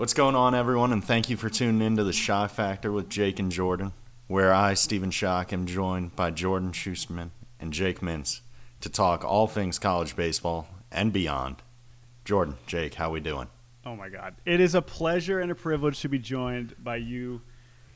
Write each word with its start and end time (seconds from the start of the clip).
What's 0.00 0.14
going 0.14 0.34
on, 0.34 0.54
everyone? 0.54 0.94
And 0.94 1.04
thank 1.04 1.28
you 1.28 1.36
for 1.36 1.50
tuning 1.50 1.86
in 1.86 1.96
to 1.98 2.04
the 2.04 2.10
Schoch 2.12 2.52
Factor 2.52 2.90
with 2.90 3.10
Jake 3.10 3.38
and 3.38 3.52
Jordan, 3.52 3.92
where 4.28 4.50
I, 4.50 4.72
Stephen 4.72 5.10
Schoch, 5.10 5.52
am 5.52 5.66
joined 5.66 6.16
by 6.16 6.30
Jordan 6.30 6.72
Schusterman 6.72 7.32
and 7.60 7.70
Jake 7.70 8.00
Mintz 8.00 8.40
to 8.80 8.88
talk 8.88 9.26
all 9.26 9.46
things 9.46 9.78
college 9.78 10.16
baseball 10.16 10.68
and 10.90 11.12
beyond. 11.12 11.56
Jordan, 12.24 12.56
Jake, 12.66 12.94
how 12.94 13.10
we 13.10 13.20
doing? 13.20 13.48
Oh 13.84 13.94
my 13.94 14.08
God! 14.08 14.36
It 14.46 14.58
is 14.58 14.74
a 14.74 14.80
pleasure 14.80 15.38
and 15.38 15.52
a 15.52 15.54
privilege 15.54 16.00
to 16.00 16.08
be 16.08 16.18
joined 16.18 16.82
by 16.82 16.96
you, 16.96 17.42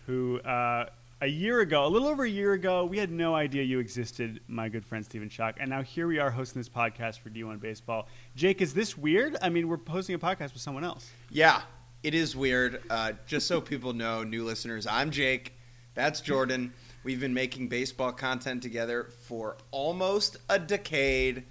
who 0.04 0.40
uh, 0.40 0.90
a 1.22 1.26
year 1.26 1.60
ago, 1.60 1.86
a 1.86 1.88
little 1.88 2.08
over 2.08 2.24
a 2.24 2.28
year 2.28 2.52
ago, 2.52 2.84
we 2.84 2.98
had 2.98 3.10
no 3.10 3.34
idea 3.34 3.62
you 3.62 3.78
existed, 3.78 4.40
my 4.46 4.68
good 4.68 4.84
friend 4.84 5.06
Stephen 5.06 5.30
Schoch, 5.30 5.54
and 5.58 5.70
now 5.70 5.82
here 5.82 6.06
we 6.06 6.18
are 6.18 6.30
hosting 6.30 6.60
this 6.60 6.68
podcast 6.68 7.20
for 7.20 7.30
D1 7.30 7.60
Baseball. 7.60 8.08
Jake, 8.36 8.60
is 8.60 8.74
this 8.74 8.98
weird? 8.98 9.38
I 9.40 9.48
mean, 9.48 9.68
we're 9.68 9.78
hosting 9.88 10.14
a 10.14 10.18
podcast 10.18 10.52
with 10.52 10.60
someone 10.60 10.84
else. 10.84 11.08
Yeah, 11.30 11.62
it 12.04 12.14
is 12.14 12.36
weird. 12.36 12.82
Uh, 12.90 13.12
just 13.26 13.46
so 13.48 13.62
people 13.62 13.94
know, 13.94 14.22
new 14.22 14.44
listeners, 14.44 14.86
I'm 14.86 15.10
Jake. 15.10 15.54
That's 15.94 16.20
Jordan. 16.20 16.74
We've 17.02 17.18
been 17.18 17.32
making 17.32 17.68
baseball 17.68 18.12
content 18.12 18.62
together 18.62 19.08
for 19.22 19.56
almost 19.70 20.36
a 20.50 20.58
decade, 20.58 21.44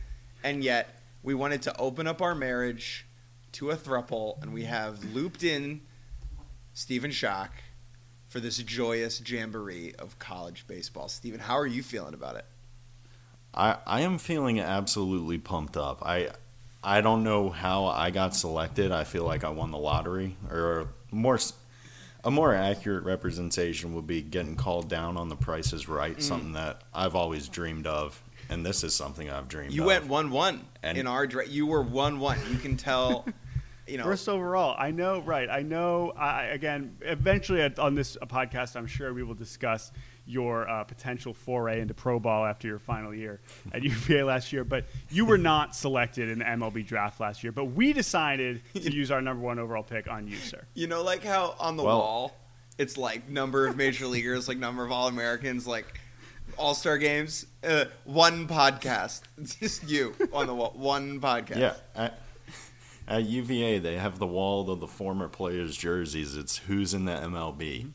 and 0.44 0.64
yet 0.64 1.00
we 1.24 1.34
wanted 1.34 1.64
to 1.64 1.78
open 1.80 2.06
up 2.06 2.22
our 2.22 2.36
marriage 2.36 3.08
to 3.54 3.72
a 3.72 3.76
thruple, 3.76 4.40
and 4.44 4.54
we 4.54 4.64
have 4.64 5.04
looped 5.16 5.44
in 5.44 5.82
Stephen 6.76 7.10
Schoch 7.10 7.50
for 8.28 8.40
this 8.40 8.58
joyous 8.58 9.28
jamboree 9.28 9.94
of 9.98 10.20
college 10.20 10.66
baseball. 10.68 11.08
Stephen, 11.08 11.40
how 11.40 11.58
are 11.58 11.68
you 11.68 11.82
feeling 11.82 12.14
about 12.14 12.36
it? 12.36 12.46
I, 13.56 13.78
I 13.88 14.02
am 14.02 14.20
feeling 14.20 14.60
absolutely 14.60 15.40
pumped 15.40 15.78
up. 15.78 16.04
I 16.04 16.30
I 16.84 17.02
don't 17.02 17.24
know 17.24 17.50
how 17.50 17.86
I 17.86 18.12
got 18.12 18.36
selected. 18.36 18.92
I 18.92 19.04
feel 19.06 19.24
like 19.24 19.44
I 19.44 19.50
won 19.50 19.72
the 19.72 19.78
lottery, 19.78 20.36
or 20.52 20.90
more 21.12 21.40
a 22.24 22.32
more 22.32 22.54
accurate 22.54 23.04
representation 23.04 23.94
would 23.96 24.08
be 24.08 24.22
getting 24.22 24.56
called 24.56 24.90
down 24.90 25.18
on 25.18 25.30
the 25.30 25.36
Price 25.36 25.74
is 25.74 25.88
Right, 25.88 26.18
mm. 26.18 26.22
something 26.22 26.54
that 26.54 26.82
I've 26.94 27.16
always 27.16 27.48
dreamed 27.48 27.88
of, 27.88 28.22
and 28.50 28.66
this 28.66 28.84
is 28.84 28.94
something 28.94 29.30
I've 29.30 29.48
dreamed. 29.48 29.70
Of. 29.70 29.76
You 29.76 29.82
of. 29.84 29.88
went 29.88 30.08
one 30.08 30.32
one 30.32 30.66
and 30.82 30.98
in 30.98 31.08
our 31.08 31.28
dra- 31.28 31.48
you 31.48 31.66
were 31.66 31.82
one 31.82 32.20
one. 32.20 32.40
You 32.52 32.58
can 32.58 32.78
tell. 32.78 33.26
you 33.88 33.98
know, 33.98 34.04
first 34.04 34.28
overall. 34.28 34.76
I 34.78 34.92
know, 34.92 35.22
right? 35.22 35.50
I 35.50 35.62
know. 35.62 36.14
I, 36.18 36.46
again, 36.46 36.98
eventually 37.02 37.62
on 37.78 37.96
this 37.96 38.18
podcast, 38.18 38.76
I'm 38.76 38.88
sure 38.88 39.14
we 39.14 39.24
will 39.24 39.36
discuss 39.36 39.92
your 40.26 40.70
uh, 40.70 40.84
potential 40.84 41.34
foray 41.34 41.82
into 41.82 41.94
pro 41.94 42.20
ball 42.20 42.46
after 42.46 42.68
your 42.68 42.80
final 42.80 43.14
year 43.14 43.42
at 43.72 43.84
UVA 43.84 44.24
last 44.24 44.54
year. 44.54 44.64
But 44.64 44.86
you 45.10 45.26
were 45.26 45.38
not 45.38 45.76
selected 45.76 46.30
in 46.30 46.40
the 46.40 46.46
MLB 46.46 46.86
draft 46.86 47.20
last 47.20 47.44
year. 47.44 47.52
But 47.52 47.66
we 47.66 47.94
decided 47.94 48.62
to 48.74 48.92
use 48.94 49.12
our 49.12 49.22
number 49.22 49.44
one 49.44 49.60
overall 49.60 49.84
pick 49.84 50.10
on 50.10 50.28
you, 50.28 50.38
sir. 50.38 50.64
You 50.74 50.88
know, 50.88 51.04
like 51.04 51.24
how 51.24 51.56
on 51.60 51.78
the 51.78 51.84
well, 51.84 52.00
wall, 52.00 52.38
it's 52.78 52.98
like 52.98 53.30
number 53.30 53.68
of 53.68 53.76
major 53.76 54.08
leaguers, 54.08 54.48
like 54.48 54.58
number 54.58 54.84
of 54.84 54.92
All 54.92 55.08
Americans, 55.08 55.68
like 55.68 56.00
All 56.58 56.74
Star 56.74 56.98
games. 56.98 57.46
Uh, 57.64 57.86
one 58.06 58.48
podcast, 58.48 59.22
it's 59.38 59.56
just 59.60 59.88
you 59.90 60.16
on 60.32 60.48
the 60.48 60.56
wall. 60.56 60.74
One 60.76 61.20
podcast. 61.20 61.58
Yeah. 61.58 61.74
At, 61.96 62.20
at 63.06 63.24
UVA, 63.26 63.80
they 63.80 63.98
have 63.98 64.18
the 64.18 64.26
wall 64.26 64.70
of 64.72 64.80
the 64.80 64.88
former 64.88 65.28
players' 65.28 65.76
jerseys. 65.76 66.38
It's 66.38 66.58
who's 66.58 66.94
in 66.94 67.04
the 67.04 67.12
MLB 67.12 67.92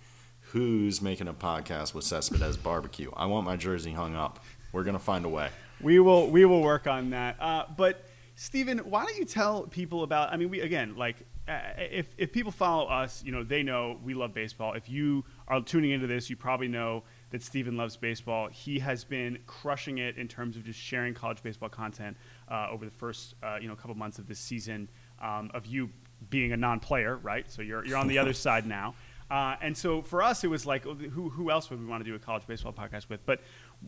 who's 0.52 1.02
making 1.02 1.28
a 1.28 1.34
podcast 1.34 1.94
with 1.94 2.04
Cespedes 2.04 2.56
Barbecue. 2.56 3.10
I 3.16 3.26
want 3.26 3.44
my 3.44 3.56
jersey 3.56 3.92
hung 3.92 4.14
up. 4.14 4.42
We're 4.72 4.84
gonna 4.84 4.98
find 4.98 5.24
a 5.24 5.28
way. 5.28 5.50
We 5.80 5.98
will. 6.00 6.28
We 6.28 6.44
will 6.44 6.62
work 6.62 6.86
on 6.86 7.10
that. 7.10 7.36
Uh, 7.40 7.64
but 7.76 8.04
Stephen, 8.34 8.78
why 8.78 9.04
don't 9.04 9.16
you 9.16 9.24
tell 9.24 9.62
people 9.62 10.02
about? 10.02 10.32
I 10.32 10.36
mean, 10.36 10.50
we 10.50 10.60
again 10.60 10.96
like. 10.96 11.16
Uh, 11.46 11.60
if, 11.78 12.14
if 12.18 12.30
people 12.30 12.52
follow 12.52 12.86
us, 12.88 13.24
you 13.24 13.32
know, 13.32 13.42
they 13.42 13.62
know 13.62 13.98
we 14.04 14.12
love 14.12 14.34
baseball. 14.34 14.74
If 14.74 14.90
you 14.90 15.24
are 15.46 15.62
tuning 15.62 15.92
into 15.92 16.06
this, 16.06 16.28
you 16.28 16.36
probably 16.36 16.68
know 16.68 17.04
that 17.30 17.42
Stephen 17.42 17.74
loves 17.74 17.96
baseball. 17.96 18.48
He 18.48 18.80
has 18.80 19.02
been 19.02 19.38
crushing 19.46 19.96
it 19.96 20.18
in 20.18 20.28
terms 20.28 20.58
of 20.58 20.64
just 20.64 20.78
sharing 20.78 21.14
college 21.14 21.42
baseball 21.42 21.70
content 21.70 22.18
uh, 22.50 22.68
over 22.70 22.84
the 22.84 22.90
first, 22.90 23.34
uh, 23.42 23.56
you 23.58 23.66
know, 23.66 23.74
couple 23.76 23.94
months 23.94 24.18
of 24.18 24.26
this 24.26 24.38
season 24.38 24.90
um, 25.22 25.50
of 25.54 25.64
you 25.64 25.88
being 26.28 26.52
a 26.52 26.56
non-player, 26.56 27.16
right? 27.16 27.50
So 27.50 27.62
you're, 27.62 27.82
you're 27.86 27.96
on 27.96 28.08
the 28.08 28.18
other 28.18 28.32
side 28.34 28.66
now. 28.66 28.94
Uh, 29.30 29.56
and 29.60 29.76
so 29.76 30.00
for 30.00 30.22
us, 30.22 30.42
it 30.42 30.48
was 30.48 30.64
like, 30.64 30.84
who, 30.84 31.28
who 31.28 31.50
else 31.50 31.68
would 31.68 31.78
we 31.78 31.86
want 31.86 32.02
to 32.02 32.10
do 32.10 32.14
a 32.14 32.18
college 32.18 32.46
baseball 32.46 32.72
podcast 32.72 33.10
with? 33.10 33.24
But 33.26 33.40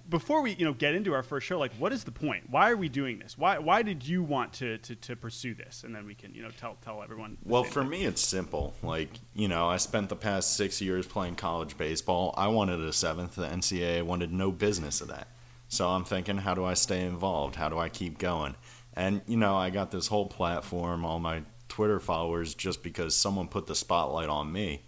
before 0.09 0.43
we 0.43 0.53
you 0.53 0.65
know 0.65 0.75
get 0.75 0.95
into 0.95 1.15
our 1.15 1.23
first 1.23 1.47
show, 1.47 1.59
like, 1.59 1.73
what 1.75 1.93
is 1.93 2.05
the 2.05 2.13
point? 2.13 2.51
Why 2.51 2.71
are 2.71 2.77
we 2.77 2.89
doing 2.89 3.19
this? 3.19 3.39
Why 3.39 3.59
why 3.59 3.83
did 3.83 4.07
you 4.07 4.23
want 4.23 4.53
to 4.55 4.79
to, 4.79 4.95
to 4.95 5.17
pursue 5.17 5.55
this? 5.55 5.83
And 5.83 5.95
then 5.95 6.07
we 6.07 6.15
can 6.15 6.35
you 6.35 6.43
know 6.43 6.51
tell 6.51 6.77
tell 6.85 7.03
everyone. 7.03 7.39
Well, 7.45 7.65
for 7.65 7.81
thing. 7.81 7.91
me, 7.91 8.05
it's 8.05 8.21
simple. 8.21 8.75
Like 8.83 9.09
you 9.35 9.49
know, 9.49 9.69
I 9.69 9.79
spent 9.79 10.09
the 10.11 10.17
past 10.17 10.57
six 10.57 10.81
years 10.81 11.07
playing 11.07 11.37
college 11.37 11.79
baseball. 11.79 12.35
I 12.37 12.49
wanted 12.49 12.81
a 12.81 12.93
seventh. 12.93 13.37
The 13.37 13.47
NCAA 13.47 14.03
wanted 14.03 14.33
no 14.33 14.51
business 14.51 15.01
of 15.01 15.09
that. 15.09 15.29
So 15.69 15.89
I'm 15.89 16.05
thinking, 16.05 16.39
how 16.39 16.55
do 16.55 16.65
I 16.65 16.75
stay 16.75 17.05
involved? 17.05 17.57
How 17.57 17.69
do 17.69 17.79
I 17.79 17.89
keep 17.89 18.19
going? 18.19 18.57
And 18.95 19.23
you 19.27 19.39
know, 19.39 19.57
I 19.57 19.71
got 19.71 19.91
this 19.91 20.09
whole 20.09 20.27
platform, 20.27 21.07
all 21.07 21.19
my 21.19 21.43
Twitter 21.69 21.99
followers, 21.99 22.55
just 22.55 22.83
because 22.83 23.15
someone 23.15 23.49
put 23.49 23.67
the 23.67 23.75
spotlight 23.75 24.29
on 24.29 24.53
me 24.53 24.83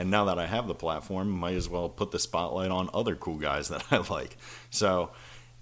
and 0.00 0.10
now 0.10 0.24
that 0.24 0.38
I 0.38 0.46
have 0.46 0.66
the 0.66 0.74
platform, 0.74 1.28
might 1.28 1.56
as 1.56 1.68
well 1.68 1.90
put 1.90 2.10
the 2.10 2.18
spotlight 2.18 2.70
on 2.70 2.88
other 2.94 3.14
cool 3.14 3.36
guys 3.36 3.68
that 3.68 3.84
I 3.90 3.98
like. 3.98 4.38
So 4.70 5.10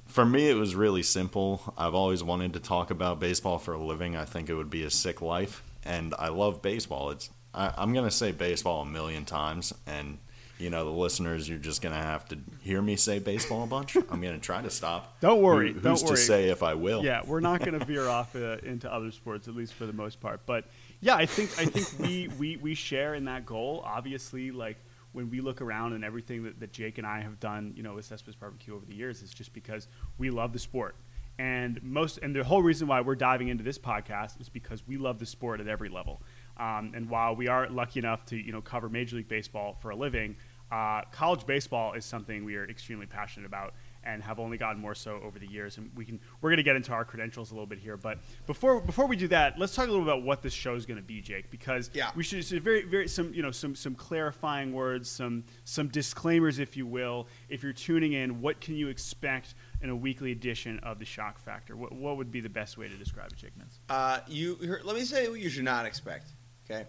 for 0.06 0.24
me, 0.24 0.48
it 0.48 0.54
was 0.54 0.76
really 0.76 1.02
simple. 1.02 1.74
I've 1.76 1.96
always 1.96 2.22
wanted 2.22 2.52
to 2.52 2.60
talk 2.60 2.92
about 2.92 3.18
baseball 3.18 3.58
for 3.58 3.74
a 3.74 3.84
living. 3.84 4.14
I 4.14 4.24
think 4.24 4.48
it 4.48 4.54
would 4.54 4.70
be 4.70 4.84
a 4.84 4.90
sick 4.90 5.20
life, 5.20 5.64
and 5.84 6.14
I 6.16 6.28
love 6.28 6.62
baseball. 6.62 7.10
It's 7.10 7.30
I, 7.52 7.74
I'm 7.76 7.92
gonna 7.92 8.12
say 8.12 8.30
baseball 8.30 8.82
a 8.82 8.86
million 8.86 9.24
times, 9.24 9.74
and 9.88 10.18
you 10.56 10.70
know 10.70 10.84
the 10.84 10.92
listeners, 10.92 11.48
you're 11.48 11.58
just 11.58 11.82
gonna 11.82 11.96
have 11.96 12.28
to 12.28 12.38
hear 12.62 12.80
me 12.80 12.94
say 12.94 13.18
baseball 13.18 13.64
a 13.64 13.66
bunch. 13.66 13.96
I'm 14.08 14.20
gonna 14.20 14.38
try 14.38 14.62
to 14.62 14.70
stop. 14.70 15.18
Don't 15.20 15.42
worry. 15.42 15.72
Who, 15.72 15.80
who's 15.80 15.82
don't 15.82 16.02
worry. 16.10 16.16
to 16.16 16.22
say 16.22 16.48
if 16.50 16.62
I 16.62 16.74
will? 16.74 17.04
Yeah, 17.04 17.22
we're 17.26 17.40
not 17.40 17.64
gonna 17.64 17.84
veer 17.84 18.06
off 18.06 18.36
uh, 18.36 18.58
into 18.62 18.88
other 18.92 19.10
sports, 19.10 19.48
at 19.48 19.56
least 19.56 19.74
for 19.74 19.84
the 19.84 19.92
most 19.92 20.20
part. 20.20 20.46
But 20.46 20.64
yeah, 21.00 21.14
I 21.14 21.26
think 21.26 21.50
I 21.58 21.64
think 21.64 21.88
we, 21.98 22.28
we 22.38 22.56
we 22.56 22.74
share 22.74 23.14
in 23.14 23.24
that 23.26 23.46
goal. 23.46 23.82
Obviously, 23.84 24.50
like 24.50 24.78
when 25.12 25.30
we 25.30 25.40
look 25.40 25.60
around 25.60 25.92
and 25.92 26.04
everything 26.04 26.42
that, 26.44 26.60
that 26.60 26.72
Jake 26.72 26.98
and 26.98 27.06
I 27.06 27.20
have 27.20 27.40
done, 27.40 27.72
you 27.76 27.82
know, 27.82 27.94
with 27.94 28.04
Cespedes 28.04 28.36
Barbecue 28.36 28.74
over 28.74 28.84
the 28.84 28.94
years, 28.94 29.22
is 29.22 29.30
just 29.30 29.52
because 29.52 29.88
we 30.18 30.30
love 30.30 30.52
the 30.52 30.58
sport. 30.58 30.96
And 31.38 31.80
most 31.84 32.18
and 32.18 32.34
the 32.34 32.42
whole 32.42 32.62
reason 32.62 32.88
why 32.88 33.00
we're 33.00 33.14
diving 33.14 33.48
into 33.48 33.62
this 33.62 33.78
podcast 33.78 34.40
is 34.40 34.48
because 34.48 34.86
we 34.88 34.96
love 34.96 35.20
the 35.20 35.26
sport 35.26 35.60
at 35.60 35.68
every 35.68 35.88
level. 35.88 36.20
Um, 36.56 36.92
and 36.94 37.08
while 37.08 37.36
we 37.36 37.46
are 37.46 37.68
lucky 37.68 38.00
enough 38.00 38.24
to 38.26 38.36
you 38.36 38.50
know 38.50 38.60
cover 38.60 38.88
Major 38.88 39.16
League 39.16 39.28
Baseball 39.28 39.76
for 39.80 39.90
a 39.90 39.96
living, 39.96 40.36
uh, 40.72 41.02
college 41.12 41.46
baseball 41.46 41.92
is 41.92 42.04
something 42.04 42.44
we 42.44 42.56
are 42.56 42.68
extremely 42.68 43.06
passionate 43.06 43.46
about 43.46 43.74
and 44.04 44.22
have 44.22 44.38
only 44.38 44.56
gotten 44.56 44.80
more 44.80 44.94
so 44.94 45.20
over 45.22 45.38
the 45.38 45.46
years. 45.46 45.78
And 45.78 45.90
we 45.94 46.04
can 46.04 46.20
we're 46.40 46.50
going 46.50 46.58
to 46.58 46.62
get 46.62 46.76
into 46.76 46.92
our 46.92 47.04
credentials 47.04 47.50
a 47.50 47.54
little 47.54 47.66
bit 47.66 47.78
here, 47.78 47.96
but 47.96 48.18
before 48.46 48.80
before 48.80 49.06
we 49.06 49.16
do 49.16 49.28
that, 49.28 49.58
let's 49.58 49.74
talk 49.74 49.86
a 49.86 49.90
little 49.90 50.04
about 50.04 50.22
what 50.22 50.42
this 50.42 50.52
show 50.52 50.74
is 50.74 50.86
going 50.86 50.96
to 50.96 51.02
be, 51.02 51.20
Jake, 51.20 51.50
because 51.50 51.90
yeah. 51.92 52.10
we 52.14 52.22
should 52.22 52.44
say 52.44 52.58
very 52.58 52.82
very 52.84 53.08
some 53.08 53.32
you 53.34 53.42
know 53.42 53.50
some 53.50 53.74
some 53.74 53.94
clarifying 53.94 54.72
words, 54.72 55.10
some 55.10 55.44
some 55.64 55.88
disclaimers, 55.88 56.58
if 56.58 56.76
you 56.76 56.86
will. 56.86 57.26
If 57.48 57.62
you're 57.62 57.72
tuning 57.72 58.12
in, 58.12 58.40
what 58.40 58.60
can 58.60 58.74
you 58.74 58.88
expect? 58.88 59.54
In 59.80 59.90
a 59.90 59.96
weekly 59.96 60.32
edition 60.32 60.80
of 60.80 60.98
the 60.98 61.04
Schoch 61.04 61.38
Factor, 61.38 61.76
what, 61.76 61.92
what 61.92 62.16
would 62.16 62.32
be 62.32 62.40
the 62.40 62.48
best 62.48 62.76
way 62.76 62.88
to 62.88 62.96
describe 62.96 63.30
it, 63.30 63.36
Jake 63.36 63.56
Mintz? 63.56 63.78
Uh, 63.88 64.18
you 64.26 64.58
let 64.82 64.96
me 64.96 65.04
say 65.04 65.28
what 65.28 65.38
you 65.38 65.48
should 65.48 65.62
not 65.62 65.86
expect. 65.86 66.32
Okay, 66.68 66.84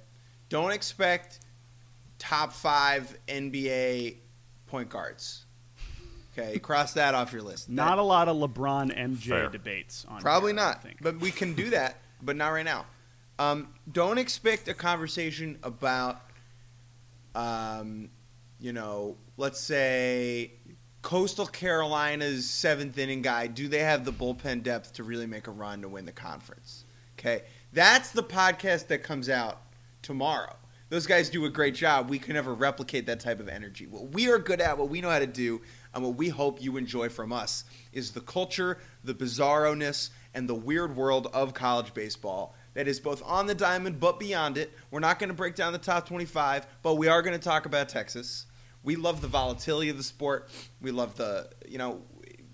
don't 0.50 0.72
expect 0.72 1.42
top 2.18 2.52
five 2.52 3.16
NBA 3.28 4.18
point 4.68 4.90
guards. 4.90 5.46
Okay, 6.40 6.60
cross 6.60 6.94
that 6.94 7.16
off 7.16 7.34
your 7.34 7.42
list. 7.42 7.70
Not 7.70 7.96
that, 7.96 8.02
a 8.02 8.04
lot 8.04 8.28
of 8.28 8.38
LeBron 8.38 8.98
MJ 8.98 9.30
fair. 9.30 9.50
debates 9.50 10.06
on 10.08 10.22
Probably 10.22 10.52
here, 10.52 10.62
not. 10.62 10.86
But 11.02 11.20
we 11.20 11.32
can 11.32 11.54
do 11.54 11.70
that, 11.72 11.98
but 12.22 12.36
not 12.36 12.50
right 12.50 12.66
now. 12.66 12.86
Um, 13.38 13.70
don't 13.92 14.18
expect 14.18 14.68
a 14.68 14.74
conversation 14.74 15.60
about, 15.64 16.22
um, 17.36 18.10
you 18.60 18.74
know, 18.74 19.16
let's 19.38 19.60
say 19.60 20.52
Coastal 21.02 21.46
Carolina's 21.46 22.50
seventh 22.50 22.98
inning 22.98 23.22
guy. 23.22 23.48
Do 23.48 23.68
they 23.68 23.80
have 23.80 24.04
the 24.04 24.12
bullpen 24.12 24.64
depth 24.64 24.94
to 24.94 25.04
really 25.04 25.28
make 25.28 25.48
a 25.48 25.52
run 25.52 25.82
to 25.82 25.90
win 25.90 26.06
the 26.06 26.12
conference? 26.12 26.84
Okay, 27.18 27.44
that's 27.74 28.12
the 28.12 28.24
podcast 28.24 28.88
that 28.88 29.04
comes 29.04 29.30
out 29.30 29.62
tomorrow. 30.02 30.56
Those 30.90 31.06
guys 31.06 31.30
do 31.30 31.46
a 31.46 31.50
great 31.50 31.76
job. 31.76 32.10
We 32.10 32.18
can 32.18 32.34
never 32.34 32.54
replicate 32.54 33.06
that 33.06 33.20
type 33.20 33.40
of 33.40 33.48
energy. 33.48 33.86
What 33.86 34.12
we 34.12 34.30
are 34.30 34.40
good 34.40 34.60
at, 34.60 34.78
what 34.78 34.90
we 34.90 35.02
know 35.02 35.10
how 35.10 35.20
to 35.20 35.28
do, 35.28 35.62
and 35.94 36.04
what 36.04 36.16
we 36.16 36.30
hope 36.30 36.62
you 36.62 36.78
enjoy 36.78 37.10
from 37.10 37.32
us 37.34 37.64
is 37.92 38.12
the 38.12 38.22
culture, 38.22 38.78
the 39.04 39.14
bizarroness, 39.14 40.10
and 40.34 40.48
the 40.48 40.56
weird 40.56 40.96
world 40.96 41.28
of 41.34 41.54
college 41.54 41.94
baseball 41.94 42.56
that 42.74 42.88
is 42.88 43.00
both 43.00 43.22
on 43.26 43.48
the 43.48 43.56
diamond 43.56 44.00
but 44.00 44.20
beyond 44.20 44.58
it. 44.58 44.72
We're 44.92 45.00
not 45.00 45.20
going 45.20 45.30
to 45.30 45.34
break 45.34 45.56
down 45.56 45.74
the 45.74 45.80
top 45.80 46.08
25, 46.08 46.68
but 46.84 46.96
we 46.96 47.08
are 47.08 47.22
going 47.22 47.38
to 47.38 47.44
talk 47.44 47.66
about 47.66 47.90
Texas. 47.90 48.46
We 48.84 48.96
love 48.96 49.22
the 49.22 49.28
volatility 49.28 49.90
of 49.90 49.98
the 49.98 50.04
sport. 50.04 50.50
We 50.82 50.92
love 50.92 51.16
the, 51.16 51.50
you 51.68 51.78
know, 51.78 52.02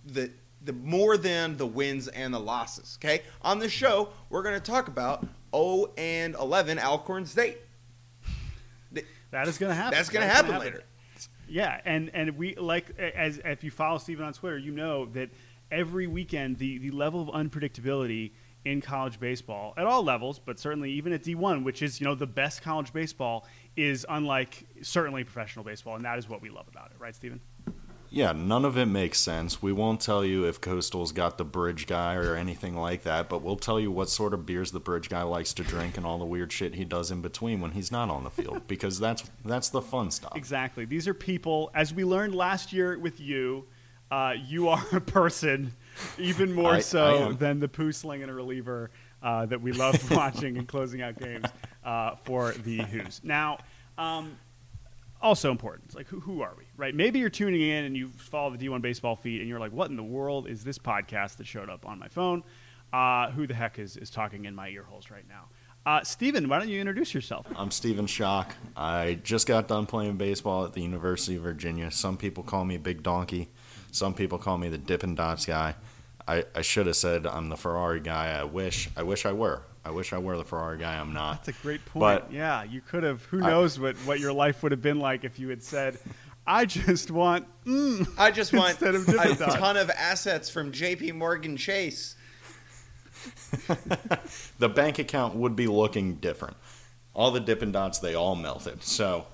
the 0.05 0.31
the 0.63 0.73
more 0.73 1.15
than 1.15 1.57
the 1.57 1.65
wins 1.67 2.07
and 2.07 2.33
the 2.33 2.39
losses. 2.39 2.97
Okay, 2.99 3.21
on 3.43 3.59
the 3.59 3.69
show 3.69 4.09
we're 4.29 4.41
going 4.41 4.59
to 4.59 4.71
talk 4.71 4.87
about 4.87 5.27
0 5.55 5.91
and 5.97 6.33
11 6.35 6.79
Alcorn 6.79 7.25
State. 7.25 7.59
That 9.31 9.47
is 9.47 9.57
going 9.57 9.69
to 9.69 9.75
happen. 9.75 9.97
That's 9.97 10.09
going 10.09 10.25
to 10.25 10.31
is 10.31 10.35
happen 10.35 10.59
later. 10.59 10.83
Yeah, 11.47 11.79
and 11.85 12.09
and 12.13 12.37
we 12.37 12.55
like 12.55 12.97
as 12.99 13.39
if 13.43 13.63
you 13.63 13.71
follow 13.71 13.97
Stephen 13.97 14.25
on 14.25 14.33
Twitter, 14.33 14.57
you 14.57 14.71
know 14.71 15.05
that 15.07 15.29
every 15.71 16.07
weekend 16.07 16.57
the 16.57 16.77
the 16.77 16.91
level 16.91 17.21
of 17.21 17.27
unpredictability 17.29 18.31
in 18.63 18.81
college 18.81 19.19
baseball 19.19 19.73
at 19.77 19.85
all 19.85 20.03
levels, 20.03 20.39
but 20.39 20.59
certainly 20.59 20.91
even 20.91 21.13
at 21.13 21.23
D1, 21.23 21.63
which 21.63 21.81
is 21.81 22.01
you 22.01 22.05
know 22.05 22.15
the 22.15 22.27
best 22.27 22.61
college 22.61 22.91
baseball, 22.91 23.45
is 23.75 24.05
unlike 24.09 24.65
certainly 24.81 25.23
professional 25.23 25.63
baseball, 25.63 25.95
and 25.95 26.05
that 26.05 26.17
is 26.17 26.27
what 26.27 26.41
we 26.41 26.49
love 26.49 26.67
about 26.67 26.91
it, 26.91 26.97
right, 26.99 27.15
Steven? 27.15 27.39
Yeah, 28.15 28.31
none 28.31 28.63
of 28.63 28.77
it 28.77 28.85
makes 28.85 29.19
sense. 29.19 29.61
We 29.61 29.73
won't 29.73 29.99
tell 29.99 30.23
you 30.23 30.45
if 30.45 30.61
Coastal's 30.61 31.11
got 31.11 31.37
the 31.37 31.43
bridge 31.43 31.85
guy 31.85 32.15
or 32.15 32.37
anything 32.37 32.73
like 32.77 33.03
that, 33.03 33.27
but 33.27 33.41
we'll 33.41 33.57
tell 33.57 33.77
you 33.77 33.91
what 33.91 34.07
sort 34.07 34.33
of 34.33 34.45
beers 34.45 34.71
the 34.71 34.79
bridge 34.79 35.09
guy 35.09 35.23
likes 35.23 35.51
to 35.55 35.63
drink 35.65 35.97
and 35.97 36.05
all 36.05 36.17
the 36.17 36.23
weird 36.23 36.53
shit 36.53 36.75
he 36.75 36.85
does 36.85 37.11
in 37.11 37.21
between 37.21 37.59
when 37.59 37.71
he's 37.71 37.91
not 37.91 38.09
on 38.09 38.23
the 38.23 38.29
field 38.29 38.67
because 38.69 39.01
that's 39.01 39.29
that's 39.43 39.67
the 39.67 39.81
fun 39.81 40.11
stuff. 40.11 40.31
Exactly. 40.33 40.85
These 40.85 41.09
are 41.09 41.13
people, 41.13 41.71
as 41.75 41.93
we 41.93 42.05
learned 42.05 42.33
last 42.33 42.71
year 42.71 42.97
with 42.97 43.19
you, 43.19 43.65
uh, 44.09 44.35
you 44.47 44.69
are 44.69 44.85
a 44.93 45.01
person 45.01 45.73
even 46.17 46.53
more 46.53 46.75
I- 46.75 46.79
so 46.79 47.31
I 47.31 47.33
than 47.33 47.59
the 47.59 47.67
poo 47.67 47.91
sling 47.91 48.21
and 48.21 48.31
a 48.31 48.33
reliever 48.33 48.91
uh, 49.21 49.45
that 49.47 49.61
we 49.61 49.73
love 49.73 50.09
watching 50.15 50.57
and 50.57 50.65
closing 50.65 51.01
out 51.01 51.19
games 51.19 51.47
uh, 51.83 52.15
for 52.23 52.53
the 52.53 52.77
Hoos. 52.77 53.19
Now, 53.25 53.57
um, 53.97 54.37
also 55.21 55.51
important. 55.51 55.95
Like, 55.95 56.07
who, 56.07 56.21
who 56.21 56.41
are 56.41 56.53
we, 56.57 56.63
right? 56.77 56.93
Maybe 56.93 57.19
you're 57.19 57.29
tuning 57.29 57.61
in 57.61 57.85
and 57.85 57.95
you 57.95 58.07
follow 58.09 58.55
the 58.55 58.67
D1 58.67 58.81
baseball 58.81 59.15
feed 59.15 59.41
and 59.41 59.49
you're 59.49 59.59
like, 59.59 59.71
what 59.71 59.89
in 59.89 59.95
the 59.95 60.03
world 60.03 60.47
is 60.47 60.63
this 60.63 60.77
podcast 60.77 61.37
that 61.37 61.47
showed 61.47 61.69
up 61.69 61.85
on 61.85 61.99
my 61.99 62.07
phone? 62.07 62.43
Uh, 62.93 63.31
who 63.31 63.47
the 63.47 63.53
heck 63.53 63.79
is, 63.79 63.97
is 63.97 64.09
talking 64.09 64.45
in 64.45 64.55
my 64.55 64.69
ear 64.69 64.83
holes 64.83 65.09
right 65.09 65.27
now? 65.27 65.45
Uh, 65.85 66.03
Steven, 66.03 66.49
why 66.49 66.57
don't 66.57 66.69
you 66.69 66.79
introduce 66.79 67.13
yourself? 67.13 67.45
I'm 67.55 67.69
Steven 67.69 68.07
Schoch. 68.07 68.51
I 68.75 69.19
just 69.23 69.47
got 69.47 69.67
done 69.67 69.85
playing 69.85 70.17
baseball 70.17 70.65
at 70.65 70.73
the 70.73 70.81
University 70.81 71.35
of 71.35 71.43
Virginia. 71.43 71.91
Some 71.91 72.17
people 72.17 72.43
call 72.43 72.65
me 72.65 72.77
Big 72.77 73.03
Donkey. 73.03 73.49
Some 73.91 74.13
people 74.13 74.39
call 74.39 74.57
me 74.57 74.67
the 74.69 74.79
Dippin' 74.79 75.13
Dots 75.15 75.45
guy. 75.45 75.75
I, 76.27 76.43
I 76.55 76.61
should 76.63 76.87
have 76.87 76.95
said 76.95 77.27
I'm 77.27 77.49
the 77.49 77.57
Ferrari 77.57 77.99
guy. 77.99 78.31
I 78.39 78.43
wish 78.43 78.89
I 78.97 79.03
wish 79.03 79.27
I 79.27 79.31
were. 79.33 79.61
I 79.83 79.91
wish 79.91 80.11
I 80.11 80.17
were 80.17 80.35
the 80.37 80.43
Ferrari 80.43 80.79
guy. 80.79 80.97
I'm 80.99 81.13
not. 81.13 81.45
That's 81.45 81.59
a 81.59 81.61
great 81.61 81.85
point. 81.85 81.99
But- 82.01 82.33
yeah, 82.33 82.63
you 82.63 82.81
could 82.81 83.03
have. 83.03 83.23
Who 83.25 83.43
I- 83.43 83.49
knows 83.51 83.79
what, 83.79 83.95
what 83.97 84.19
your 84.19 84.33
life 84.33 84.63
would 84.63 84.71
have 84.71 84.81
been 84.81 84.97
like 84.99 85.23
if 85.23 85.37
you 85.37 85.49
had 85.49 85.61
said, 85.61 85.99
"I 86.47 86.65
just 86.65 87.11
want." 87.11 87.47
Mm. 87.65 88.07
I 88.17 88.31
just 88.31 88.53
want 88.53 88.79
a 88.81 88.91
Dippin' 88.91 89.37
ton 89.37 89.77
of 89.77 89.89
assets 89.89 90.49
from 90.49 90.71
J.P. 90.71 91.13
Morgan 91.13 91.57
Chase. 91.57 92.15
the 94.59 94.69
bank 94.69 94.99
account 94.99 95.35
would 95.35 95.55
be 95.55 95.67
looking 95.67 96.15
different. 96.15 96.57
All 97.13 97.31
the 97.31 97.39
Dippin' 97.39 97.71
Dots, 97.71 97.99
they 97.99 98.13
all 98.13 98.35
melted. 98.35 98.83
So 98.83 99.25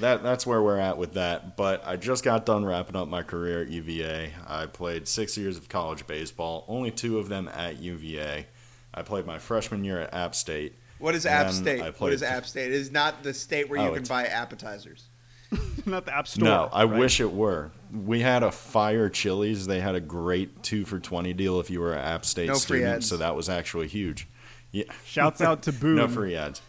that 0.00 0.22
that's 0.22 0.46
where 0.46 0.62
we're 0.62 0.78
at 0.78 0.98
with 0.98 1.14
that. 1.14 1.56
But 1.56 1.82
I 1.86 1.96
just 1.96 2.22
got 2.24 2.46
done 2.46 2.64
wrapping 2.64 2.96
up 2.96 3.08
my 3.08 3.22
career 3.22 3.62
at 3.62 3.68
UVA. 3.68 4.32
I 4.46 4.66
played 4.66 5.08
six 5.08 5.36
years 5.36 5.56
of 5.56 5.68
college 5.68 6.06
baseball, 6.06 6.64
only 6.68 6.90
two 6.90 7.18
of 7.18 7.28
them 7.28 7.48
at 7.48 7.80
UVA. 7.80 8.46
I 8.92 9.02
played 9.02 9.26
my 9.26 9.38
freshman 9.38 9.84
year 9.84 10.00
at 10.00 10.14
App 10.14 10.34
State. 10.34 10.78
What 10.98 11.14
is 11.14 11.26
App 11.26 11.50
State? 11.50 11.80
I 11.80 11.86
What 11.86 11.96
played- 11.96 12.12
is 12.14 12.22
App 12.22 12.46
State? 12.46 12.66
It 12.66 12.74
is 12.74 12.92
not 12.92 13.22
the 13.22 13.34
state 13.34 13.68
where 13.68 13.80
Oh, 13.80 13.88
you 13.88 13.94
can 13.94 14.04
buy 14.04 14.26
appetizers. 14.26 15.08
Not 15.86 16.06
the 16.06 16.16
App 16.16 16.26
Store. 16.28 16.44
No, 16.44 16.68
I 16.72 16.84
right? 16.84 16.98
wish 16.98 17.20
it 17.20 17.32
were. 17.32 17.70
We 17.92 18.20
had 18.20 18.42
a 18.42 18.50
fire 18.50 19.08
Chili's. 19.08 19.66
They 19.66 19.80
had 19.80 19.94
a 19.94 20.00
great 20.00 20.62
two 20.62 20.84
for 20.84 20.98
twenty 20.98 21.32
deal 21.32 21.60
if 21.60 21.70
you 21.70 21.80
were 21.80 21.92
an 21.92 22.00
App 22.00 22.24
State 22.24 22.48
No 22.48 22.54
free 22.54 22.78
student. 22.78 22.96
ads. 22.96 23.08
So 23.08 23.16
that 23.18 23.36
was 23.36 23.48
actually 23.48 23.88
huge. 23.88 24.26
Yeah. 24.72 24.84
Shouts 25.04 25.40
out 25.40 25.62
to 25.62 25.72
Boone. 25.80 25.96
No 25.96 26.08
free 26.08 26.34
ads. 26.36 26.60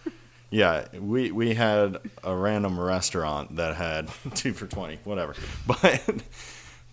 Yeah, 0.52 0.86
we 0.94 1.32
we 1.32 1.54
had 1.56 1.98
a 2.24 2.36
random 2.36 2.80
restaurant 2.80 3.56
that 3.56 3.76
had 3.76 4.10
two 4.36 4.54
for 4.54 4.68
twenty, 4.68 5.00
whatever. 5.04 5.34
But 5.66 6.04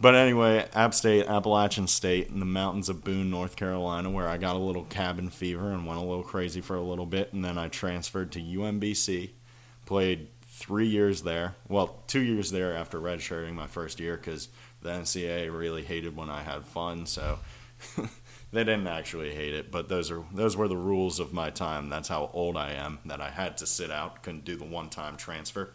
but 0.01 0.15
anyway, 0.15 0.67
App 0.75 0.95
State, 0.95 1.27
Appalachian 1.27 1.87
State, 1.87 2.29
in 2.29 2.41
the 2.41 2.47
mountains 2.47 2.89
of 2.89 3.05
Boone, 3.05 3.31
North 3.31 3.55
Carolina, 3.57 4.11
where 4.11 4.27
I 4.27 4.37
got 4.39 4.57
a 4.57 4.59
little 4.59 4.85
cabin 4.85 5.29
fever 5.29 5.71
and 5.71 5.87
went 5.87 6.01
a 6.01 6.03
little 6.03 6.25
crazy 6.25 6.61
for 6.61 6.75
a 6.77 6.83
little 6.83 7.07
bit, 7.07 7.33
and 7.35 7.45
then 7.45 7.59
I 7.59 7.69
transferred 7.69 8.33
to 8.33 8.41
UMBC, 8.41 9.31
played 9.87 10.29
three 10.63 10.87
years 10.87 11.23
there. 11.23 11.57
Well, 11.69 12.03
two 12.07 12.21
years 12.21 12.53
there 12.53 12.77
after 12.77 13.01
redshirting 13.01 13.55
my 13.55 13.67
first 13.67 13.99
year 13.99 14.17
because 14.17 14.49
the 14.81 14.91
NCAA 14.91 15.57
really 15.57 15.83
hated 15.83 16.17
when 16.17 16.31
I 16.31 16.43
had 16.43 16.65
fun, 16.65 17.07
so. 17.07 17.39
They 18.53 18.65
didn't 18.65 18.87
actually 18.87 19.35
hate 19.35 19.55
it, 19.55 19.71
but 19.71 19.89
those 19.89 20.11
are 20.11 20.23
those 20.31 20.59
were 20.59 20.69
the 20.69 20.77
rules 20.77 21.19
of 21.19 21.33
my 21.33 21.49
time. 21.49 21.89
That's 21.89 22.09
how 22.09 22.31
old 22.35 22.55
I 22.55 22.73
am 22.73 22.99
that 23.07 23.19
I 23.19 23.31
had 23.31 23.57
to 23.59 23.67
sit 23.67 23.91
out, 23.91 24.23
couldn't 24.23 24.45
do 24.45 24.57
the 24.57 24.67
one-time 24.67 25.17
transfer. 25.17 25.73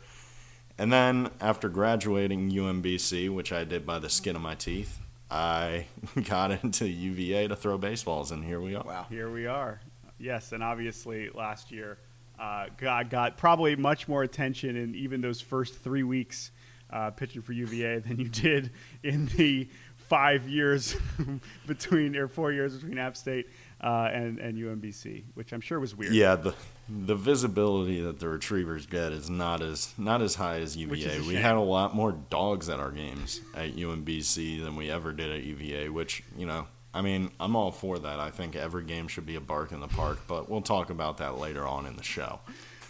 And 0.77 0.93
then 0.93 1.31
after 1.41 1.69
graduating 1.69 2.51
UMBC, 2.51 3.33
which 3.33 3.51
I 3.51 3.63
did 3.63 3.83
by 3.83 3.97
the 3.97 4.09
skin 4.09 4.35
of 4.35 4.43
my 4.43 4.53
teeth, 4.53 4.99
I 5.31 5.87
got 6.25 6.51
into 6.51 6.87
UVA 6.87 7.47
to 7.47 7.55
throw 7.55 7.79
baseballs, 7.79 8.29
and 8.29 8.45
here 8.45 8.61
we 8.61 8.75
are. 8.75 8.83
Wow. 8.83 9.07
Here 9.09 9.31
we 9.31 9.47
are. 9.47 9.81
Yes, 10.19 10.51
and 10.51 10.63
obviously 10.63 11.31
last 11.31 11.71
year, 11.71 11.97
uh, 12.39 12.67
got, 12.77 13.09
got 13.09 13.37
probably 13.37 13.75
much 13.75 14.07
more 14.07 14.23
attention 14.23 14.75
in 14.75 14.95
even 14.95 15.21
those 15.21 15.41
first 15.41 15.81
three 15.81 16.03
weeks 16.03 16.51
uh, 16.89 17.11
pitching 17.11 17.41
for 17.41 17.53
UVA 17.53 17.99
than 17.99 18.19
you 18.19 18.29
did 18.29 18.71
in 19.03 19.25
the 19.37 19.67
five 20.07 20.47
years 20.47 20.95
between 21.67 22.15
or 22.15 22.27
four 22.27 22.51
years 22.51 22.75
between 22.75 22.97
App 22.97 23.17
State 23.17 23.49
uh, 23.81 24.09
and 24.11 24.39
and 24.39 24.57
UMBC, 24.57 25.25
which 25.33 25.51
I'm 25.51 25.61
sure 25.61 25.79
was 25.79 25.95
weird. 25.95 26.13
Yeah, 26.13 26.35
the 26.35 26.55
the 26.89 27.15
visibility 27.15 28.01
that 28.01 28.19
the 28.19 28.29
retrievers 28.29 28.85
get 28.85 29.11
is 29.11 29.29
not 29.29 29.61
as 29.61 29.93
not 29.97 30.21
as 30.21 30.35
high 30.35 30.59
as 30.59 30.77
UVA. 30.77 31.21
We 31.21 31.35
had 31.35 31.55
a 31.55 31.61
lot 31.61 31.93
more 31.93 32.13
dogs 32.13 32.69
at 32.69 32.79
our 32.79 32.91
games 32.91 33.41
at 33.55 33.75
UMBC 33.75 34.63
than 34.63 34.75
we 34.75 34.89
ever 34.89 35.11
did 35.11 35.31
at 35.31 35.43
UVA, 35.43 35.89
which 35.89 36.23
you 36.37 36.45
know. 36.45 36.67
I 36.93 37.01
mean, 37.01 37.31
I'm 37.39 37.55
all 37.55 37.71
for 37.71 37.99
that. 37.99 38.19
I 38.19 38.31
think 38.31 38.55
every 38.55 38.83
game 38.83 39.07
should 39.07 39.25
be 39.25 39.35
a 39.35 39.41
bark 39.41 39.71
in 39.71 39.79
the 39.79 39.87
park, 39.87 40.19
but 40.27 40.49
we'll 40.49 40.61
talk 40.61 40.89
about 40.89 41.17
that 41.17 41.37
later 41.37 41.65
on 41.67 41.85
in 41.85 41.95
the 41.95 42.03
show. 42.03 42.39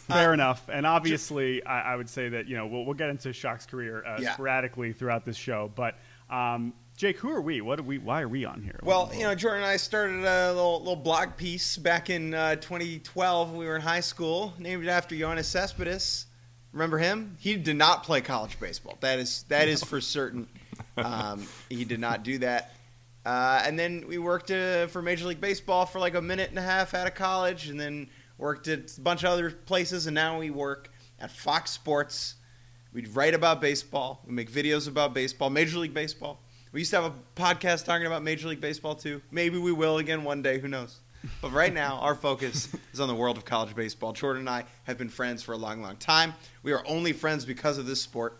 Fair 0.08 0.34
enough. 0.34 0.70
And 0.72 0.86
obviously, 0.86 1.66
I, 1.66 1.94
I 1.94 1.96
would 1.98 2.10
say 2.10 2.30
that 2.30 2.48
you 2.48 2.56
know 2.56 2.68
we'll, 2.68 2.86
we'll 2.86 2.94
get 2.94 3.10
into 3.10 3.34
Schoch's 3.34 3.66
career 3.66 4.06
uh, 4.06 4.20
Yeah. 4.22 4.34
sporadically 4.34 4.94
throughout 4.94 5.26
this 5.26 5.36
show. 5.36 5.70
But 5.76 5.96
um, 6.30 6.74
Jake, 6.96 7.18
who 7.18 7.30
are 7.32 7.42
we? 7.42 7.60
What 7.60 7.80
are 7.80 7.84
we? 7.84 7.98
Why 7.98 8.22
are 8.22 8.28
we 8.30 8.46
on 8.46 8.62
here? 8.64 8.80
Well, 8.84 9.12
you 9.14 9.24
know, 9.24 9.36
Jordan 9.36 9.64
and 9.64 9.70
I 9.72 9.76
started 9.76 10.24
a 10.24 10.54
little, 10.54 10.80
little 10.80 10.96
blog 10.96 11.36
piece 11.36 11.76
back 11.76 12.10
in 12.10 12.34
uh, 12.34 12.56
2012 12.56 13.50
when 13.50 13.60
we 13.60 13.66
were 13.66 13.76
in 13.76 13.82
high 13.82 14.00
school, 14.00 14.54
named 14.58 14.86
it 14.86 14.90
after 14.90 15.14
Yoenis 15.16 15.46
Cespedes. 15.46 16.26
Remember 16.72 16.98
him? 16.98 17.36
He 17.40 17.56
did 17.58 17.76
not 17.76 18.04
play 18.04 18.22
college 18.22 18.58
baseball. 18.60 18.98
That 19.02 19.20
is 19.20 19.44
that 19.50 19.68
is 19.68 19.84
for 19.84 20.00
certain. 20.00 20.48
Um, 20.98 21.48
he 21.70 21.86
did 21.86 22.00
not 22.00 22.24
do 22.24 22.40
that. 22.40 22.74
Uh, 23.28 23.62
and 23.66 23.78
then 23.78 24.06
we 24.08 24.18
worked 24.18 24.52
uh, 24.52 24.88
for 24.88 25.02
Major 25.02 25.28
League 25.28 25.42
Baseball 25.42 25.86
for 25.86 26.00
like 26.00 26.16
a 26.16 26.22
minute 26.22 26.50
and 26.50 26.58
a 26.58 26.62
half 26.62 26.94
out 26.94 27.08
of 27.08 27.14
college, 27.14 27.68
and 27.68 27.78
then 27.78 28.08
worked 28.38 28.70
at 28.70 28.98
a 28.98 29.02
bunch 29.02 29.24
of 29.24 29.30
other 29.30 29.52
places, 29.52 30.08
and 30.08 30.16
now 30.16 30.40
we 30.40 30.50
work 30.50 30.90
at 31.20 31.30
Fox 31.30 31.72
Sports. 31.72 32.36
We 32.94 33.06
write 33.08 33.34
about 33.34 33.60
baseball. 33.60 34.24
We 34.26 34.32
make 34.32 34.50
videos 34.50 34.88
about 34.88 35.14
baseball, 35.14 35.50
Major 35.50 35.80
League 35.80 35.94
Baseball. 35.94 36.40
We 36.72 36.80
used 36.80 36.92
to 36.92 37.02
have 37.02 37.12
a 37.12 37.14
podcast 37.36 37.84
talking 37.84 38.08
about 38.08 38.24
Major 38.24 38.48
League 38.48 38.62
Baseball 38.62 38.96
too. 38.96 39.22
Maybe 39.30 39.58
we 39.58 39.74
will 39.74 39.98
again 39.98 40.24
one 40.24 40.42
day. 40.42 40.60
Who 40.60 40.70
knows? 40.70 41.02
But 41.42 41.52
right 41.52 41.74
now, 41.74 41.96
our 41.96 42.16
focus 42.16 42.74
is 42.94 43.02
on 43.02 43.10
the 43.10 43.16
world 43.16 43.36
of 43.36 43.44
college 43.44 43.76
baseball. 43.76 44.14
Jordan 44.14 44.44
and 44.44 44.50
I 44.50 44.64
have 44.86 44.98
been 44.98 45.10
friends 45.10 45.44
for 45.44 45.52
a 45.52 45.58
long, 45.58 45.82
long 45.82 45.98
time. 45.98 46.34
We 46.64 46.72
are 46.72 46.84
only 46.88 47.12
friends 47.12 47.44
because 47.44 47.78
of 47.78 47.88
this 47.88 48.02
sport. 48.02 48.40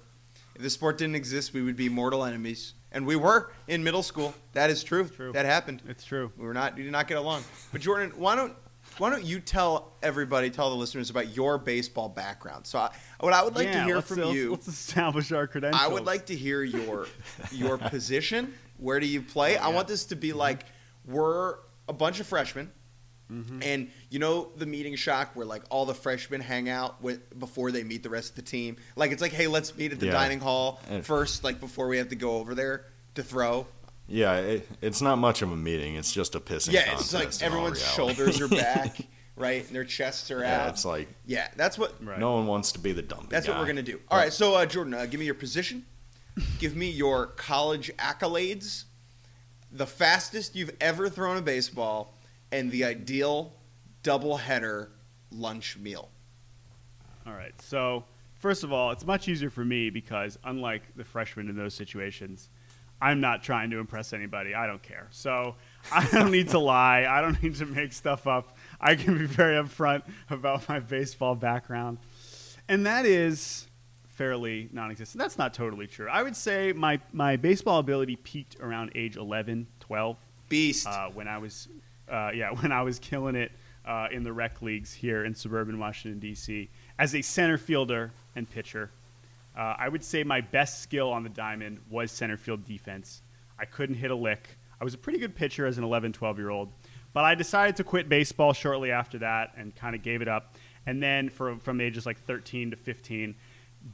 If 0.56 0.62
this 0.62 0.76
sport 0.76 0.98
didn't 0.98 1.16
exist, 1.16 1.52
we 1.52 1.62
would 1.62 1.76
be 1.76 1.90
mortal 1.90 2.24
enemies. 2.24 2.74
And 2.98 3.06
we 3.06 3.16
were 3.16 3.52
in 3.68 3.84
middle 3.84 4.02
school. 4.02 4.34
That 4.54 4.72
is 4.72 4.84
true. 4.84 5.08
True. 5.08 5.32
That 5.32 5.46
happened. 5.46 5.84
it's 5.88 6.04
true. 6.04 6.32
We 6.36 6.48
were 6.48 6.54
not. 6.54 6.76
We 6.76 6.82
did 6.82 6.92
not 6.92 7.08
get 7.08 7.20
along. 7.20 7.44
But 7.72 7.82
Jordan, 7.82 8.12
why 8.18 8.36
don't 8.36 8.56
why 8.98 9.12
don't 9.12 9.24
you 9.24 9.40
tell 9.40 9.94
everybody, 10.02 10.50
tell 10.50 10.72
the 10.72 10.76
listeners 10.76 11.12
about 11.12 11.36
your 11.36 11.60
baseball 11.60 12.10
background? 12.10 12.66
So, 12.66 12.80
I, 12.80 12.90
what 13.20 13.34
I 13.34 13.44
would 13.44 13.56
like 13.56 13.72
to 13.72 13.84
hear 13.84 14.02
from 14.02 14.32
you, 14.32 14.50
Let's 14.50 14.68
establish 14.68 15.32
our 15.32 15.46
credentials. 15.46 15.80
I 15.80 15.88
would 15.88 16.06
like 16.06 16.26
to 16.28 16.36
hear 16.36 16.64
your 16.64 17.06
your 17.52 17.78
position. 17.78 18.52
Where 18.78 19.00
do 19.00 19.06
you 19.06 19.22
play? 19.22 19.58
I 19.58 19.70
yeah. 19.70 19.76
want 19.76 19.88
this 19.88 20.06
to 20.06 20.16
be 20.16 20.34
like 20.34 20.66
we're 21.06 21.58
a 21.88 21.94
bunch 21.94 22.20
of 22.20 22.26
freshmen, 22.26 22.72
Mm-hmm. 23.32 23.60
and 23.62 23.92
you 24.10 24.20
know 24.20 24.50
the 24.56 24.66
meeting 24.66 24.94
Schoch 24.94 25.28
where 25.34 25.46
like 25.46 25.64
all 25.70 25.86
the 25.86 25.94
freshmen 25.94 26.40
hang 26.40 26.70
out 26.70 27.02
with 27.04 27.38
before 27.38 27.72
they 27.74 27.84
meet 27.84 28.02
the 28.02 28.10
rest 28.10 28.30
of 28.30 28.36
the 28.38 28.42
team. 28.42 28.78
Like 28.96 29.12
it's 29.12 29.22
like, 29.22 29.34
hey, 29.34 29.48
let's 29.48 29.76
meet 29.76 29.92
at 29.92 30.00
the 30.00 30.06
Yeah. 30.06 30.14
dining 30.14 30.40
hall 30.40 30.80
And- 30.90 31.06
first, 31.06 31.44
like 31.44 31.60
before 31.60 31.90
we 31.90 31.98
have 31.98 32.08
to 32.10 32.16
go 32.16 32.38
over 32.38 32.56
there 32.56 32.86
to 33.16 33.24
throw. 33.24 33.68
Yeah, 34.08 34.38
it, 34.38 34.70
it's 34.82 35.02
not 35.02 35.18
much 35.18 35.42
of 35.42 35.52
a 35.52 35.58
meeting. 35.58 35.96
It's 35.96 36.14
just 36.14 36.36
a 36.36 36.40
pissing 36.40 36.72
Yeah, 36.72 36.86
contest. 36.86 37.14
it's 37.14 37.42
like 37.42 37.46
everyone's 37.46 37.82
shoulders 37.86 38.40
are 38.40 38.48
back, 38.64 38.98
right, 39.36 39.66
and 39.68 39.76
their 39.76 39.84
chests 39.84 40.32
are 40.32 40.40
yeah, 40.40 40.64
out. 40.64 40.70
it's 40.70 40.86
like 40.86 41.10
Yeah, 41.26 41.50
that's 41.58 41.78
what 41.78 42.02
Right. 42.02 42.18
no 42.18 42.32
one 42.36 42.48
wants 42.48 42.72
to 42.72 42.80
be 42.80 42.94
the 42.94 43.02
dumpy 43.02 43.28
that's 43.30 43.46
what 43.50 43.58
we're 43.60 43.66
gonna 43.68 43.82
do. 43.84 44.00
All 44.10 44.18
right, 44.18 44.32
so 44.32 44.56
uh, 44.56 44.66
Jordan, 44.66 44.94
uh, 44.94 45.06
give 45.06 45.20
me 45.20 45.26
your 45.26 45.36
position. 45.36 45.86
give 46.60 46.78
me 46.78 46.90
your 46.90 47.28
college 47.28 47.92
accolades, 47.98 48.86
the 49.72 49.86
fastest 49.86 50.56
you've 50.56 50.72
ever 50.80 51.10
thrown 51.10 51.36
a 51.36 51.42
baseball, 51.42 52.14
and 52.52 52.72
the 52.72 52.84
ideal 52.86 53.54
doubleheader 54.04 54.90
lunch 55.32 55.78
meal. 55.78 56.10
All 57.26 57.34
right. 57.34 57.60
So 57.62 58.06
First 58.40 58.64
of 58.64 58.72
all, 58.72 58.92
it's 58.92 59.06
much 59.06 59.28
easier 59.28 59.50
for 59.50 59.66
me 59.66 59.90
because, 59.90 60.38
unlike 60.44 60.84
the 60.96 61.04
freshmen 61.04 61.50
in 61.50 61.56
those 61.56 61.74
situations, 61.74 62.50
I'm 63.02 63.20
not 63.20 63.42
trying 63.42 63.72
to 63.72 63.80
impress 63.80 64.14
anybody. 64.14 64.54
I 64.54 64.68
don't 64.68 64.82
care. 64.82 65.08
So 65.10 65.56
I 65.92 66.08
don't 66.12 66.32
need 66.32 66.50
to 66.50 66.60
lie. 66.60 67.06
I 67.10 67.22
don't 67.22 67.42
need 67.42 67.56
to 67.56 67.66
make 67.66 67.94
stuff 67.94 68.28
up. 68.28 68.56
I 68.80 68.96
can 68.96 69.18
be 69.18 69.26
very 69.26 69.56
upfront 69.56 70.04
about 70.30 70.70
my 70.70 70.80
baseball 70.80 71.34
background. 71.34 71.98
And 72.70 72.86
that 72.86 73.06
is 73.06 73.68
fairly 74.10 74.70
non 74.72 74.92
existent. 74.92 75.20
That's 75.20 75.38
not 75.40 75.56
totally 75.56 75.88
true. 75.88 76.08
I 76.08 76.22
would 76.22 76.36
say 76.36 76.74
my, 76.74 77.00
my 77.12 77.38
baseball 77.38 77.80
ability 77.80 78.18
peaked 78.18 78.58
around 78.60 78.92
age 78.94 79.18
11, 79.18 79.66
12 79.80 80.18
Beast. 80.48 80.88
uh, 80.88 81.10
when 81.10 81.28
I 81.28 81.40
was, 81.40 81.70
uh, 82.12 82.32
yeah, 82.34 82.52
when 82.60 82.72
I 82.72 82.82
was 82.82 83.00
killing 83.00 83.36
it 83.36 83.52
uh, 83.86 84.08
in 84.12 84.24
the 84.24 84.34
rec 84.34 84.62
leagues 84.62 84.94
here 84.94 85.24
in 85.24 85.34
suburban 85.34 85.80
Washington 85.80 86.20
D.C. 86.20 86.70
as 87.00 87.16
a 87.16 87.22
center 87.22 87.58
fielder 87.58 88.12
and 88.36 88.50
pitcher. 88.50 88.92
Uh, 89.58 89.76
I 89.78 89.90
would 89.90 90.04
say 90.04 90.24
my 90.24 90.42
best 90.42 90.82
skill 90.84 91.10
on 91.10 91.24
the 91.24 91.30
diamond 91.30 91.80
was 91.90 92.12
center 92.12 92.38
field 92.38 92.64
defense. 92.64 93.24
I 93.58 93.66
couldn't 93.66 93.96
hit 93.96 94.12
a 94.12 94.16
lick. 94.16 94.58
I 94.80 94.84
was 94.84 94.94
a 94.94 94.98
pretty 95.00 95.18
good 95.18 95.36
pitcher 95.36 95.66
as 95.66 95.80
an 95.80 95.84
11, 95.84 96.14
12 96.14 96.38
year 96.38 96.50
old, 96.52 96.70
but 97.14 97.26
I 97.26 97.34
decided 97.34 97.78
to 97.78 97.84
quit 97.84 98.08
baseball 98.08 98.54
shortly 98.54 98.92
after 98.92 99.18
that 99.20 99.54
and 99.58 99.76
kind 99.76 99.96
of 99.96 100.04
gave 100.04 100.22
it 100.22 100.28
up. 100.28 100.56
And 100.86 101.02
then 101.02 101.30
for, 101.30 101.58
from 101.58 101.82
ages 101.82 102.06
like 102.06 102.20
13 102.20 102.72
to 102.72 102.78
15, 102.78 103.36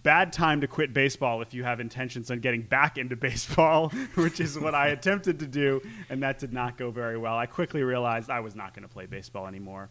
bad 0.01 0.33
time 0.33 0.61
to 0.61 0.67
quit 0.67 0.93
baseball 0.93 1.41
if 1.41 1.53
you 1.53 1.63
have 1.63 1.79
intentions 1.79 2.31
on 2.31 2.39
getting 2.39 2.61
back 2.61 2.97
into 2.97 3.15
baseball, 3.15 3.89
which 4.15 4.39
is 4.39 4.57
what 4.57 4.73
I 4.73 4.87
attempted 4.87 5.39
to 5.39 5.47
do, 5.47 5.81
and 6.09 6.23
that 6.23 6.39
did 6.39 6.53
not 6.53 6.77
go 6.77 6.89
very 6.89 7.17
well. 7.17 7.37
I 7.37 7.45
quickly 7.45 7.83
realized 7.83 8.29
I 8.29 8.39
was 8.39 8.55
not 8.55 8.73
going 8.73 8.87
to 8.87 8.93
play 8.93 9.05
baseball 9.05 9.47
anymore. 9.47 9.89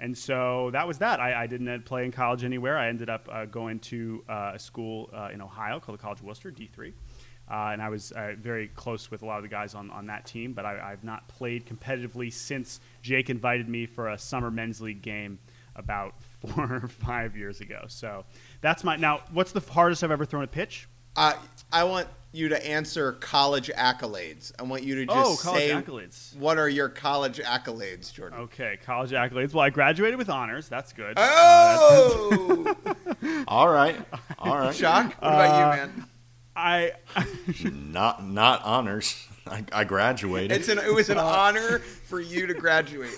And 0.00 0.16
so 0.18 0.70
that 0.72 0.88
was 0.88 0.98
that. 0.98 1.20
I, 1.20 1.44
I 1.44 1.46
didn't 1.46 1.84
play 1.84 2.04
in 2.04 2.10
college 2.10 2.42
anywhere. 2.42 2.76
I 2.76 2.88
ended 2.88 3.08
up 3.08 3.28
uh, 3.30 3.44
going 3.44 3.78
to 3.80 4.24
uh, 4.28 4.52
a 4.54 4.58
school 4.58 5.08
uh, 5.14 5.30
in 5.32 5.40
Ohio 5.40 5.78
called 5.78 5.98
the 5.98 6.02
College 6.02 6.18
of 6.18 6.24
Wooster, 6.24 6.50
D3. 6.50 6.92
Uh, 7.48 7.70
and 7.72 7.82
I 7.82 7.90
was 7.90 8.10
uh, 8.12 8.34
very 8.38 8.68
close 8.68 9.10
with 9.10 9.22
a 9.22 9.26
lot 9.26 9.36
of 9.36 9.42
the 9.42 9.48
guys 9.48 9.74
on, 9.74 9.90
on 9.90 10.06
that 10.06 10.24
team, 10.24 10.54
but 10.54 10.64
I, 10.64 10.92
I've 10.92 11.04
not 11.04 11.28
played 11.28 11.66
competitively 11.66 12.32
since 12.32 12.80
Jake 13.02 13.28
invited 13.28 13.68
me 13.68 13.86
for 13.86 14.08
a 14.08 14.18
summer 14.18 14.50
men's 14.50 14.80
league 14.80 15.02
game 15.02 15.38
about 15.76 16.14
four 16.46 16.80
or 16.82 16.88
five 16.88 17.36
years 17.36 17.60
ago. 17.60 17.84
So 17.88 18.24
that's 18.60 18.84
my 18.84 18.96
now. 18.96 19.20
What's 19.32 19.52
the 19.52 19.60
hardest 19.60 20.02
I've 20.04 20.10
ever 20.10 20.24
thrown 20.24 20.44
a 20.44 20.48
pitch? 20.48 20.88
Uh, 21.16 21.34
I 21.72 21.84
want 21.84 22.08
you 22.32 22.48
to 22.48 22.66
answer 22.66 23.12
college 23.12 23.70
accolades. 23.76 24.50
I 24.58 24.64
want 24.64 24.82
you 24.82 24.96
to 24.96 25.06
just 25.06 25.16
Oh, 25.16 25.36
college 25.40 25.60
say 25.62 25.70
accolades. 25.70 26.36
what 26.36 26.58
are 26.58 26.68
your 26.68 26.88
college 26.88 27.38
accolades, 27.38 28.12
Jordan. 28.12 28.40
Okay, 28.40 28.78
college 28.84 29.12
accolades. 29.12 29.54
Well, 29.54 29.64
I 29.64 29.70
graduated 29.70 30.18
with 30.18 30.28
honors. 30.28 30.68
That's 30.68 30.92
good. 30.92 31.14
Oh, 31.16 32.74
All 33.48 33.68
right, 33.68 33.96
all 34.38 34.58
right. 34.58 34.74
Schoch! 34.74 35.06
What 35.06 35.22
Uh, 35.22 35.28
about 35.28 35.58
you, 35.58 35.82
man? 35.86 36.06
I 36.56 36.92
Not 37.72 38.26
not 38.26 38.62
honors. 38.64 39.26
I, 39.46 39.64
I 39.72 39.84
graduated. 39.84 40.52
It's 40.52 40.68
an, 40.68 40.78
it 40.78 40.92
was 40.92 41.10
an 41.10 41.18
honor 41.18 41.78
for 41.78 42.20
you 42.20 42.46
to 42.46 42.54
graduate. 42.54 43.16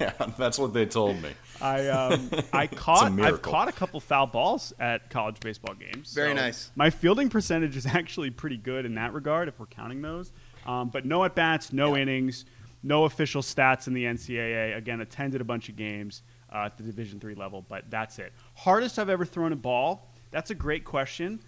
yeah, 0.00 0.12
that's 0.38 0.58
what 0.58 0.72
they 0.74 0.86
told 0.86 1.20
me. 1.22 1.30
I 1.62 1.88
um, 1.88 2.30
I 2.52 2.66
caught 2.66 3.18
I've 3.20 3.40
caught 3.40 3.68
a 3.68 3.72
couple 3.72 4.00
foul 4.00 4.26
balls 4.26 4.72
at 4.78 5.08
college 5.10 5.40
baseball 5.40 5.74
games. 5.74 6.12
Very 6.12 6.30
so 6.30 6.34
nice. 6.34 6.70
My 6.74 6.90
fielding 6.90 7.28
percentage 7.28 7.76
is 7.76 7.86
actually 7.86 8.30
pretty 8.30 8.56
good 8.56 8.84
in 8.84 8.96
that 8.96 9.12
regard 9.12 9.48
if 9.48 9.58
we're 9.58 9.66
counting 9.66 10.02
those. 10.02 10.32
Um, 10.66 10.90
but 10.90 11.06
no 11.06 11.24
at 11.24 11.34
bats, 11.34 11.72
no 11.72 11.96
innings, 11.96 12.44
no 12.82 13.04
official 13.04 13.42
stats 13.42 13.86
in 13.86 13.94
the 13.94 14.04
NCAA. 14.04 14.76
Again, 14.76 15.00
attended 15.00 15.40
a 15.40 15.44
bunch 15.44 15.68
of 15.68 15.76
games 15.76 16.22
uh, 16.52 16.66
at 16.66 16.76
the 16.76 16.82
Division 16.82 17.20
three 17.20 17.34
level, 17.34 17.64
but 17.68 17.90
that's 17.90 18.18
it. 18.18 18.32
Hardest 18.54 18.98
I've 18.98 19.08
ever 19.08 19.24
thrown 19.24 19.52
a 19.52 19.56
ball. 19.56 20.12
That's 20.30 20.50
a 20.50 20.54
great 20.54 20.84
question. 20.84 21.40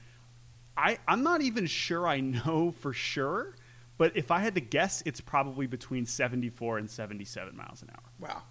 I 0.77 0.99
I'm 1.07 1.23
not 1.23 1.43
even 1.43 1.67
sure 1.67 2.07
I 2.07 2.21
know 2.21 2.75
for 2.81 2.93
sure. 2.93 3.57
But 3.97 4.17
if 4.17 4.33
I 4.33 4.41
had 4.41 4.57
to 4.57 4.61
guess, 4.61 5.05
it's 5.07 5.21
probably 5.21 5.69
between 5.69 6.05
74 6.05 6.79
and 6.79 6.91
77 6.91 7.57
miles 7.57 7.81
an 7.81 7.91
hour. 7.91 8.03
Wow. 8.19 8.43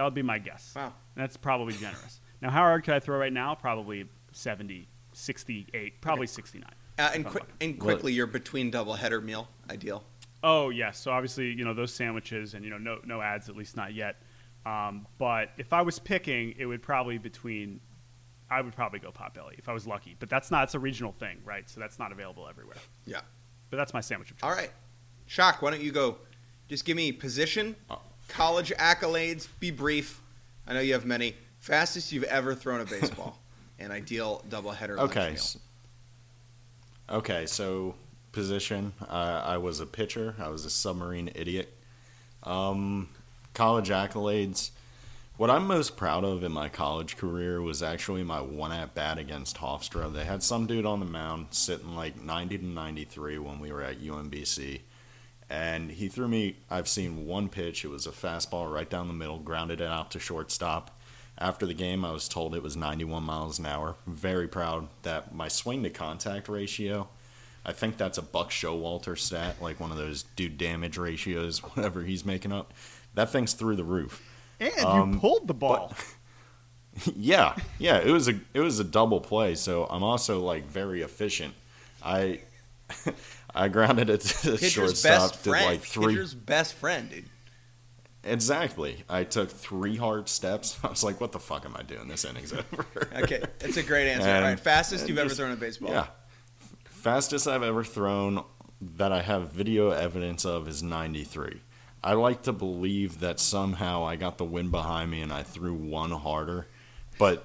That 0.00 0.04
would 0.04 0.14
be 0.14 0.22
my 0.22 0.38
guess. 0.38 0.72
Wow. 0.74 0.94
That's 1.14 1.36
probably 1.36 1.74
generous. 1.74 2.22
now, 2.40 2.48
how 2.48 2.60
hard 2.60 2.84
could 2.84 2.94
I 2.94 3.00
throw 3.00 3.18
right 3.18 3.30
now? 3.30 3.54
Probably 3.54 4.06
70, 4.32 4.88
68, 5.12 6.00
probably 6.00 6.26
69. 6.26 6.66
Uh, 6.98 7.10
and, 7.12 7.20
If 7.20 7.26
I'm 7.26 7.32
qui- 7.32 7.48
and 7.60 7.78
quickly, 7.78 8.14
your 8.14 8.26
between 8.26 8.70
double 8.70 8.94
header 8.94 9.20
meal 9.20 9.48
ideal. 9.68 10.02
Oh, 10.42 10.70
yes. 10.70 10.98
So 10.98 11.10
obviously, 11.10 11.50
you 11.52 11.66
know, 11.66 11.74
those 11.74 11.92
sandwiches 11.92 12.54
and, 12.54 12.64
you 12.64 12.70
know, 12.70 12.78
no, 12.78 13.00
no 13.04 13.20
ads, 13.20 13.50
at 13.50 13.56
least 13.58 13.76
not 13.76 13.92
yet. 13.92 14.22
Um, 14.64 15.06
but 15.18 15.50
if 15.58 15.74
I 15.74 15.82
was 15.82 15.98
picking, 15.98 16.54
it 16.56 16.64
would 16.64 16.80
probably 16.80 17.18
between, 17.18 17.80
I 18.50 18.62
would 18.62 18.74
probably 18.74 19.00
go 19.00 19.12
Potbelly 19.12 19.58
if 19.58 19.68
I 19.68 19.74
was 19.74 19.86
lucky. 19.86 20.16
But 20.18 20.30
that's 20.30 20.50
not, 20.50 20.64
it's 20.64 20.74
a 20.74 20.78
regional 20.78 21.12
thing, 21.12 21.40
right? 21.44 21.68
So 21.68 21.78
that's 21.78 21.98
not 21.98 22.10
available 22.10 22.48
everywhere. 22.48 22.78
Yeah. 23.04 23.20
But 23.68 23.76
that's 23.76 23.92
my 23.92 24.00
sandwich 24.00 24.30
of 24.30 24.38
choice. 24.38 24.48
All 24.48 24.56
right. 24.56 24.70
Schoch, 25.28 25.60
why 25.60 25.72
don't 25.72 25.82
you 25.82 25.92
go? 25.92 26.16
Just 26.68 26.86
give 26.86 26.96
me 26.96 27.12
position, 27.12 27.76
college 28.30 28.72
accolades, 28.78 29.48
be 29.58 29.70
brief. 29.70 30.20
I 30.66 30.74
know 30.74 30.80
you 30.80 30.94
have 30.94 31.04
many. 31.04 31.34
Fastest 31.58 32.10
you've 32.12 32.24
ever 32.24 32.54
thrown 32.54 32.80
a 32.80 32.84
baseball, 32.86 33.38
An 33.78 33.90
ideal 33.90 34.42
doubleheader 34.48 34.98
Okay. 34.98 35.36
Okay, 37.10 37.46
so 37.46 37.94
position. 38.32 38.92
Uh, 39.02 39.42
I 39.44 39.58
was 39.58 39.80
a 39.80 39.86
pitcher. 39.86 40.34
I 40.38 40.48
was 40.48 40.64
a 40.64 40.70
submarine 40.70 41.30
idiot. 41.34 41.76
Um, 42.44 43.08
college 43.52 43.90
accolades. 43.90 44.70
What 45.36 45.50
I'm 45.50 45.66
most 45.66 45.96
proud 45.96 46.24
of 46.24 46.44
in 46.44 46.52
my 46.52 46.68
college 46.68 47.16
career 47.16 47.60
was 47.62 47.82
actually 47.82 48.22
my 48.22 48.40
one 48.40 48.72
at 48.72 48.94
bat 48.94 49.18
against 49.18 49.56
Hofstra. 49.56 50.12
They 50.12 50.24
had 50.24 50.42
some 50.42 50.66
dude 50.66 50.84
on 50.84 51.00
the 51.00 51.06
mound 51.06 51.48
sitting 51.50 51.96
like 51.96 52.22
90 52.22 52.58
to 52.58 52.66
93 52.66 53.38
when 53.38 53.58
we 53.58 53.72
were 53.72 53.82
at 53.82 54.00
UMBC. 54.00 54.80
And 55.50 55.90
he 55.90 56.08
threw 56.08 56.28
me, 56.28 56.56
I've 56.70 56.86
seen 56.88 57.26
one 57.26 57.48
pitch. 57.48 57.84
It 57.84 57.88
was 57.88 58.06
a 58.06 58.12
fastball 58.12 58.72
right 58.72 58.88
down 58.88 59.08
the 59.08 59.14
middle, 59.14 59.40
grounded 59.40 59.80
it 59.80 59.88
out 59.88 60.12
to 60.12 60.20
shortstop. 60.20 60.96
After 61.36 61.66
the 61.66 61.74
game, 61.74 62.04
I 62.04 62.12
was 62.12 62.28
told 62.28 62.54
it 62.54 62.62
was 62.62 62.76
91 62.76 63.24
miles 63.24 63.58
an 63.58 63.66
hour. 63.66 63.96
Very 64.06 64.46
proud 64.46 64.88
that 65.02 65.34
my 65.34 65.48
swing 65.48 65.82
to 65.82 65.90
contact 65.90 66.48
ratio, 66.48 67.08
I 67.66 67.72
think 67.72 67.96
that's 67.96 68.16
a 68.18 68.22
Buck 68.22 68.50
Showalter 68.50 69.18
stat, 69.18 69.56
like 69.60 69.80
one 69.80 69.90
of 69.90 69.96
those 69.96 70.22
dude 70.36 70.56
damage 70.56 70.96
ratios, 70.96 71.58
whatever 71.74 72.02
he's 72.02 72.24
making 72.24 72.52
up. 72.52 72.72
That 73.14 73.30
thing's 73.30 73.54
through 73.54 73.76
the 73.76 73.84
roof. 73.84 74.22
And 74.60 74.72
you 74.76 74.86
Um, 74.86 75.20
pulled 75.20 75.48
the 75.48 75.54
ball. 75.54 75.94
yeah, 77.16 77.56
yeah, 77.78 77.98
it 77.98 78.12
was 78.12 78.28
a 78.28 78.38
it 78.54 78.60
was 78.60 78.78
a 78.78 78.84
double 78.84 79.20
play. 79.20 79.54
So 79.56 79.86
I'm 79.86 80.02
also 80.02 80.40
like 80.40 80.66
very 80.66 81.02
efficient. 81.02 81.54
I 82.04 82.40
I 83.54 83.68
grounded 83.68 84.10
it 84.10 84.20
to 84.20 84.50
the 84.52 84.58
Pitcher's 84.58 84.72
shortstop. 85.02 85.30
best 85.32 85.44
Did 85.44 85.50
like 85.50 85.80
three 85.82 86.14
Pitcher's 86.14 86.34
best 86.34 86.74
friend, 86.74 87.10
dude. 87.10 87.24
exactly. 88.24 89.02
I 89.08 89.24
took 89.24 89.50
three 89.50 89.96
hard 89.96 90.28
steps. 90.28 90.78
I 90.84 90.88
was 90.88 91.02
like, 91.02 91.20
"What 91.20 91.32
the 91.32 91.40
fuck 91.40 91.64
am 91.64 91.76
I 91.76 91.82
doing? 91.82 92.08
This 92.08 92.24
inning's 92.24 92.52
over." 92.72 92.84
Okay, 93.22 93.42
that's 93.58 93.76
a 93.76 93.82
great 93.82 94.08
answer. 94.08 94.28
And- 94.28 94.44
right, 94.44 94.60
fastest 94.60 95.08
you've 95.08 95.18
ever 95.18 95.30
thrown 95.30 95.52
a 95.52 95.56
baseball. 95.56 95.90
Yeah, 95.90 96.06
fastest 96.84 97.46
I've 97.48 97.62
ever 97.62 97.84
thrown 97.84 98.44
that 98.96 99.12
I 99.12 99.22
have 99.22 99.52
video 99.52 99.90
evidence 99.90 100.44
of 100.44 100.66
is 100.68 100.82
93. 100.82 101.60
I 102.02 102.14
like 102.14 102.42
to 102.44 102.52
believe 102.52 103.20
that 103.20 103.38
somehow 103.38 104.06
I 104.06 104.16
got 104.16 104.38
the 104.38 104.44
wind 104.46 104.70
behind 104.70 105.10
me 105.10 105.20
and 105.20 105.30
I 105.30 105.42
threw 105.42 105.74
one 105.74 106.10
harder, 106.12 106.66
but 107.18 107.44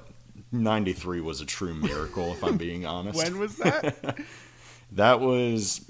93 0.54 1.20
was 1.20 1.42
a 1.42 1.46
true 1.46 1.74
miracle 1.74 2.32
if 2.32 2.42
I'm 2.42 2.56
being 2.56 2.86
honest. 2.86 3.18
when 3.18 3.38
was 3.38 3.58
that? 3.58 4.18
That 4.94 5.20
was 5.20 5.82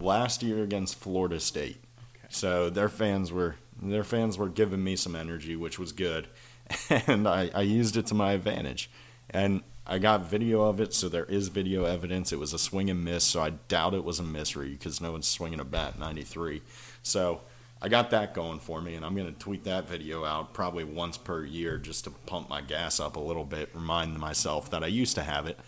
last 0.00 0.42
year 0.42 0.62
against 0.62 0.96
Florida 0.96 1.40
State. 1.40 1.78
Okay. 2.16 2.26
So 2.30 2.70
their 2.70 2.88
fans 2.88 3.32
were 3.32 3.56
their 3.80 4.04
fans 4.04 4.36
were 4.36 4.48
giving 4.48 4.82
me 4.82 4.96
some 4.96 5.14
energy, 5.14 5.54
which 5.54 5.78
was 5.78 5.92
good, 5.92 6.26
and 6.90 7.28
I, 7.28 7.50
I 7.54 7.62
used 7.62 7.96
it 7.96 8.06
to 8.06 8.14
my 8.14 8.32
advantage. 8.32 8.90
And 9.30 9.62
I 9.86 9.98
got 9.98 10.26
video 10.26 10.62
of 10.62 10.80
it, 10.80 10.92
so 10.92 11.08
there 11.08 11.24
is 11.24 11.48
video 11.48 11.84
evidence. 11.84 12.32
It 12.32 12.38
was 12.38 12.52
a 12.52 12.58
swing 12.58 12.90
and 12.90 13.04
miss, 13.04 13.24
so 13.24 13.40
I 13.40 13.50
doubt 13.50 13.94
it 13.94 14.04
was 14.04 14.18
a 14.18 14.22
mystery 14.22 14.70
because 14.70 15.00
no 15.00 15.12
one's 15.12 15.26
swinging 15.26 15.60
a 15.60 15.64
bat 15.64 15.98
93. 15.98 16.60
So 17.02 17.40
I 17.80 17.88
got 17.88 18.10
that 18.10 18.34
going 18.34 18.58
for 18.58 18.82
me, 18.82 18.96
and 18.96 19.04
I'm 19.04 19.14
going 19.14 19.32
to 19.32 19.38
tweet 19.38 19.64
that 19.64 19.88
video 19.88 20.24
out 20.24 20.52
probably 20.52 20.84
once 20.84 21.16
per 21.16 21.44
year 21.44 21.78
just 21.78 22.04
to 22.04 22.10
pump 22.10 22.50
my 22.50 22.60
gas 22.60 23.00
up 23.00 23.16
a 23.16 23.20
little 23.20 23.44
bit, 23.44 23.70
remind 23.72 24.18
myself 24.18 24.70
that 24.70 24.84
I 24.84 24.88
used 24.88 25.14
to 25.14 25.22
have 25.22 25.46
it. 25.46 25.58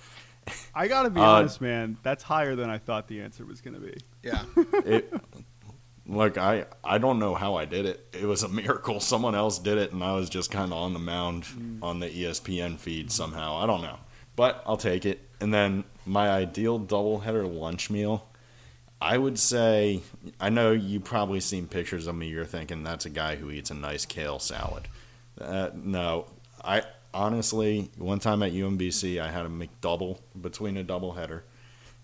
I 0.75 0.89
got 0.89 1.03
to 1.05 1.11
be 1.11 1.21
Uh, 1.21 1.25
honest, 1.25 1.61
man. 1.61 1.97
That's 2.03 2.23
higher 2.23 2.57
than 2.57 2.71
I 2.71 2.79
thought 2.79 3.09
the 3.09 3.21
answer 3.21 3.45
was 3.45 3.61
going 3.61 3.75
to 3.75 3.81
be. 3.81 3.97
Yeah. 4.23 4.43
it 4.85 5.13
look 6.07 6.37
i 6.39 6.65
i 6.83 6.99
don't 6.99 7.21
know 7.21 7.35
how 7.37 7.55
i 7.55 7.65
did 7.65 7.87
it. 7.87 8.09
It 8.13 8.25
was 8.25 8.43
a 8.43 8.49
miracle. 8.49 8.99
Someone 9.13 9.35
else 9.35 9.59
did 9.59 9.79
it 9.79 9.93
and 9.93 10.03
i 10.03 10.15
was 10.15 10.29
just 10.29 10.51
kind 10.51 10.73
of 10.73 10.79
on 10.79 10.93
the 10.93 10.99
mound 10.99 11.79
on 11.83 12.01
the 12.01 12.09
espn 12.25 12.79
feed 12.79 13.13
somehow. 13.13 13.59
I 13.59 13.67
don't 13.67 13.83
know. 13.83 13.99
But 14.35 14.63
i'll 14.67 14.77
take 14.77 15.07
it. 15.07 15.21
And 15.41 15.55
then 15.55 15.85
my 16.07 16.29
ideal 16.29 16.81
doubleheader 16.81 17.53
lunch 17.53 17.91
meal 17.91 18.27
i 19.01 19.17
would 19.17 19.39
say 19.39 20.01
i 20.41 20.49
know 20.49 20.73
you 20.73 20.99
probably 21.01 21.39
seen 21.41 21.67
pictures 21.69 22.07
of 22.09 22.17
me. 22.17 22.27
You're 22.29 22.45
thinking 22.45 22.83
that's 22.83 23.07
a 23.07 23.11
guy 23.11 23.37
who 23.37 23.51
eats 23.51 23.71
a 23.71 23.75
nice 23.75 24.05
kale 24.05 24.39
salad. 24.41 24.89
Uh, 25.41 25.71
no. 25.75 26.27
I 26.65 26.83
honestly, 27.13 27.91
one 27.97 28.19
time 28.19 28.43
at 28.43 28.53
UMBC, 28.53 29.21
I 29.21 29.31
had 29.31 29.47
a 29.47 29.49
McDouble 29.49 30.19
between 30.41 30.77
a 30.77 30.85
doubleheader. 30.85 31.43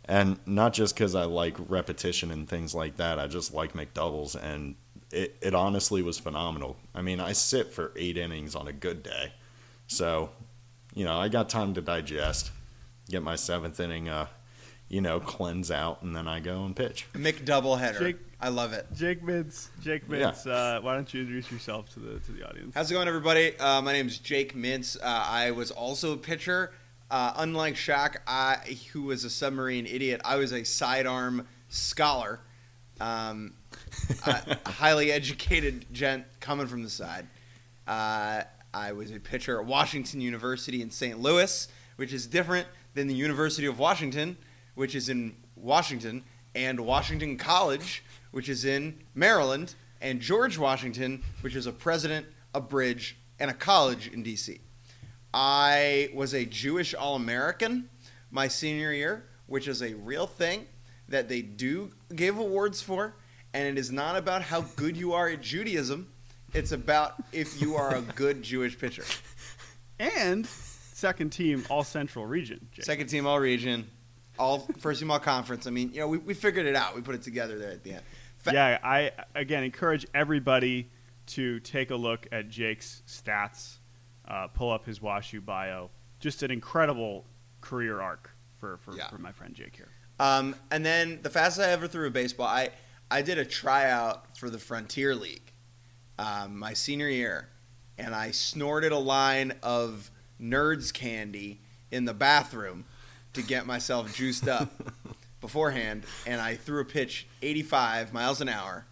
And 0.04 0.38
not 0.46 0.72
just 0.72 0.94
because 0.94 1.14
I 1.14 1.24
like 1.24 1.56
repetition 1.68 2.30
and 2.30 2.48
things 2.48 2.74
like 2.74 2.96
that, 2.96 3.18
I 3.18 3.26
just 3.26 3.52
like 3.52 3.72
McDoubles. 3.72 4.40
And 4.40 4.76
it, 5.10 5.36
it 5.40 5.54
honestly 5.54 6.02
was 6.02 6.18
phenomenal. 6.18 6.76
I 6.94 7.02
mean, 7.02 7.20
I 7.20 7.32
sit 7.32 7.72
for 7.72 7.92
eight 7.96 8.16
innings 8.16 8.54
on 8.54 8.68
a 8.68 8.72
good 8.72 9.02
day. 9.02 9.32
So, 9.88 10.30
you 10.94 11.04
know, 11.04 11.18
I 11.18 11.28
got 11.28 11.48
time 11.48 11.74
to 11.74 11.80
digest, 11.80 12.50
get 13.08 13.22
my 13.22 13.36
seventh 13.36 13.80
inning, 13.80 14.08
uh, 14.08 14.26
you 14.88 15.00
know, 15.00 15.20
cleanse 15.20 15.70
out, 15.70 16.02
and 16.02 16.14
then 16.14 16.28
I 16.28 16.40
go 16.40 16.64
and 16.64 16.74
pitch. 16.74 17.06
McDouble 17.14 17.78
header. 17.78 17.98
Jake- 17.98 18.20
I 18.40 18.50
love 18.50 18.72
it. 18.74 18.86
Jake 18.94 19.22
Mintz, 19.22 19.68
Jake 19.82 20.02
Yeah. 20.10 20.28
Uh, 20.28 20.80
why 20.82 20.94
don't 20.94 21.12
you 21.12 21.20
introduce 21.22 21.50
yourself 21.50 21.88
to 21.94 22.00
the 22.00 22.18
to 22.20 22.32
the 22.32 22.46
audience? 22.46 22.74
How's 22.74 22.90
it 22.90 22.94
going, 22.94 23.08
everybody? 23.08 23.58
Uh, 23.58 23.80
my 23.80 23.92
name 23.92 24.06
is 24.06 24.18
Jake 24.18 24.54
Mintz. 24.54 24.96
Uh, 25.00 25.04
I 25.06 25.52
was 25.52 25.70
also 25.70 26.12
a 26.12 26.16
pitcher. 26.16 26.72
Uh, 27.10 27.32
unlike 27.36 27.74
Schoch, 27.76 28.16
I, 28.26 28.76
who 28.92 29.02
was 29.02 29.24
a 29.24 29.30
submarine 29.30 29.86
idiot, 29.86 30.20
I 30.24 30.36
was 30.36 30.52
a 30.52 30.64
sidearm 30.64 31.46
scholar. 31.68 32.40
Um, 33.00 33.54
a 34.26 34.58
a 34.64 34.68
highly 34.70 35.12
educated 35.12 35.86
gent 35.92 36.24
coming 36.40 36.66
from 36.66 36.82
the 36.82 36.90
side. 36.90 37.26
Uh, 37.86 38.42
I 38.74 38.92
was 38.92 39.10
a 39.12 39.18
pitcher 39.20 39.60
at 39.60 39.66
Washington 39.66 40.20
University 40.20 40.82
in 40.82 40.90
St. 40.90 41.18
Louis, 41.18 41.68
which 41.96 42.12
is 42.12 42.26
different 42.26 42.66
than 42.94 43.06
the 43.06 43.14
University 43.14 43.66
of 43.66 43.78
Washington, 43.78 44.36
which 44.76 44.94
is 44.94 45.08
in 45.08 45.34
Washington, 45.56 46.22
and 46.54 46.78
Washington 46.78 47.36
College, 47.36 48.04
which 48.30 48.48
is 48.48 48.64
in 48.64 48.96
Maryland, 49.14 49.74
and 50.00 50.20
George 50.20 50.56
Washington, 50.56 51.22
which 51.40 51.56
is 51.56 51.66
a 51.66 51.72
president, 51.72 52.26
a 52.54 52.60
bridge, 52.60 53.16
and 53.40 53.50
a 53.50 53.54
college 53.54 54.08
in 54.08 54.22
D.C. 54.22 54.60
I 55.34 56.10
was 56.14 56.32
a 56.34 56.44
Jewish 56.46 56.94
All 56.94 57.16
American 57.16 57.88
my 58.30 58.48
senior 58.48 58.92
year, 58.92 59.24
which 59.46 59.68
is 59.68 59.82
a 59.82 59.94
real 59.94 60.26
thing 60.26 60.66
that 61.08 61.28
they 61.28 61.42
do 61.42 61.90
give 62.14 62.38
awards 62.38 62.80
for. 62.82 63.16
And 63.54 63.66
it 63.66 63.78
is 63.78 63.90
not 63.90 64.16
about 64.16 64.42
how 64.42 64.62
good 64.76 64.96
you 64.96 65.14
are 65.14 65.28
at 65.28 65.40
Judaism, 65.40 66.08
it's 66.52 66.72
about 66.72 67.14
if 67.32 67.60
you 67.60 67.74
are 67.76 67.96
a 67.96 68.00
good 68.00 68.42
Jewish 68.42 68.78
pitcher. 68.78 69.04
And 69.98 70.46
second 70.46 71.30
team 71.30 71.64
All 71.70 71.84
Central 71.84 72.26
region. 72.26 72.68
Jake. 72.72 72.84
Second 72.84 73.06
team 73.08 73.26
All 73.26 73.40
Region, 73.40 73.88
all 74.38 74.60
first 74.78 75.00
team 75.00 75.10
All 75.10 75.18
Conference. 75.18 75.66
I 75.66 75.70
mean, 75.70 75.92
you 75.92 76.00
know, 76.00 76.08
we, 76.08 76.18
we 76.18 76.34
figured 76.34 76.66
it 76.66 76.76
out. 76.76 76.94
We 76.94 77.02
put 77.02 77.14
it 77.14 77.22
together 77.22 77.58
there 77.58 77.70
at 77.70 77.82
the 77.82 77.92
end. 77.94 78.02
Fa- 78.38 78.52
yeah, 78.52 78.78
I 78.82 79.12
again 79.34 79.62
encourage 79.64 80.06
everybody 80.14 80.88
to 81.28 81.58
take 81.60 81.90
a 81.90 81.96
look 81.96 82.26
at 82.32 82.48
Jake's 82.48 83.02
stats. 83.06 83.76
Uh, 84.26 84.48
pull 84.48 84.70
up 84.72 84.84
his 84.84 84.98
WashU 85.00 85.44
bio. 85.44 85.90
Just 86.20 86.42
an 86.42 86.50
incredible 86.50 87.24
career 87.60 88.00
arc 88.00 88.30
for 88.58 88.76
for, 88.78 88.94
Yeah. 88.96 89.08
for 89.08 89.18
my 89.18 89.32
friend 89.32 89.54
Jake 89.54 89.76
here. 89.76 89.88
Um, 90.18 90.54
and 90.70 90.84
then 90.84 91.20
the 91.22 91.30
fastest 91.30 91.66
I 91.66 91.70
ever 91.72 91.86
threw 91.86 92.06
a 92.06 92.10
baseball, 92.10 92.46
I, 92.46 92.70
I 93.10 93.20
did 93.22 93.36
a 93.38 93.44
tryout 93.44 94.36
for 94.38 94.48
the 94.48 94.58
Frontier 94.58 95.14
League 95.14 95.52
um, 96.18 96.58
my 96.58 96.72
senior 96.72 97.08
year, 97.08 97.48
and 97.98 98.14
I 98.14 98.30
snorted 98.30 98.92
a 98.92 98.98
line 98.98 99.52
of 99.62 100.10
Nerds 100.40 100.92
candy 100.92 101.60
in 101.90 102.06
the 102.06 102.14
bathroom 102.14 102.84
to 103.36 103.42
get 103.42 103.66
myself 103.66 104.14
juiced 104.14 104.48
up 104.48 104.70
beforehand, 105.40 106.04
and 106.26 106.40
I 106.40 106.56
threw 106.56 106.80
a 106.80 106.84
pitch 106.84 107.26
85 107.42 108.12
miles 108.12 108.40
an 108.40 108.48
hour 108.48 108.86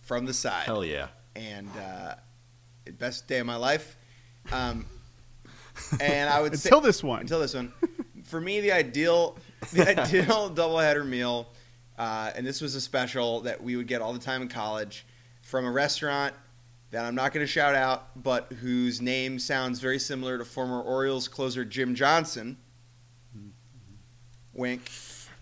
from 0.00 0.24
the 0.24 0.32
side 0.32 0.64
Hell 0.64 0.84
yeah. 0.84 1.08
and 1.36 1.68
uh, 1.76 2.14
best 2.98 3.28
day 3.28 3.38
of 3.38 3.46
my 3.46 3.56
life. 3.56 3.96
Um, 4.50 4.86
and 6.00 6.28
I 6.30 6.40
would 6.40 6.58
say 6.58 6.68
Until 6.68 6.80
this 6.80 7.02
one. 7.02 7.20
until 7.20 7.40
this 7.40 7.54
one. 7.54 7.72
For 8.24 8.40
me, 8.40 8.60
the 8.60 8.72
ideal 8.72 9.36
the 9.72 9.88
ideal 10.00 10.50
doubleheader 10.50 11.06
meal, 11.06 11.48
uh, 11.98 12.30
and 12.34 12.46
this 12.46 12.60
was 12.60 12.74
a 12.74 12.80
special 12.80 13.40
that 13.42 13.62
we 13.62 13.76
would 13.76 13.86
get 13.86 14.00
all 14.00 14.12
the 14.12 14.18
time 14.18 14.42
in 14.42 14.48
college 14.48 15.06
from 15.42 15.64
a 15.64 15.70
restaurant 15.70 16.34
that 16.90 17.04
I'm 17.04 17.14
not 17.14 17.32
going 17.32 17.44
to 17.44 17.50
shout 17.50 17.74
out, 17.74 18.22
but 18.22 18.52
whose 18.60 19.00
name 19.00 19.38
sounds 19.38 19.80
very 19.80 19.98
similar 19.98 20.38
to 20.38 20.44
former 20.44 20.80
Orioles 20.80 21.26
closer 21.26 21.64
Jim 21.64 21.94
Johnson. 21.94 22.58
Wink. 24.54 24.90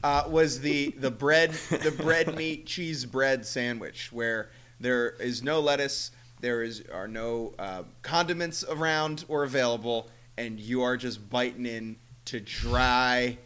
Uh, 0.03 0.25
was 0.29 0.61
the 0.61 0.91
the 0.93 1.11
bread 1.11 1.51
the 1.51 1.95
bread 2.03 2.35
meat 2.35 2.65
cheese 2.65 3.05
bread 3.05 3.45
sandwich 3.45 4.11
where 4.11 4.51
there 4.81 5.11
is 5.11 5.43
no 5.43 5.61
lettuce, 5.61 6.11
there 6.41 6.63
is 6.63 6.83
are 6.93 7.07
no 7.07 7.53
uh, 7.59 7.83
condiments 8.01 8.65
around 8.65 9.27
or 9.29 9.45
available, 9.45 10.09
and 10.39 10.59
you 10.59 10.83
are 10.83 10.97
just 10.97 11.29
biting 11.29 11.67
in 11.67 11.97
to 12.27 12.41
dry 12.41 13.37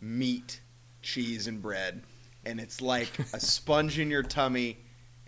meat, 0.00 0.60
cheese, 1.02 1.46
and 1.46 1.62
bread, 1.62 2.02
and 2.44 2.58
it's 2.58 2.80
like 2.80 3.16
a 3.32 3.38
sponge 3.38 4.00
in 4.00 4.10
your 4.10 4.24
tummy, 4.24 4.76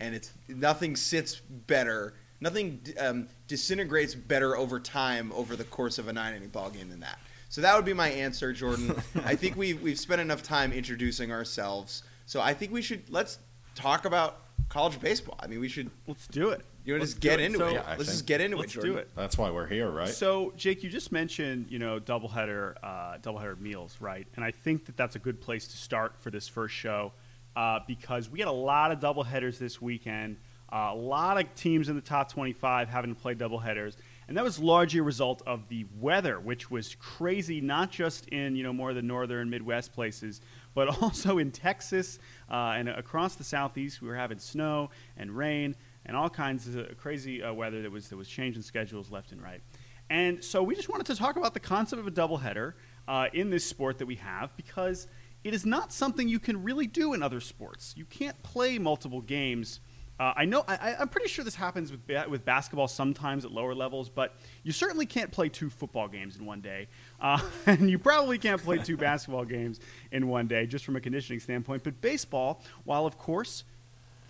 and 0.01 0.13
it's 0.13 0.33
nothing 0.49 0.97
sits 0.97 1.35
better, 1.35 2.13
nothing 2.41 2.81
um, 2.99 3.29
disintegrates 3.47 4.15
better 4.15 4.57
over 4.57 4.81
time 4.81 5.31
over 5.33 5.55
the 5.55 5.63
course 5.63 5.97
of 5.97 6.09
a 6.09 6.13
nine 6.13 6.35
inning 6.35 6.49
ball 6.49 6.69
game 6.69 6.89
than 6.89 6.99
that. 6.99 7.19
So 7.49 7.61
that 7.61 7.75
would 7.75 7.85
be 7.85 7.93
my 7.93 8.09
answer, 8.09 8.51
Jordan. 8.53 8.95
I 9.25 9.35
think 9.35 9.55
we've 9.57 9.81
we've 9.81 9.99
spent 9.99 10.21
enough 10.21 10.43
time 10.43 10.71
introducing 10.73 11.31
ourselves, 11.31 12.03
so 12.25 12.41
I 12.41 12.53
think 12.53 12.71
we 12.71 12.81
should 12.81 13.09
let's 13.09 13.39
talk 13.75 14.05
about 14.05 14.41
college 14.69 14.99
baseball. 14.99 15.37
I 15.39 15.47
mean, 15.47 15.59
we 15.61 15.69
should 15.69 15.89
Let's 16.07 16.27
do 16.27 16.49
it. 16.49 16.61
you 16.83 16.93
know 16.93 16.99
Let's 16.99 17.11
just 17.13 17.21
get 17.21 17.39
it. 17.39 17.45
into 17.45 17.59
So- 17.59 17.67
it. 17.67 17.73
Yeah, 17.73 17.79
let's 17.87 17.95
think- 17.97 18.09
just 18.09 18.25
get 18.25 18.41
into 18.41 18.57
Let's 18.57 18.75
it, 18.75 18.81
do 18.81 18.97
it. 18.97 19.09
That's 19.15 19.37
why 19.37 19.49
we're 19.49 19.67
here, 19.67 19.89
right? 19.89 20.09
So, 20.09 20.51
Jake, 20.57 20.83
you 20.83 20.89
just 20.89 21.11
mentioned 21.11 21.67
you 21.69 21.79
know 21.79 21.99
doubleheader 22.01 22.75
uh, 22.83 23.17
doubleheader 23.19 23.59
meals, 23.59 23.95
right? 24.01 24.27
And 24.35 24.43
I 24.43 24.51
think 24.51 24.85
that 24.85 24.97
that's 24.97 25.15
a 25.15 25.19
good 25.19 25.39
place 25.39 25.67
to 25.69 25.77
start 25.77 26.15
for 26.19 26.31
this 26.31 26.47
first 26.49 26.75
show 26.75 27.13
uh, 27.55 27.79
because 27.87 28.29
we 28.29 28.39
had 28.39 28.49
a 28.49 28.51
lot 28.51 28.91
of 28.91 28.99
doubleheaders 28.99 29.57
this 29.57 29.81
weekend. 29.81 30.37
Uh, 30.69 30.89
a 30.91 30.95
lot 30.95 31.39
of 31.39 31.55
teams 31.55 31.87
in 31.87 31.95
the 31.95 32.01
top 32.01 32.29
25 32.29 32.89
having 32.89 33.15
to 33.15 33.19
play 33.21 33.33
doubleheaders, 33.33 33.95
and 34.27 34.35
that 34.35 34.43
was 34.43 34.59
largely 34.59 34.99
a 34.99 35.03
result 35.03 35.41
of 35.45 35.69
the 35.69 35.85
weather, 35.97 36.39
which 36.39 36.69
was 36.69 36.95
crazy, 36.95 37.61
not 37.61 37.91
just 37.91 38.27
in 38.27 38.55
you 38.55 38.63
know 38.63 38.73
more 38.73 38.89
of 38.89 38.95
the 38.95 39.01
northern 39.01 39.49
Midwest 39.49 39.93
places, 39.93 40.41
but 40.73 40.87
also 41.01 41.37
in 41.37 41.51
Texas 41.51 42.19
uh, 42.51 42.73
and 42.75 42.89
across 42.89 43.35
the 43.35 43.43
southeast. 43.43 44.01
We 44.01 44.07
were 44.07 44.15
having 44.15 44.39
snow 44.39 44.89
and 45.15 45.35
rain 45.35 45.75
and 46.05 46.15
all 46.15 46.29
kinds 46.29 46.67
of 46.67 46.97
crazy 46.97 47.41
uh, 47.41 47.53
weather 47.53 47.81
that 47.81 47.91
was 47.91 48.09
that 48.09 48.17
was 48.17 48.27
changing 48.27 48.63
schedules 48.63 49.11
left 49.11 49.31
and 49.31 49.41
right. 49.41 49.61
And 50.09 50.43
so 50.43 50.63
we 50.63 50.75
just 50.75 50.89
wanted 50.89 51.05
to 51.07 51.15
talk 51.15 51.35
about 51.35 51.53
the 51.53 51.59
concept 51.59 51.99
of 51.99 52.07
a 52.07 52.11
doubleheader 52.11 52.73
uh, 53.07 53.27
in 53.33 53.49
this 53.49 53.65
sport 53.65 53.97
that 53.97 54.05
we 54.05 54.15
have 54.15 54.55
because 54.55 55.07
it 55.43 55.53
is 55.53 55.65
not 55.65 55.93
something 55.93 56.27
you 56.27 56.39
can 56.39 56.63
really 56.63 56.87
do 56.87 57.13
in 57.13 57.21
other 57.21 57.39
sports. 57.39 57.93
You 57.97 58.05
can't 58.05 58.41
play 58.43 58.79
multiple 58.79 59.21
games. 59.21 59.79
Uh, 60.19 60.33
I 60.35 60.45
know. 60.45 60.63
I, 60.67 60.95
I'm 60.99 61.09
pretty 61.09 61.27
sure 61.27 61.45
this 61.45 61.53
happens 61.55 61.91
with 61.91 62.05
ba- 62.07 62.25
with 62.27 62.43
basketball 62.43 62.87
sometimes 62.87 63.45
at 63.45 63.51
lower 63.51 63.75
levels, 63.75 64.09
but 64.09 64.35
you 64.63 64.71
certainly 64.71 65.05
can't 65.05 65.31
play 65.31 65.47
two 65.47 65.69
football 65.69 66.07
games 66.07 66.37
in 66.37 66.45
one 66.45 66.59
day, 66.59 66.87
uh, 67.21 67.39
and 67.67 67.87
you 67.89 67.99
probably 67.99 68.39
can't 68.39 68.61
play 68.61 68.79
two 68.79 68.97
basketball 68.97 69.45
games 69.45 69.79
in 70.11 70.27
one 70.27 70.47
day, 70.47 70.65
just 70.65 70.85
from 70.85 70.95
a 70.95 70.99
conditioning 70.99 71.39
standpoint. 71.39 71.83
But 71.83 72.01
baseball, 72.01 72.63
while 72.83 73.05
of 73.05 73.17
course 73.19 73.63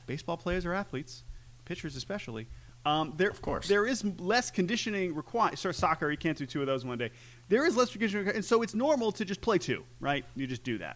baseball 0.07 0.35
players 0.37 0.65
are 0.65 0.73
athletes, 0.73 1.23
pitchers 1.65 1.95
especially. 1.95 2.47
Um, 2.85 3.13
there, 3.17 3.29
Of 3.29 3.41
course. 3.41 3.67
there 3.67 3.85
is 3.85 4.05
less 4.17 4.49
conditioning 4.49 5.13
required. 5.13 5.59
Sorry, 5.59 5.73
soccer, 5.73 6.09
you 6.09 6.15
can't 6.17 6.37
do 6.37 6.45
two 6.45 6.61
of 6.61 6.67
those 6.67 6.83
in 6.83 6.89
one 6.89 6.97
day. 6.97 7.11
There 7.49 7.65
is 7.65 7.75
less 7.75 7.91
conditioning, 7.91 8.23
required, 8.25 8.37
and 8.37 8.45
so 8.45 8.61
it's 8.61 8.73
normal 8.73 9.11
to 9.13 9.25
just 9.25 9.41
play 9.41 9.57
two, 9.57 9.83
right? 9.99 10.23
You 10.35 10.47
just 10.47 10.63
do 10.63 10.77
that. 10.77 10.95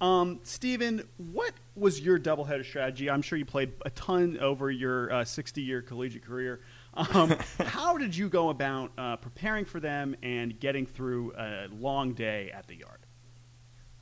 Um, 0.00 0.40
Steven, 0.44 1.06
what 1.18 1.52
was 1.74 2.00
your 2.00 2.18
doubleheader 2.18 2.64
strategy? 2.64 3.10
I'm 3.10 3.22
sure 3.22 3.38
you 3.38 3.44
played 3.44 3.72
a 3.84 3.90
ton 3.90 4.38
over 4.38 4.70
your 4.70 5.12
uh, 5.12 5.24
60 5.24 5.60
year 5.60 5.82
collegiate 5.82 6.24
career. 6.24 6.60
Um, 6.94 7.36
how 7.58 7.98
did 7.98 8.16
you 8.16 8.28
go 8.28 8.48
about 8.48 8.92
uh, 8.96 9.16
preparing 9.16 9.66
for 9.66 9.78
them 9.78 10.16
and 10.22 10.58
getting 10.58 10.86
through 10.86 11.32
a 11.36 11.68
long 11.70 12.14
day 12.14 12.50
at 12.50 12.66
the 12.66 12.76
yard? 12.76 13.00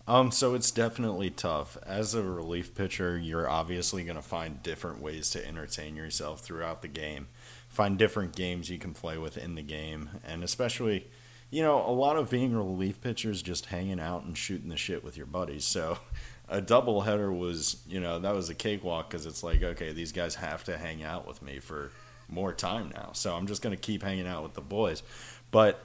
Um, 0.07 0.31
so 0.31 0.55
it's 0.55 0.71
definitely 0.71 1.29
tough. 1.29 1.77
As 1.85 2.15
a 2.15 2.23
relief 2.23 2.75
pitcher, 2.75 3.19
you're 3.19 3.49
obviously 3.49 4.05
going 4.05 4.17
to 4.17 4.23
find 4.23 4.63
different 4.63 5.03
ways 5.03 5.29
to 5.31 5.47
entertain 5.47 5.97
yourself 5.97 6.41
throughout 6.41 6.81
the 6.81 6.89
game. 6.89 7.29
Find 7.69 7.99
different 7.99 8.35
games 8.35 8.71
you 8.71 8.79
can 8.79 8.95
play 8.95 9.19
with 9.19 9.37
in 9.37 9.55
the 9.55 9.63
game, 9.63 10.09
and 10.25 10.43
especially, 10.43 11.09
you 11.51 11.63
know, 11.63 11.85
a 11.87 11.93
lot 11.93 12.17
of 12.17 12.31
being 12.31 12.55
a 12.55 12.59
relief 12.59 13.01
pitcher 13.01 13.31
is 13.31 13.43
just 13.43 13.67
hanging 13.67 14.01
out 14.01 14.25
and 14.25 14.37
shooting 14.37 14.69
the 14.69 14.77
shit 14.77 15.03
with 15.03 15.17
your 15.17 15.27
buddies. 15.27 15.65
So, 15.65 15.99
a 16.49 16.61
double 16.61 17.03
header 17.03 17.33
was, 17.33 17.83
you 17.87 18.01
know, 18.01 18.19
that 18.19 18.35
was 18.35 18.49
a 18.49 18.55
cakewalk 18.55 19.11
because 19.11 19.27
it's 19.27 19.43
like, 19.43 19.63
okay, 19.63 19.93
these 19.93 20.13
guys 20.13 20.35
have 20.37 20.65
to 20.65 20.79
hang 20.79 21.03
out 21.03 21.27
with 21.27 21.43
me 21.43 21.59
for 21.59 21.91
more 22.29 22.53
time 22.53 22.91
now. 22.95 23.11
So 23.13 23.35
I'm 23.35 23.47
just 23.47 23.63
going 23.63 23.75
to 23.75 23.81
keep 23.81 24.03
hanging 24.03 24.27
out 24.27 24.43
with 24.43 24.55
the 24.55 24.61
boys. 24.61 25.03
But 25.51 25.83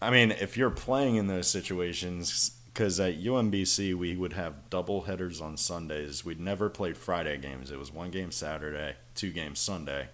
I 0.00 0.10
mean, 0.10 0.32
if 0.32 0.56
you're 0.56 0.70
playing 0.70 1.16
in 1.16 1.26
those 1.26 1.48
situations, 1.48 2.52
because 2.72 2.98
at 3.00 3.22
UMBC 3.22 3.94
we 3.94 4.16
would 4.16 4.32
have 4.32 4.70
double 4.70 5.02
headers 5.02 5.40
on 5.40 5.56
Sundays. 5.56 6.24
We'd 6.24 6.40
never 6.40 6.70
played 6.70 6.96
Friday 6.96 7.36
games. 7.38 7.70
It 7.70 7.78
was 7.78 7.92
one 7.92 8.10
game 8.10 8.30
Saturday, 8.30 8.96
two 9.14 9.30
games 9.30 9.60
Sunday, 9.60 10.08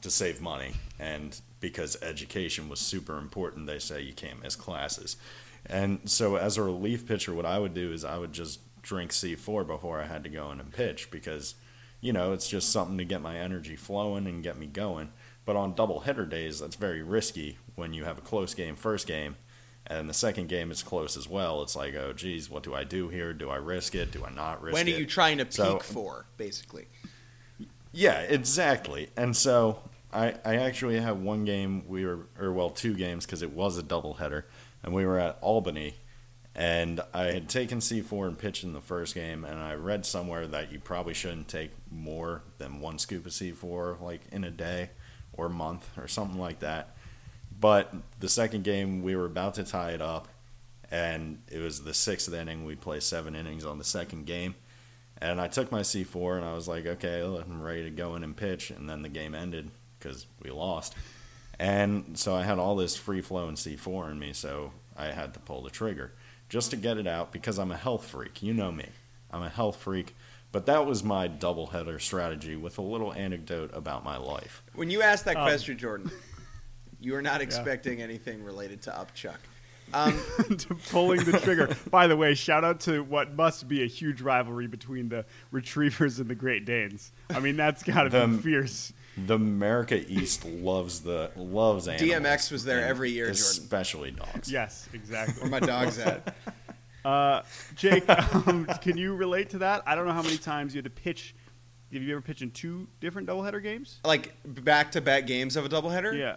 to 0.00 0.10
save 0.10 0.40
money. 0.40 0.72
And 0.98 1.38
because 1.62 1.96
education 2.02 2.68
was 2.68 2.78
super 2.78 3.16
important. 3.16 3.66
They 3.66 3.78
say 3.78 4.02
you 4.02 4.12
can't 4.12 4.42
miss 4.42 4.54
classes. 4.54 5.16
And 5.64 6.00
so, 6.04 6.36
as 6.36 6.58
a 6.58 6.62
relief 6.62 7.06
pitcher, 7.06 7.32
what 7.32 7.46
I 7.46 7.58
would 7.58 7.72
do 7.72 7.90
is 7.92 8.04
I 8.04 8.18
would 8.18 8.34
just 8.34 8.60
drink 8.82 9.12
C4 9.12 9.66
before 9.66 10.02
I 10.02 10.06
had 10.06 10.24
to 10.24 10.28
go 10.28 10.50
in 10.52 10.60
and 10.60 10.70
pitch 10.70 11.10
because, 11.10 11.54
you 12.02 12.12
know, 12.12 12.34
it's 12.34 12.48
just 12.48 12.70
something 12.70 12.98
to 12.98 13.04
get 13.04 13.22
my 13.22 13.38
energy 13.38 13.76
flowing 13.76 14.26
and 14.26 14.42
get 14.42 14.58
me 14.58 14.66
going. 14.66 15.12
But 15.46 15.56
on 15.56 15.74
double 15.74 16.00
header 16.00 16.26
days, 16.26 16.60
that's 16.60 16.76
very 16.76 17.02
risky 17.02 17.56
when 17.76 17.94
you 17.94 18.04
have 18.04 18.18
a 18.18 18.22
close 18.22 18.52
game 18.54 18.76
first 18.76 19.06
game 19.06 19.36
and 19.86 20.08
the 20.08 20.14
second 20.14 20.48
game 20.48 20.70
is 20.70 20.82
close 20.82 21.16
as 21.16 21.28
well. 21.28 21.62
It's 21.62 21.74
like, 21.74 21.94
oh, 21.94 22.12
geez, 22.12 22.48
what 22.48 22.62
do 22.62 22.74
I 22.74 22.84
do 22.84 23.08
here? 23.08 23.32
Do 23.32 23.50
I 23.50 23.56
risk 23.56 23.94
it? 23.94 24.12
Do 24.12 24.24
I 24.24 24.30
not 24.30 24.62
risk 24.62 24.74
it? 24.76 24.78
When 24.78 24.88
it? 24.88 24.94
are 24.94 24.98
you 25.00 25.06
trying 25.06 25.38
to 25.38 25.44
peak 25.44 25.54
So- 25.54 25.78
for, 25.80 26.26
basically? 26.36 26.86
Yeah, 27.94 28.20
exactly. 28.20 29.10
And 29.16 29.36
so 29.36 29.82
I, 30.12 30.34
I 30.44 30.56
actually 30.56 31.00
have 31.00 31.20
one 31.20 31.44
game 31.44 31.84
we 31.88 32.04
were, 32.04 32.26
or 32.38 32.52
well, 32.52 32.70
two 32.70 32.94
games 32.94 33.24
because 33.24 33.42
it 33.42 33.52
was 33.52 33.78
a 33.78 33.82
doubleheader, 33.82 34.44
and 34.82 34.92
we 34.92 35.06
were 35.06 35.18
at 35.18 35.38
Albany, 35.40 35.94
and 36.54 37.00
I 37.14 37.24
had 37.26 37.48
taken 37.48 37.78
C4 37.78 38.28
and 38.28 38.38
pitched 38.38 38.64
in 38.64 38.74
the 38.74 38.80
first 38.80 39.14
game, 39.14 39.44
and 39.44 39.58
I 39.58 39.74
read 39.74 40.04
somewhere 40.04 40.46
that 40.46 40.70
you 40.70 40.78
probably 40.78 41.14
shouldn't 41.14 41.48
take 41.48 41.70
more 41.90 42.42
than 42.58 42.80
one 42.80 42.98
scoop 42.98 43.24
of 43.24 43.32
C4 43.32 44.00
like 44.00 44.20
in 44.30 44.44
a 44.44 44.50
day 44.50 44.90
or 45.32 45.48
month 45.48 45.88
or 45.96 46.08
something 46.08 46.38
like 46.38 46.60
that. 46.60 46.94
But 47.58 47.94
the 48.20 48.28
second 48.28 48.64
game 48.64 49.02
we 49.02 49.16
were 49.16 49.24
about 49.24 49.54
to 49.54 49.64
tie 49.64 49.92
it 49.92 50.02
up, 50.02 50.28
and 50.90 51.40
it 51.50 51.60
was 51.60 51.84
the 51.84 51.94
sixth 51.94 52.32
inning. 52.32 52.66
We 52.66 52.76
play 52.76 53.00
seven 53.00 53.34
innings 53.34 53.64
on 53.64 53.78
the 53.78 53.84
second 53.84 54.26
game. 54.26 54.56
And 55.22 55.40
I 55.40 55.46
took 55.46 55.70
my 55.70 55.82
C4 55.82 56.38
and 56.38 56.44
I 56.44 56.52
was 56.52 56.66
like, 56.66 56.84
okay, 56.84 57.22
I'm 57.22 57.62
ready 57.62 57.84
to 57.84 57.90
go 57.90 58.16
in 58.16 58.24
and 58.24 58.36
pitch. 58.36 58.72
And 58.72 58.90
then 58.90 59.02
the 59.02 59.08
game 59.08 59.36
ended 59.36 59.70
because 60.02 60.26
we 60.42 60.50
lost. 60.50 60.94
And 61.58 62.18
so 62.18 62.34
I 62.34 62.42
had 62.42 62.58
all 62.58 62.76
this 62.76 62.96
free 62.96 63.20
flowing 63.20 63.54
C4 63.54 64.10
in 64.10 64.18
me, 64.18 64.32
so 64.32 64.72
I 64.96 65.06
had 65.06 65.34
to 65.34 65.40
pull 65.40 65.62
the 65.62 65.70
trigger 65.70 66.12
just 66.48 66.70
to 66.70 66.76
get 66.76 66.98
it 66.98 67.06
out 67.06 67.32
because 67.32 67.58
I'm 67.58 67.70
a 67.70 67.76
health 67.76 68.06
freak. 68.06 68.42
You 68.42 68.52
know 68.52 68.72
me. 68.72 68.86
I'm 69.30 69.42
a 69.42 69.48
health 69.48 69.76
freak. 69.76 70.14
But 70.50 70.66
that 70.66 70.84
was 70.84 71.02
my 71.02 71.28
doubleheader 71.28 71.98
strategy 71.98 72.56
with 72.56 72.76
a 72.76 72.82
little 72.82 73.12
anecdote 73.14 73.70
about 73.72 74.04
my 74.04 74.18
life. 74.18 74.62
When 74.74 74.90
you 74.90 75.00
asked 75.00 75.24
that 75.24 75.36
Um, 75.36 75.44
question, 75.44 75.78
Jordan, 75.78 76.10
you 77.00 77.12
were 77.12 77.22
not 77.22 77.40
expecting 77.46 78.02
anything 78.02 78.42
related 78.44 78.82
to 78.82 78.90
Upchuck. 78.90 79.36
Um, 79.94 80.18
to 80.56 80.74
pulling 80.90 81.22
the 81.24 81.38
trigger. 81.38 81.76
By 81.90 82.06
the 82.06 82.16
way, 82.16 82.32
shout 82.32 82.64
out 82.64 82.80
to 82.82 83.02
what 83.02 83.34
must 83.34 83.68
be 83.68 83.82
a 83.82 83.86
huge 83.86 84.22
rivalry 84.22 84.66
between 84.66 85.10
the 85.10 85.26
Retrievers 85.50 86.18
and 86.18 86.30
the 86.30 86.34
Great 86.34 86.64
Danes. 86.64 87.12
I 87.28 87.40
mean, 87.40 87.58
that's 87.58 87.82
got 87.82 88.04
to 88.04 88.26
be 88.26 88.38
fierce. 88.38 88.94
The 89.16 89.34
America 89.34 90.02
East 90.10 90.44
loves 90.44 91.00
the 91.00 91.30
loves 91.36 91.86
animals. 91.88 92.10
DMX 92.10 92.50
was 92.52 92.64
there 92.64 92.84
every 92.86 93.10
year, 93.10 93.26
Jordan. 93.26 93.40
especially 93.40 94.10
dogs. 94.12 94.50
Yes, 94.50 94.88
exactly. 94.92 95.42
where 95.42 95.50
my 95.50 95.60
dog's 95.66 95.98
at. 95.98 96.34
Uh, 97.04 97.42
Jake, 97.74 98.08
um, 98.08 98.64
can 98.80 98.96
you 98.96 99.12
relate 99.16 99.50
to 99.50 99.58
that? 99.58 99.82
I 99.86 99.96
don't 99.96 100.06
know 100.06 100.12
how 100.12 100.22
many 100.22 100.36
times 100.38 100.72
you 100.72 100.78
had 100.78 100.84
to 100.84 100.90
pitch. 101.02 101.34
Have 101.92 102.00
you 102.00 102.12
ever 102.12 102.20
pitched 102.22 102.42
in 102.42 102.52
two 102.52 102.86
different 103.00 103.26
doubleheader 103.26 103.60
games? 103.60 103.98
Like 104.04 104.34
back 104.44 104.92
to 104.92 105.00
back 105.00 105.26
games 105.26 105.56
of 105.56 105.64
a 105.64 105.68
doubleheader? 105.68 106.16
Yeah, 106.16 106.36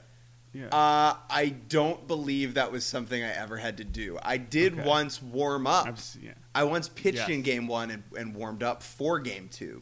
yeah. 0.54 0.70
Uh, 0.70 1.18
I 1.30 1.54
don't 1.70 2.08
believe 2.08 2.56
that 2.56 2.72
was 2.72 2.84
something 2.84 3.22
I 3.22 3.30
ever 3.36 3.58
had 3.58 3.78
to 3.78 3.84
do. 3.84 4.18
I 4.24 4.38
did 4.38 4.74
Okay. 4.74 4.88
once 4.88 5.22
warm 5.22 5.68
up. 5.68 5.86
I've 5.86 6.04
yeah. 6.20 6.32
I 6.56 6.64
once 6.64 6.90
pitched 6.90 7.18
Yes. 7.18 7.30
in 7.30 7.44
game 7.44 7.68
one 7.68 7.92
and, 7.92 8.04
and 8.18 8.34
warmed 8.34 8.64
up 8.64 8.82
for 8.82 9.20
game 9.20 9.50
2 9.52 9.66
Mm-hmm. 9.66 9.80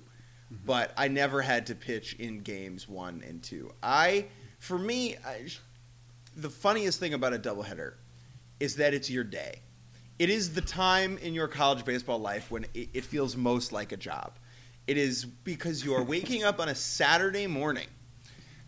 But 0.65 0.93
I 0.97 1.07
never 1.07 1.41
had 1.41 1.67
to 1.67 1.75
pitch 1.75 2.13
in 2.19 2.39
games 2.39 2.87
one 2.87 3.23
and 3.27 3.41
two. 3.41 3.71
I, 3.81 4.25
for 4.59 4.77
me, 4.77 5.15
I, 5.25 5.47
the 6.35 6.49
funniest 6.49 6.99
thing 6.99 7.13
about 7.13 7.33
a 7.33 7.39
doubleheader 7.39 7.93
is 8.59 8.75
that 8.77 8.93
it's 8.93 9.09
your 9.09 9.23
day. 9.23 9.59
It 10.19 10.29
is 10.29 10.53
the 10.53 10.61
time 10.61 11.17
in 11.17 11.33
your 11.33 11.47
college 11.47 11.85
baseball 11.85 12.19
life 12.19 12.51
when 12.51 12.65
it, 12.73 12.89
it 12.93 13.03
feels 13.05 13.35
most 13.35 13.71
like 13.71 13.91
a 13.91 13.97
job. 13.97 14.37
It 14.85 14.97
is 14.97 15.25
because 15.25 15.83
you 15.83 15.93
are 15.95 16.03
waking 16.03 16.43
up 16.43 16.59
on 16.59 16.69
a 16.69 16.75
Saturday 16.75 17.47
morning 17.47 17.87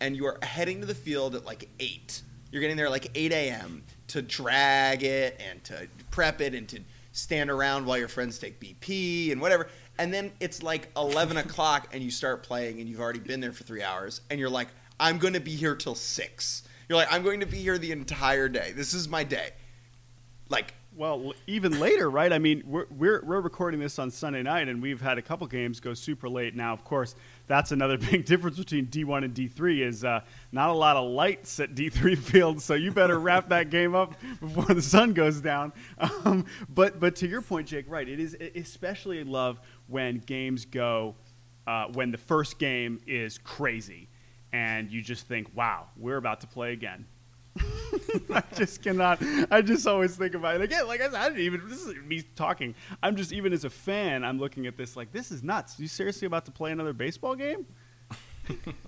and 0.00 0.16
you 0.16 0.26
are 0.26 0.38
heading 0.42 0.80
to 0.80 0.86
the 0.86 0.94
field 0.94 1.34
at 1.34 1.44
like 1.44 1.68
8. 1.78 2.22
You're 2.50 2.60
getting 2.60 2.76
there 2.76 2.90
like 2.90 3.10
8 3.14 3.32
a.m. 3.32 3.82
to 4.08 4.22
drag 4.22 5.02
it 5.02 5.40
and 5.50 5.62
to 5.64 5.88
prep 6.10 6.40
it 6.40 6.54
and 6.54 6.68
to 6.68 6.80
stand 7.12 7.50
around 7.50 7.86
while 7.86 7.98
your 7.98 8.08
friends 8.08 8.38
take 8.38 8.60
BP 8.60 9.32
and 9.32 9.40
whatever. 9.40 9.68
And 9.98 10.12
then 10.12 10.32
it's 10.40 10.62
like 10.62 10.90
11 10.96 11.36
o'clock 11.38 11.88
and 11.92 12.02
you 12.02 12.10
start 12.10 12.42
playing 12.42 12.80
and 12.80 12.88
you've 12.88 13.00
already 13.00 13.18
been 13.20 13.40
there 13.40 13.52
for 13.52 13.64
three 13.64 13.82
hours 13.82 14.20
and 14.30 14.38
you're 14.38 14.50
like, 14.50 14.68
I'm 15.00 15.18
going 15.18 15.34
to 15.34 15.40
be 15.40 15.54
here 15.54 15.74
till 15.74 15.94
6. 15.94 16.62
You're 16.88 16.96
like, 16.96 17.12
I'm 17.12 17.22
going 17.22 17.40
to 17.40 17.46
be 17.46 17.58
here 17.58 17.78
the 17.78 17.92
entire 17.92 18.48
day. 18.48 18.72
This 18.72 18.94
is 18.94 19.08
my 19.08 19.24
day. 19.24 19.50
Like, 20.48 20.74
Well, 20.96 21.34
even 21.46 21.80
later, 21.80 22.08
right? 22.08 22.32
I 22.32 22.38
mean, 22.38 22.62
we're, 22.66 22.86
we're, 22.90 23.22
we're 23.24 23.40
recording 23.40 23.80
this 23.80 23.98
on 23.98 24.10
Sunday 24.10 24.42
night, 24.42 24.68
and 24.68 24.80
we've 24.80 25.00
had 25.00 25.18
a 25.18 25.22
couple 25.22 25.46
games 25.46 25.80
go 25.80 25.92
super 25.92 26.28
late. 26.28 26.54
Now, 26.54 26.72
of 26.72 26.84
course, 26.84 27.16
that's 27.46 27.72
another 27.72 27.96
big 28.10 28.24
difference 28.24 28.58
between 28.58 28.86
D1 28.86 29.24
and 29.24 29.34
D3 29.34 29.86
is 29.86 30.04
uh, 30.04 30.20
not 30.52 30.70
a 30.70 30.72
lot 30.72 30.96
of 30.96 31.08
lights 31.10 31.60
at 31.60 31.74
D3 31.74 32.16
fields, 32.18 32.64
so 32.64 32.74
you 32.74 32.90
better 32.90 33.18
wrap 33.18 33.48
that 33.50 33.70
game 33.70 33.94
up 33.94 34.14
before 34.40 34.74
the 34.74 34.82
sun 34.82 35.12
goes 35.12 35.40
down. 35.40 35.72
Um, 36.24 36.46
but 36.68 36.98
but 36.98 37.16
to 37.16 37.28
your 37.28 37.42
point, 37.42 37.68
Jake, 37.68 37.86
right? 37.88 38.08
It 38.08 38.20
is 38.20 38.36
especially 38.54 39.22
love 39.24 39.60
when 39.86 40.18
games 40.18 40.64
go 40.64 41.14
uh, 41.66 41.86
when 41.86 42.10
the 42.10 42.18
first 42.18 42.58
game 42.58 43.00
is 43.06 43.38
crazy, 43.38 44.08
and 44.52 44.90
you 44.90 45.02
just 45.02 45.26
think, 45.26 45.48
"Wow, 45.54 45.86
we're 45.96 46.16
about 46.16 46.40
to 46.40 46.46
play 46.46 46.72
again." 46.72 47.06
I 48.34 48.42
just 48.54 48.82
cannot. 48.82 49.22
I 49.50 49.62
just 49.62 49.86
always 49.86 50.16
think 50.16 50.34
about 50.34 50.56
it 50.56 50.62
again. 50.62 50.86
Like 50.86 51.00
I 51.00 51.04
said, 51.04 51.14
I 51.14 51.28
didn't 51.28 51.42
even. 51.42 51.68
This 51.68 51.82
is 51.82 51.94
me 52.04 52.22
talking. 52.34 52.74
I'm 53.02 53.16
just 53.16 53.32
even 53.32 53.52
as 53.52 53.64
a 53.64 53.70
fan. 53.70 54.24
I'm 54.24 54.38
looking 54.38 54.66
at 54.66 54.76
this 54.76 54.96
like 54.96 55.12
this 55.12 55.30
is 55.30 55.42
nuts. 55.42 55.78
You 55.78 55.88
seriously 55.88 56.26
about 56.26 56.44
to 56.46 56.50
play 56.52 56.72
another 56.72 56.92
baseball 56.92 57.34
game? 57.34 57.66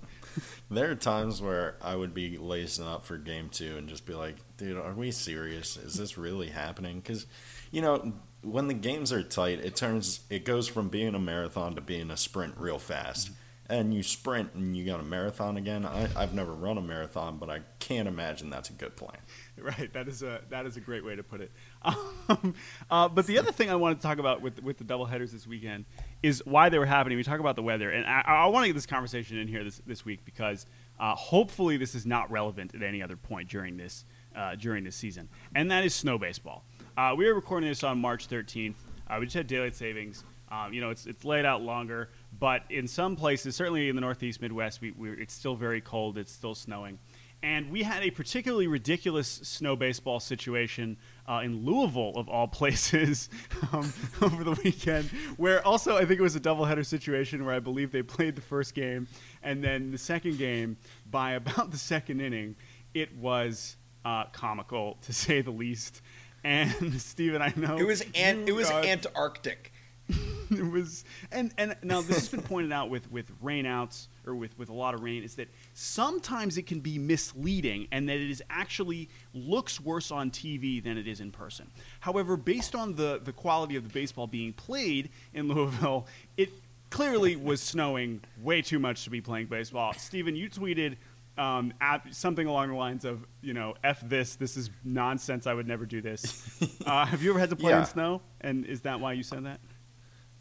There 0.71 0.91
are 0.91 0.95
times 0.95 1.41
where 1.41 1.77
I 1.81 1.95
would 1.95 2.13
be 2.13 2.37
lacing 2.37 2.85
up 2.85 3.03
for 3.03 3.17
game 3.17 3.49
two 3.49 3.77
and 3.77 3.89
just 3.89 4.05
be 4.05 4.13
like, 4.13 4.35
dude, 4.57 4.77
are 4.77 4.93
we 4.93 5.09
serious? 5.09 5.77
Is 5.77 5.95
this 5.95 6.17
really 6.17 6.49
happening? 6.49 6.99
Because, 6.99 7.25
you 7.71 7.81
know, 7.81 8.13
when 8.43 8.67
the 8.67 8.75
games 8.75 9.11
are 9.11 9.23
tight, 9.23 9.59
it 9.65 9.75
turns, 9.75 10.21
it 10.29 10.45
goes 10.45 10.67
from 10.67 10.89
being 10.89 11.15
a 11.15 11.19
marathon 11.19 11.73
to 11.73 11.81
being 11.81 12.11
a 12.11 12.17
sprint 12.17 12.53
real 12.57 12.77
fast. 12.77 13.31
And 13.69 13.93
you 13.93 14.01
sprint 14.01 14.53
and 14.55 14.75
you 14.75 14.83
got 14.83 14.99
a 14.99 15.03
marathon 15.03 15.57
again. 15.57 15.85
I, 15.85 16.09
I've 16.15 16.33
never 16.33 16.53
run 16.53 16.79
a 16.79 16.81
marathon, 16.81 17.37
but 17.37 17.51
I 17.51 17.59
can't 17.77 18.07
imagine 18.07 18.49
that's 18.49 18.69
a 18.69 18.73
good 18.73 18.95
plan. 18.95 19.17
Right. 19.61 19.91
That 19.91 20.07
is 20.07 20.23
a 20.23 20.39
that 20.51 20.65
is 20.65 20.77
a 20.77 20.79
great 20.79 21.03
way 21.03 21.17
to 21.17 21.23
put 21.23 21.41
it. 21.41 21.51
Um, 22.29 22.53
uh, 22.91 23.09
but 23.09 23.25
the 23.25 23.39
other 23.39 23.51
thing 23.51 23.69
I 23.71 23.75
wanted 23.75 23.95
to 23.95 24.01
talk 24.03 24.19
about 24.19 24.41
with 24.41 24.63
with 24.63 24.77
the 24.77 24.85
doubleheaders 24.85 25.31
this 25.31 25.45
weekend 25.45 25.83
is 26.23 26.41
why 26.45 26.69
they 26.69 26.77
were 26.79 26.85
happening. 26.85 27.17
We 27.17 27.23
talk 27.23 27.39
about 27.41 27.55
the 27.57 27.63
weather, 27.63 27.89
and 27.89 28.05
I, 28.05 28.21
I 28.21 28.45
want 28.45 28.63
to 28.63 28.67
get 28.69 28.73
this 28.73 28.85
conversation 28.85 29.37
in 29.37 29.49
here 29.49 29.63
this 29.65 29.81
this 29.85 30.05
week 30.05 30.23
because 30.23 30.65
uh, 30.99 31.15
hopefully 31.15 31.75
this 31.75 31.93
is 31.95 32.05
not 32.05 32.31
relevant 32.31 32.73
at 32.75 32.83
any 32.83 33.01
other 33.01 33.17
point 33.17 33.49
during 33.49 33.75
this 33.77 34.05
uh, 34.35 34.55
during 34.55 34.83
this 34.85 34.95
season, 34.95 35.27
and 35.55 35.69
that 35.71 35.83
is 35.83 35.93
snow 35.93 36.17
baseball. 36.17 36.63
Uh, 36.95 37.15
we 37.17 37.27
are 37.27 37.33
recording 37.33 37.67
this 37.67 37.83
on 37.83 37.99
March 37.99 38.29
13th. 38.29 38.75
Uh, 39.09 39.17
we 39.19 39.25
just 39.25 39.35
had 39.35 39.47
daylight 39.47 39.75
savings. 39.75 40.23
Um, 40.51 40.71
you 40.73 40.81
know, 40.81 40.89
it's 40.89 41.05
it's 41.05 41.25
laid 41.25 41.45
out 41.45 41.61
longer, 41.61 42.09
but 42.37 42.63
in 42.69 42.87
some 42.87 43.15
places, 43.15 43.55
certainly 43.55 43.89
in 43.89 43.95
the 43.95 44.01
Northeast, 44.01 44.41
Midwest, 44.41 44.81
we, 44.81 44.93
it's 44.99 45.33
still 45.33 45.55
very 45.55 45.81
cold. 45.81 46.17
It's 46.17 46.31
still 46.31 46.55
snowing. 46.55 46.99
And 47.41 47.71
we 47.71 47.83
had 47.83 48.03
a 48.03 48.11
particularly 48.11 48.67
ridiculous 48.67 49.27
snow 49.27 49.77
baseball 49.77 50.19
situation 50.19 50.97
uh, 51.27 51.41
in 51.43 51.65
Louisville, 51.65 52.11
of 52.15 52.27
all 52.27 52.47
places, 52.61 53.29
um, 53.71 53.93
over 54.21 54.43
the 54.43 54.59
weekend, 54.63 55.09
where 55.37 55.65
also 55.65 55.95
I 55.95 56.05
think 56.05 56.19
it 56.19 56.23
was 56.23 56.35
a 56.35 56.41
doubleheader 56.41 56.85
situation 56.85 57.45
where 57.45 57.55
I 57.55 57.59
believe 57.59 57.91
they 57.91 58.03
played 58.03 58.35
the 58.35 58.41
first 58.41 58.75
game, 58.75 59.07
and 59.41 59.63
then 59.63 59.91
the 59.91 59.97
second 59.97 60.37
game, 60.37 60.77
by 61.09 61.31
about 61.31 61.71
the 61.71 61.77
second 61.77 62.19
inning, 62.19 62.55
it 62.93 63.15
was 63.15 63.77
uh, 64.03 64.25
comical 64.33 64.97
to 65.03 65.13
say 65.13 65.41
the 65.41 65.51
least. 65.51 66.01
And 66.43 66.73
Steven, 67.01 67.41
I 67.41 67.53
know 67.55 67.77
it 67.77 67.85
was 67.85 68.01
an, 68.15 68.47
it 68.47 68.55
was 68.55 68.69
Antarctic. 68.69 69.71
it 70.51 70.71
was 70.71 71.03
and 71.31 71.53
and 71.57 71.75
now 71.83 72.01
this 72.01 72.15
has 72.15 72.29
been 72.29 72.41
pointed 72.41 72.71
out 72.71 72.89
with 72.89 73.11
with 73.11 73.31
rainouts 73.43 74.07
or 74.25 74.33
with 74.35 74.57
with 74.57 74.69
a 74.69 74.73
lot 74.73 74.93
of 74.95 75.01
rain 75.03 75.23
is 75.23 75.35
that 75.35 75.47
sometimes 75.73 76.57
it 76.57 76.65
can 76.65 76.79
be 76.79 76.97
misleading 76.97 77.87
and 77.91 78.09
that 78.09 78.17
it 78.17 78.29
is 78.29 78.41
actually 78.49 79.09
looks 79.33 79.79
worse 79.79 80.09
on 80.11 80.31
TV 80.31 80.83
than 80.83 80.97
it 80.97 81.07
is 81.07 81.19
in 81.21 81.31
person. 81.31 81.69
However, 81.99 82.35
based 82.37 82.73
on 82.75 82.95
the 82.95 83.19
the 83.23 83.31
quality 83.33 83.75
of 83.75 83.83
the 83.83 83.89
baseball 83.93 84.27
being 84.27 84.53
played 84.53 85.09
in 85.33 85.47
Louisville, 85.47 86.07
it 86.37 86.49
clearly 86.89 87.35
was 87.35 87.61
snowing 87.61 88.21
way 88.41 88.61
too 88.63 88.79
much 88.79 89.03
to 89.03 89.11
be 89.11 89.21
playing 89.21 89.45
baseball. 89.45 89.93
Steven, 89.93 90.35
you 90.35 90.49
tweeted 90.49 90.95
um, 91.37 91.71
something 92.11 92.47
along 92.47 92.69
the 92.69 92.75
lines 92.75 93.05
of, 93.05 93.25
you 93.41 93.53
know, 93.53 93.75
"f 93.83 94.01
this. 94.03 94.35
This 94.35 94.57
is 94.57 94.69
nonsense. 94.83 95.47
I 95.47 95.53
would 95.53 95.67
never 95.67 95.85
do 95.85 96.01
this." 96.01 96.59
uh, 96.85 97.05
have 97.05 97.21
you 97.23 97.29
ever 97.29 97.39
had 97.39 97.51
to 97.51 97.55
play 97.55 97.71
Yeah. 97.71 97.81
in 97.81 97.85
snow? 97.85 98.21
And 98.41 98.65
is 98.65 98.81
that 98.81 98.99
why 98.99 99.13
you 99.13 99.23
said 99.23 99.45
that? 99.45 99.59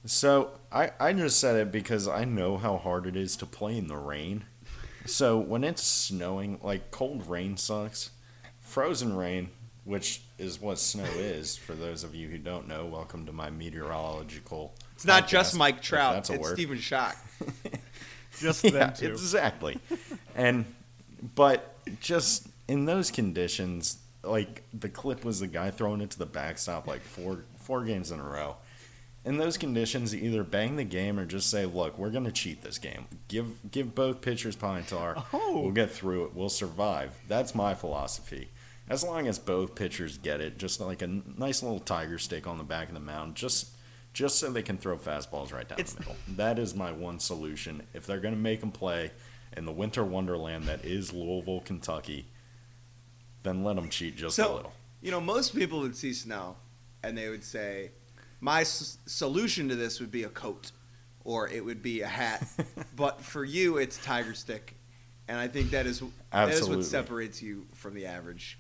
So 0.09 0.53
I, 0.73 0.91
I 0.99 1.13
just 1.13 1.39
said 1.39 1.57
it 1.57 1.71
because 1.71 2.09
I 2.09 2.25
know 2.25 2.57
how 2.57 2.79
hard 2.79 3.07
it 3.07 3.15
is 3.15 3.37
to 3.37 3.47
play 3.47 3.77
in 3.77 3.89
the 3.89 3.97
rain. 3.99 4.45
So 5.05 5.37
when 5.39 5.65
it's 5.65 5.83
snowing, 5.83 6.59
like 6.63 6.91
cold 6.91 7.29
rain 7.29 7.59
sucks. 7.59 8.09
Frozen 8.63 9.15
rain, 9.17 9.51
which 9.85 10.23
is 10.39 10.63
what 10.63 10.79
snow 10.79 11.05
is, 11.05 11.59
for 11.59 11.75
those 11.75 12.05
of 12.05 12.15
you 12.15 12.27
who 12.29 12.39
don't 12.39 12.67
know, 12.69 12.87
welcome 12.87 13.27
to 13.27 13.33
my 13.33 13.51
meteorological. 13.51 14.75
It's 14.95 15.05
not 15.05 15.25
podcast, 15.25 15.29
just 15.29 15.57
Mike 15.59 15.77
if 15.77 15.83
Trout. 15.83 16.15
that's 16.15 16.31
a 16.31 16.35
It's 16.35 16.43
word. 16.43 16.55
Stephen 16.55 16.79
Schoch. 16.79 17.17
Just 18.39 18.63
yeah, 18.65 18.71
them 18.71 18.93
two. 18.95 19.09
exactly. 19.09 19.79
and 20.37 20.65
but 21.35 21.75
just 22.01 22.47
in 22.69 22.85
those 22.85 23.11
conditions, 23.11 23.99
like 24.23 24.63
the 24.73 24.89
clip 24.89 25.25
was 25.25 25.41
the 25.41 25.49
guy 25.49 25.73
throwing 25.73 26.01
it 26.01 26.11
to 26.11 26.19
the 26.21 26.27
backstop 26.27 26.87
like 26.87 27.01
four 27.01 27.45
four 27.57 27.85
games 27.85 28.13
in 28.13 28.21
a 28.21 28.23
row. 28.23 28.57
In 29.25 29.37
those 29.37 29.59
conditions, 29.59 30.15
either 30.15 30.43
bang 30.45 30.77
the 30.77 30.85
game 30.85 31.19
or 31.19 31.27
just 31.27 31.51
say, 31.51 31.67
"Look, 31.67 31.99
we're 31.99 32.11
going 32.11 32.25
to 32.25 32.33
cheat 32.33 32.63
this 32.63 32.79
game. 32.79 33.07
Give 33.29 33.47
give 33.71 33.95
both 33.95 34.21
pitchers 34.21 34.57
pine 34.57 34.85
tar. 34.85 35.23
Oh. 35.33 35.61
We'll 35.63 35.73
get 35.73 35.91
through 35.91 36.27
it. 36.27 36.35
We'll 36.35 36.49
survive." 36.49 37.13
That's 37.29 37.55
my 37.55 37.75
philosophy. 37.75 38.49
As 38.89 39.05
long 39.05 39.27
as 39.29 39.39
both 39.39 39.75
pitchers 39.75 40.17
get 40.17 40.41
it, 40.41 40.57
just 40.57 40.81
like 40.81 41.03
a 41.03 41.07
n- 41.07 41.35
nice 41.37 41.63
little 41.63 41.81
tiger 41.81 42.17
stick 42.19 42.47
on 42.47 42.57
the 42.57 42.65
back 42.65 42.89
of 42.89 42.95
the 42.95 43.01
mound, 43.01 43.35
just 43.35 43.69
just 44.15 44.39
so 44.39 44.51
they 44.51 44.63
can 44.63 44.79
throw 44.79 44.97
fastballs 44.97 45.53
right 45.53 45.69
down 45.69 45.79
It's- 45.79 45.93
the 45.93 46.01
middle. 46.01 46.17
That 46.29 46.59
is 46.59 46.75
my 46.75 46.91
one 46.93 47.19
solution. 47.19 47.83
If 47.93 48.07
they're 48.07 48.21
going 48.21 48.35
to 48.35 48.41
make 48.41 48.61
them 48.61 48.73
play 48.73 49.11
in 49.57 49.67
the 49.67 49.73
winter 49.73 50.05
wonderland 50.05 50.65
that 50.65 50.85
is 50.85 51.13
Louisville, 51.13 51.61
Kentucky, 51.61 52.27
then 53.43 53.63
let 53.65 53.77
them 53.77 53.91
cheat 53.91 54.17
just 54.17 54.39
a 54.39 54.49
little. 54.49 54.73
you 55.03 55.11
know, 55.11 55.21
most 55.21 55.55
people 55.55 55.81
would 55.81 55.95
see 55.97 56.13
snow 56.15 56.57
and 57.03 57.17
they 57.17 57.29
would 57.29 57.45
say, 57.45 57.91
my 58.41 58.61
s- 58.63 58.99
solution 59.07 59.69
to 59.69 59.77
this 59.77 60.01
would 60.01 60.11
be 60.11 60.25
a 60.25 60.29
coat 60.29 60.73
or 61.25 61.49
it 61.49 61.65
would 61.65 61.83
be 61.83 62.01
a 62.03 62.07
hat. 62.07 62.47
but 62.97 63.21
for 63.21 63.45
you, 63.45 63.77
it's 63.79 63.99
tiger 63.99 64.35
stick. 64.35 64.75
And 65.29 65.39
I 65.39 65.47
think 65.49 65.71
that 65.71 65.87
is, 65.87 66.01
that 66.01 66.07
is 66.49 66.57
Absolutely. 66.57 66.77
what 66.77 66.87
separates 66.87 67.43
you 67.43 67.67
from 67.75 67.95
the 67.95 68.07
average. 68.07 68.59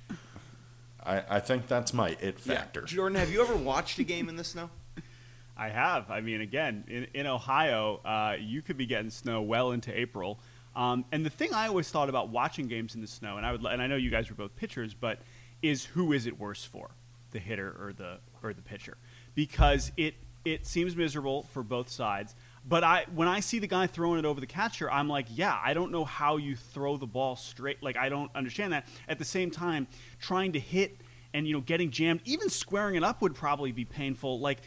I, 1.02 1.22
I 1.30 1.40
think 1.40 1.66
that's 1.66 1.94
my 1.94 2.10
it 2.20 2.38
Yeah. 2.44 2.54
factor. 2.56 2.82
Jordan, 2.82 3.16
have 3.18 3.30
you 3.30 3.40
ever 3.40 3.56
watched 3.56 3.98
a 3.98 4.04
game 4.04 4.28
in 4.28 4.36
the 4.36 4.44
snow? 4.44 4.68
I 5.56 5.70
have. 5.70 6.10
I 6.10 6.20
mean, 6.20 6.40
again, 6.42 6.84
in, 6.88 7.06
in 7.14 7.26
Ohio, 7.26 8.00
uh, 8.04 8.36
you 8.38 8.60
could 8.62 8.76
be 8.76 8.86
getting 8.86 9.10
snow 9.10 9.40
well 9.42 9.72
into 9.72 9.98
April. 9.98 10.38
Um, 10.76 11.04
and 11.10 11.24
the 11.24 11.30
thing 11.30 11.54
I 11.54 11.66
always 11.68 11.88
thought 11.90 12.08
about 12.08 12.28
watching 12.28 12.68
games 12.68 12.94
in 12.94 13.00
the 13.00 13.06
snow, 13.06 13.36
and 13.38 13.46
I 13.46 13.52
would, 13.52 13.64
and 13.64 13.80
I 13.82 13.86
know 13.86 13.96
you 13.96 14.10
guys 14.10 14.28
were 14.28 14.36
both 14.36 14.54
pitchers, 14.54 14.92
but 14.94 15.20
is 15.62 15.86
who 15.86 16.12
is 16.12 16.26
it 16.26 16.38
worse 16.38 16.64
for, 16.64 16.90
the 17.32 17.38
hitter 17.40 17.74
or 17.80 17.92
the 17.92 18.18
or 18.42 18.52
the 18.52 18.62
pitcher? 18.62 18.96
Because 19.38 19.92
it 19.96 20.16
it 20.44 20.66
seems 20.66 20.96
miserable 20.96 21.44
for 21.53 21.62
both 21.62 21.88
sides. 21.88 22.35
But 22.66 22.83
I 22.83 23.07
when 23.14 23.29
I 23.29 23.38
see 23.38 23.61
the 23.61 23.68
guy 23.68 23.87
throwing 23.87 24.18
it 24.18 24.24
over 24.24 24.40
the 24.40 24.48
catcher, 24.48 24.90
I'm 24.90 25.09
like, 25.09 25.27
yeah, 25.31 25.57
I 25.64 25.74
don't 25.74 25.92
know 25.92 26.05
how 26.05 26.38
you 26.38 26.57
throw 26.57 26.96
the 26.96 27.07
ball 27.07 27.37
straight. 27.37 27.81
Like 27.81 27.96
I 27.96 28.09
don't 28.09 28.33
understand 28.35 28.72
that. 28.72 28.88
At 29.09 29.20
the 29.20 29.24
same 29.24 29.53
time, 29.53 29.87
trying 30.18 30.55
to 30.55 30.59
hit 30.59 31.03
and 31.33 31.46
you 31.46 31.55
know 31.55 31.61
getting 31.61 31.92
jammed, 31.92 32.22
even 32.24 32.48
squaring 32.48 32.96
it 32.96 33.05
up 33.05 33.22
would 33.22 33.37
probably 33.37 33.70
be 33.70 33.85
painful. 33.85 34.40
Like 34.40 34.59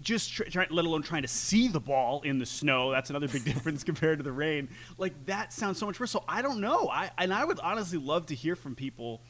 just 0.00 0.32
try, 0.32 0.46
try, 0.46 0.66
let 0.70 0.84
alone 0.84 1.02
trying 1.02 1.22
to 1.22 1.28
see 1.28 1.66
the 1.66 1.80
ball 1.80 2.20
in 2.22 2.38
the 2.38 2.46
snow. 2.46 2.92
That's 2.92 3.10
another 3.10 3.26
big 3.26 3.44
difference 3.52 3.82
compared 3.82 4.20
to 4.20 4.22
the 4.22 4.30
rain. 4.30 4.68
Like 4.96 5.26
that 5.26 5.52
sounds 5.52 5.76
so 5.76 5.86
much 5.86 5.98
worse. 5.98 6.12
So 6.12 6.22
I 6.28 6.40
don't 6.40 6.60
know. 6.60 6.88
I 6.88 7.10
and 7.18 7.34
I 7.34 7.44
would 7.44 7.58
honestly 7.58 7.98
love 7.98 8.26
to 8.26 8.36
hear 8.36 8.54
from 8.54 8.76
people 8.76 9.22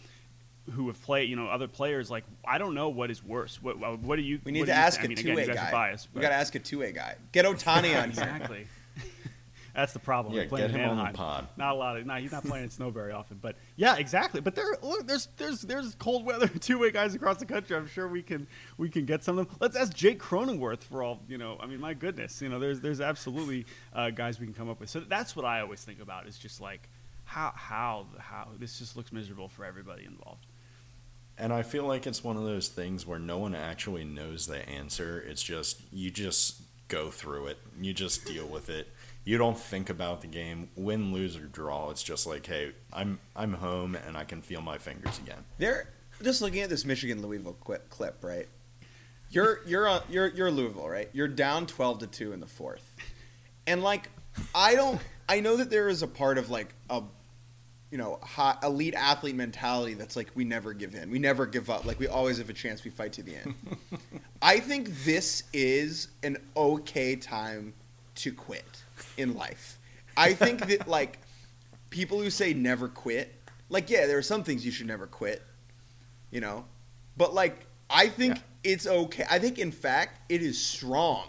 who 0.71 0.89
have 0.89 1.01
played, 1.03 1.29
you 1.29 1.37
know, 1.37 1.47
other 1.47 1.69
players. 1.69 2.11
Like 2.11 2.25
I 2.45 2.59
don't 2.59 2.75
know 2.75 2.89
what 2.89 3.11
is 3.11 3.23
worse. 3.25 3.63
What 3.63 3.79
what 4.01 4.17
do 4.17 4.23
you? 4.23 4.41
We 4.45 4.53
need 4.53 4.67
to 4.67 4.73
ask 4.73 5.03
a 5.05 5.09
mean, 5.09 5.17
two 5.17 5.23
again, 5.33 5.37
way 5.37 5.47
you 5.47 5.55
guy. 5.55 5.71
biased. 5.71 6.09
we 6.15 6.21
got 6.21 6.31
to 6.31 6.35
ask 6.35 6.55
a 6.55 6.59
two 6.59 6.79
way 6.81 6.93
guy. 6.93 7.17
Get 7.33 7.45
Ohtani 7.45 7.77
on 7.77 7.85
here. 7.85 8.05
exactly. 8.05 8.67
That's 9.75 9.93
the 9.93 10.01
problem. 10.01 10.35
Yeah, 10.35 10.43
We're 10.43 10.49
playing 10.49 10.73
get 10.73 10.81
him 10.81 10.91
on 10.91 10.97
the 10.97 11.03
Anaheim. 11.03 11.15
pod. 11.15 11.49
Not 11.57 11.73
a 11.75 11.79
lot 11.79 11.97
of. 11.97 12.05
Not, 12.05 12.21
he's 12.21 12.33
not 12.33 12.45
playing 12.45 12.65
in 12.65 12.71
snow 12.71 12.91
very 12.91 13.13
often. 13.13 13.39
But 13.41 13.57
yeah, 13.77 13.97
exactly. 13.97 14.41
But 14.41 14.57
there, 14.57 14.67
look, 14.83 15.07
there's 15.07 15.29
there's 15.37 15.63
there's 15.63 15.95
cold 15.95 16.25
weather 16.25 16.49
two 16.61 16.79
way 16.79 16.91
guys 16.91 17.15
across 17.15 17.37
the 17.37 17.47
country. 17.47 17.77
I'm 17.77 17.87
sure 17.87 18.09
we 18.09 18.23
can 18.23 18.47
we 18.79 18.89
can 18.89 19.05
get 19.07 19.23
some 19.23 19.39
of 19.39 19.47
them. 19.49 19.57
Let's 19.61 19.77
ask 19.77 19.95
Jake 19.95 20.21
Cronenworth 20.21 20.83
for 20.83 21.03
all 21.03 21.21
you 21.29 21.39
know. 21.39 21.57
I 21.61 21.67
mean, 21.67 21.81
my 21.81 21.95
goodness, 21.95 22.43
you 22.43 22.49
know, 22.49 22.59
there's 22.59 22.81
there's 22.81 23.01
absolutely 23.01 23.65
uh, 23.95 24.11
guys 24.11 24.41
we 24.41 24.47
can 24.47 24.55
come 24.55 24.69
up 24.69 24.81
with. 24.81 24.91
So 24.91 25.01
that's 25.01 25.37
what 25.37 25.45
I 25.45 25.61
always 25.61 25.83
think 25.85 26.01
about. 26.01 26.27
Is 26.27 26.37
just 26.37 26.61
like 26.61 26.89
how 27.25 27.53
how 27.55 28.07
how 28.19 28.49
this 28.59 28.79
just 28.81 28.97
looks 28.97 29.13
miserable 29.13 29.49
for 29.49 29.65
everybody 29.65 30.05
involved. 30.05 30.47
And 31.39 31.53
I 31.53 31.63
feel 31.63 31.85
like 31.85 32.07
it's 32.07 32.23
one 32.23 32.37
of 32.37 32.45
those 32.45 32.69
things 32.69 33.07
where 33.07 33.19
no 33.19 33.39
one 33.39 33.55
actually 33.55 34.05
knows 34.05 34.47
the 34.47 34.69
answer. 34.69 35.25
It's 35.27 35.43
just 35.43 35.81
you 35.93 36.11
just 36.11 36.61
go 36.89 37.11
through 37.11 37.47
it. 37.47 37.59
You 37.81 37.95
just 37.95 38.27
deal 38.27 38.47
with 38.47 38.69
it. 38.69 38.89
You 39.25 39.39
don't 39.39 39.59
think 39.59 39.91
about 39.91 40.21
the 40.21 40.27
game, 40.27 40.69
win, 40.77 41.13
lose 41.13 41.37
or 41.37 41.47
draw. 41.47 41.91
It's 41.91 42.03
just 42.03 42.27
like, 42.27 42.47
hey, 42.47 42.73
I'm 42.93 43.19
I'm 43.35 43.55
home 43.55 43.95
and 43.95 44.17
I 44.17 44.25
can 44.25 44.43
feel 44.43 44.61
my 44.61 44.77
fingers 44.79 45.19
again. 45.19 45.45
They're 45.59 45.89
just 46.23 46.43
looking 46.43 46.61
at 46.61 46.69
this 46.69 46.85
Michigan 46.85 47.23
Louisville 47.23 47.57
clip, 47.61 47.89
clip 47.89 48.23
right? 48.23 48.49
You're 49.31 49.61
you're 49.67 49.89
on, 49.89 50.03
you're 50.11 50.29
you're 50.29 50.51
Louisville, 50.51 50.89
right? 50.89 51.09
You're 51.13 51.29
down 51.29 51.67
twelve 51.67 52.01
to 52.01 52.07
two 52.07 52.33
in 52.33 52.41
the 52.41 52.47
fourth, 52.47 52.95
and 53.67 53.83
like 53.83 54.09
I 54.55 54.75
don't 54.75 55.01
I 55.29 55.41
know 55.41 55.57
that 55.57 55.71
there 55.71 55.89
is 55.89 56.03
a 56.03 56.09
part 56.09 56.37
of 56.37 56.51
like 56.51 56.75
a 56.91 57.03
you 57.91 57.99
know 57.99 58.19
hot 58.23 58.63
elite 58.63 58.95
athlete 58.95 59.35
mentality 59.35 59.95
that's 59.95 60.15
like 60.17 60.29
we 60.35 60.45
never 60.45 60.73
give 60.73 60.95
in, 60.95 61.11
we 61.11 61.19
never 61.19 61.47
give 61.47 61.69
up, 61.71 61.85
like 61.85 61.99
we 61.99 62.07
always 62.09 62.39
have 62.39 62.49
a 62.51 62.53
chance, 62.55 62.85
we 62.85 62.91
fight 62.91 63.13
to 63.15 63.23
the 63.23 63.37
end. 63.37 63.55
I 64.43 64.61
think 64.61 65.05
this 65.05 65.43
is 65.53 66.09
an 66.23 66.37
okay 66.57 67.17
time 67.17 67.75
to 68.17 68.33
quit 68.33 68.83
in 69.17 69.35
life. 69.35 69.79
I 70.17 70.35
think 70.35 70.67
that 70.69 70.87
like 70.89 71.19
people 71.91 72.21
who 72.21 72.31
say 72.31 72.55
never 72.55 72.89
quit, 72.89 73.35
like 73.69 73.91
yeah, 73.91 74.07
there 74.07 74.19
are 74.19 74.23
some 74.23 74.45
things 74.45 74.65
you 74.65 74.71
should 74.71 74.87
never 74.87 75.07
quit, 75.07 75.43
you 76.31 76.41
know, 76.41 76.65
but 77.17 77.35
like 77.35 77.67
I 77.89 78.07
think 78.09 78.37
Yeah. 78.37 78.43
it's 78.73 78.87
okay. 78.87 79.25
I 79.29 79.41
think 79.41 79.59
in 79.59 79.73
fact 79.73 80.21
it 80.31 80.43
is 80.43 80.63
strong, 80.65 81.29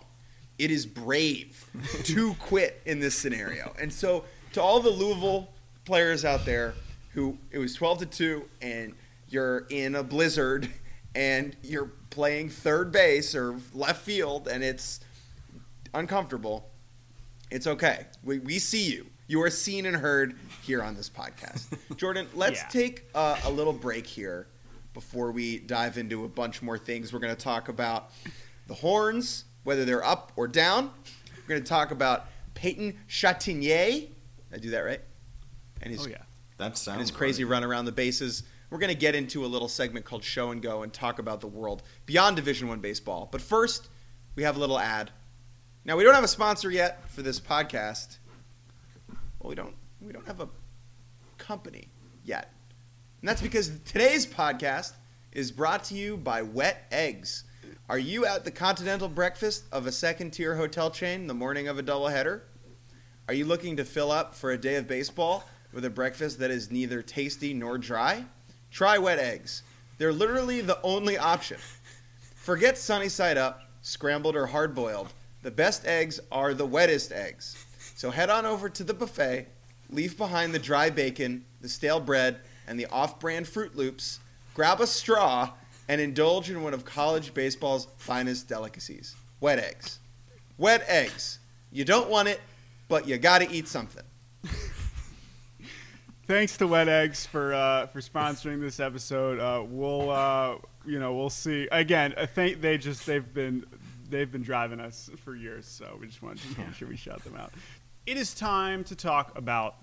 it 0.59 0.69
is 0.69 0.85
brave 0.85 1.65
to 2.03 2.35
quit 2.35 2.81
in 2.85 2.99
this 2.99 3.15
scenario. 3.15 3.73
And 3.81 3.91
so 3.91 4.25
to 4.53 4.61
all 4.61 4.79
the 4.79 4.91
Louisville 4.91 5.49
players 5.85 6.25
out 6.25 6.45
there 6.45 6.73
who 7.13 7.37
it 7.51 7.57
was 7.57 7.73
twelve 7.75 7.99
to 7.99 8.05
two 8.05 8.45
and 8.61 8.93
you're 9.29 9.65
in 9.69 9.95
a 9.95 10.03
blizzard 10.03 10.69
and 11.15 11.55
you're 11.63 11.91
playing 12.09 12.49
third 12.49 12.91
base 12.91 13.33
or 13.35 13.55
left 13.73 14.01
field 14.01 14.47
and 14.47 14.63
it's 14.63 14.99
uncomfortable. 15.93 16.69
It's 17.49 17.67
okay. 17.67 18.05
We, 18.23 18.39
we 18.39 18.59
see 18.59 18.91
you. 18.91 19.05
You 19.27 19.41
are 19.43 19.49
seen 19.49 19.85
and 19.85 19.95
heard 19.95 20.35
here 20.63 20.81
on 20.83 20.95
this 20.95 21.09
podcast. 21.09 21.77
Jordan, 21.97 22.27
let's 22.33 22.61
Yeah. 22.61 22.67
take 22.67 23.05
uh, 23.15 23.37
a 23.45 23.51
little 23.51 23.73
break 23.73 24.05
here 24.05 24.47
before 24.93 25.31
we 25.31 25.59
dive 25.59 25.97
into 25.97 26.25
a 26.25 26.29
bunch 26.29 26.61
more 26.61 26.77
things. 26.77 27.13
We're 27.13 27.19
going 27.19 27.35
to 27.35 27.41
talk 27.41 27.69
about 27.69 28.11
the 28.67 28.73
horns, 28.73 29.45
whether 29.63 29.85
they're 29.85 30.03
up 30.03 30.33
or 30.35 30.47
down. 30.47 30.91
We're 31.43 31.47
going 31.47 31.63
to 31.63 31.67
talk 31.67 31.91
about 31.91 32.27
Peyton 32.53 32.97
Chatagnier. 33.09 34.01
Did 34.01 34.09
I 34.53 34.57
do 34.57 34.69
that 34.71 34.79
right? 34.81 35.01
And 35.81 35.91
his, 35.91 36.05
Oh 36.05 36.09
yeah. 36.09 36.17
That 36.57 36.77
sounds 36.77 36.95
and 36.95 37.01
his 37.01 37.11
crazy 37.11 37.43
run 37.43 37.63
around 37.63 37.85
the 37.85 37.91
bases. 37.91 38.43
We're 38.69 38.77
going 38.77 38.93
to 38.93 38.97
get 38.97 39.15
into 39.15 39.43
a 39.43 39.47
little 39.47 39.67
segment 39.67 40.05
called 40.05 40.23
Show 40.23 40.51
and 40.51 40.61
Go 40.61 40.83
and 40.83 40.93
talk 40.93 41.19
about 41.19 41.41
the 41.41 41.47
world 41.47 41.83
beyond 42.05 42.35
Division 42.35 42.67
One 42.67 42.79
baseball. 42.79 43.27
But 43.31 43.41
first, 43.41 43.89
we 44.35 44.43
have 44.43 44.55
a 44.55 44.59
little 44.59 44.79
ad. 44.79 45.11
Now 45.83 45.97
we 45.97 46.03
don't 46.03 46.13
have 46.13 46.23
a 46.23 46.29
sponsor 46.29 46.69
yet 46.69 47.09
for 47.09 47.21
this 47.21 47.39
podcast. 47.39 48.19
Well, 49.39 49.49
we 49.49 49.55
don't. 49.55 49.75
We 49.99 50.13
don't 50.13 50.25
have 50.27 50.39
a 50.39 50.49
company 51.37 51.89
yet, 52.23 52.53
and 53.21 53.27
that's 53.27 53.41
because 53.41 53.71
today's 53.85 54.25
podcast 54.25 54.93
is 55.31 55.51
brought 55.51 55.83
to 55.85 55.95
you 55.95 56.17
by 56.17 56.43
Wet 56.43 56.85
Eggs. 56.91 57.43
Are 57.89 57.99
you 57.99 58.25
at 58.25 58.45
the 58.45 58.51
continental 58.51 59.07
breakfast 59.07 59.65
of 59.71 59.85
a 59.85 59.91
second-tier 59.91 60.55
hotel 60.55 60.91
chain 60.91 61.27
the 61.27 61.33
morning 61.33 61.67
of 61.67 61.77
a 61.77 61.83
doubleheader? 61.83 62.41
Are 63.27 63.33
you 63.33 63.45
looking 63.45 63.77
to 63.77 63.85
fill 63.85 64.11
up 64.11 64.33
for 64.35 64.51
a 64.51 64.57
day 64.57 64.75
of 64.75 64.87
baseball 64.87 65.43
with 65.73 65.85
a 65.85 65.89
breakfast 65.89 66.39
that 66.39 66.51
is 66.51 66.71
neither 66.71 67.01
tasty 67.01 67.53
nor 67.53 67.77
dry? 67.77 68.25
Try 68.71 68.97
wet 68.97 69.19
eggs. 69.19 69.63
They're 69.97 70.13
literally 70.13 70.61
the 70.61 70.81
only 70.81 71.17
option. 71.17 71.57
Forget 72.35 72.77
sunny 72.77 73.09
side 73.09 73.37
up, 73.37 73.61
scrambled, 73.81 74.35
or 74.35 74.47
hard 74.47 74.73
boiled. 74.73 75.13
The 75.43 75.51
best 75.51 75.85
eggs 75.85 76.19
are 76.31 76.53
the 76.53 76.65
wettest 76.65 77.11
eggs. 77.11 77.65
So 77.95 78.09
head 78.09 78.29
on 78.29 78.45
over 78.45 78.69
to 78.69 78.83
the 78.83 78.93
buffet, 78.93 79.47
leave 79.89 80.17
behind 80.17 80.53
the 80.53 80.59
dry 80.59 80.89
bacon, 80.89 81.45
the 81.61 81.69
stale 81.69 81.99
bread, 81.99 82.39
and 82.67 82.79
the 82.79 82.87
off 82.87 83.19
brand 83.19 83.47
Fruit 83.47 83.75
Loops, 83.75 84.19
grab 84.53 84.81
a 84.81 84.87
straw, 84.87 85.51
and 85.87 85.99
indulge 85.99 86.49
in 86.49 86.63
one 86.63 86.73
of 86.73 86.85
college 86.85 87.33
baseball's 87.33 87.87
finest 87.97 88.47
delicacies 88.47 89.15
wet 89.39 89.59
eggs. 89.59 89.99
Wet 90.57 90.83
eggs. 90.87 91.39
You 91.71 91.83
don't 91.83 92.09
want 92.09 92.27
it, 92.27 92.39
but 92.87 93.07
you 93.07 93.17
gotta 93.17 93.51
eat 93.51 93.67
something. 93.67 94.03
Thanks 96.31 96.55
to 96.59 96.65
Wet 96.65 96.87
Eggs 96.87 97.25
for 97.25 97.53
uh, 97.53 97.87
for 97.87 97.99
sponsoring 97.99 98.61
this 98.61 98.79
episode. 98.79 99.37
Uh, 99.37 99.65
we'll 99.67 100.09
uh, 100.09 100.55
you 100.85 100.97
know 100.97 101.13
we'll 101.13 101.29
see 101.29 101.67
again. 101.69 102.13
I 102.15 102.25
think 102.25 102.61
they 102.61 102.77
just 102.77 103.05
they've 103.05 103.33
been 103.33 103.65
they've 104.09 104.31
been 104.31 104.41
driving 104.41 104.79
us 104.79 105.09
for 105.17 105.35
years, 105.35 105.67
so 105.67 105.97
we 105.99 106.07
just 106.07 106.23
wanted 106.23 106.41
to 106.55 106.61
make 106.61 106.73
sure 106.73 106.87
we 106.87 106.95
shout 106.95 107.21
them 107.25 107.35
out. 107.35 107.51
It 108.05 108.15
is 108.15 108.33
time 108.33 108.85
to 108.85 108.95
talk 108.95 109.37
about 109.37 109.75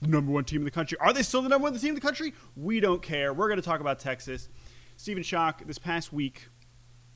the 0.00 0.08
number 0.08 0.32
one 0.32 0.44
team 0.44 0.62
in 0.62 0.64
the 0.64 0.70
country. 0.70 0.96
Are 0.98 1.12
they 1.12 1.22
still 1.22 1.42
the 1.42 1.50
number 1.50 1.64
one 1.64 1.78
team 1.78 1.90
in 1.90 1.94
the 1.94 2.00
country? 2.00 2.32
We 2.56 2.80
don't 2.80 3.02
care. 3.02 3.34
We're 3.34 3.48
going 3.48 3.60
to 3.60 3.62
talk 3.62 3.80
about 3.80 3.98
Texas. 3.98 4.48
Stephen 4.96 5.22
Schoch, 5.22 5.66
this 5.66 5.76
past 5.76 6.10
week, 6.10 6.48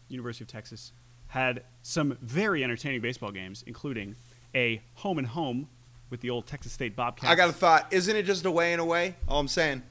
University 0.08 0.44
of 0.44 0.48
Texas 0.48 0.92
had 1.28 1.64
some 1.80 2.18
very 2.20 2.62
entertaining 2.62 3.00
baseball 3.00 3.30
games, 3.30 3.64
including 3.66 4.16
a 4.54 4.82
home 4.96 5.16
and 5.16 5.28
home 5.28 5.68
with 6.10 6.20
the 6.20 6.30
old 6.30 6.46
Texas 6.46 6.72
State 6.72 6.94
Bobcats. 6.96 7.30
I 7.30 7.34
got 7.34 7.48
a 7.48 7.52
thought. 7.52 7.88
Isn't 7.92 8.14
it 8.16 8.24
just 8.24 8.44
away 8.44 8.72
and 8.72 8.80
a 8.80 8.84
way? 8.84 9.16
All 9.28 9.40
I'm 9.40 9.48
saying. 9.48 9.82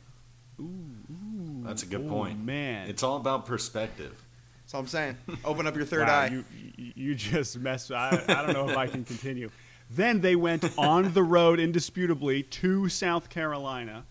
Ooh, 0.60 1.64
That's 1.64 1.84
a 1.84 1.86
good 1.86 2.06
Oh, 2.06 2.10
point. 2.10 2.44
man. 2.44 2.88
It's 2.90 3.04
all 3.04 3.18
about 3.18 3.46
perspective. 3.46 4.22
That's 4.64 4.74
all 4.74 4.82
I'm 4.82 4.88
saying. 4.88 5.18
Open 5.46 5.68
up 5.68 5.76
your 5.76 5.86
third 5.86 6.08
Wow, 6.08 6.22
eye. 6.22 6.28
You, 6.28 6.46
you, 6.78 6.92
you 6.96 7.16
just 7.16 7.58
messed. 7.60 7.92
I, 7.92 8.24
I 8.28 8.42
don't 8.46 8.54
know 8.54 8.70
if 8.70 8.78
I 8.78 8.88
can 8.88 9.04
continue. 9.04 9.50
Then 9.92 10.22
they 10.22 10.36
went 10.36 10.66
on 10.78 11.14
the 11.14 11.22
road 11.24 11.60
indisputably 11.60 12.42
to 12.44 12.90
South 12.90 13.30
Carolina, 13.30 14.06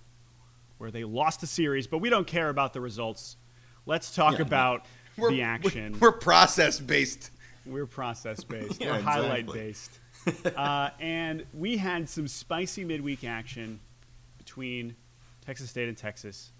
where 0.79 0.91
they 0.91 1.03
lost 1.05 1.41
the 1.41 1.47
series. 1.49 1.87
But 1.87 1.99
we 1.99 2.11
don't 2.11 2.27
care 2.27 2.49
about 2.49 2.73
the 2.73 2.81
results. 2.81 3.37
Let's 3.87 4.15
talk 4.15 4.35
Yeah, 4.35 4.43
about 4.43 4.87
we're, 5.17 5.31
the 5.31 5.43
action. 5.43 5.93
We're, 5.99 6.11
we're 6.11 6.19
process 6.19 6.79
based. 6.79 7.31
We're 7.67 7.87
process 7.87 8.45
based. 8.45 8.81
Yeah, 8.81 8.93
We're 8.93 9.01
highlight 9.01 9.47
based. 9.47 9.99
uh, 10.57 10.91
and 11.01 11.45
we 11.53 11.77
had 11.77 12.09
some 12.09 12.29
spicy 12.29 12.85
midweek 12.85 13.25
action 13.25 13.81
between 14.39 14.97
Texas 15.45 15.71
State 15.71 15.89
and 15.89 15.97
Texas. 15.97 16.53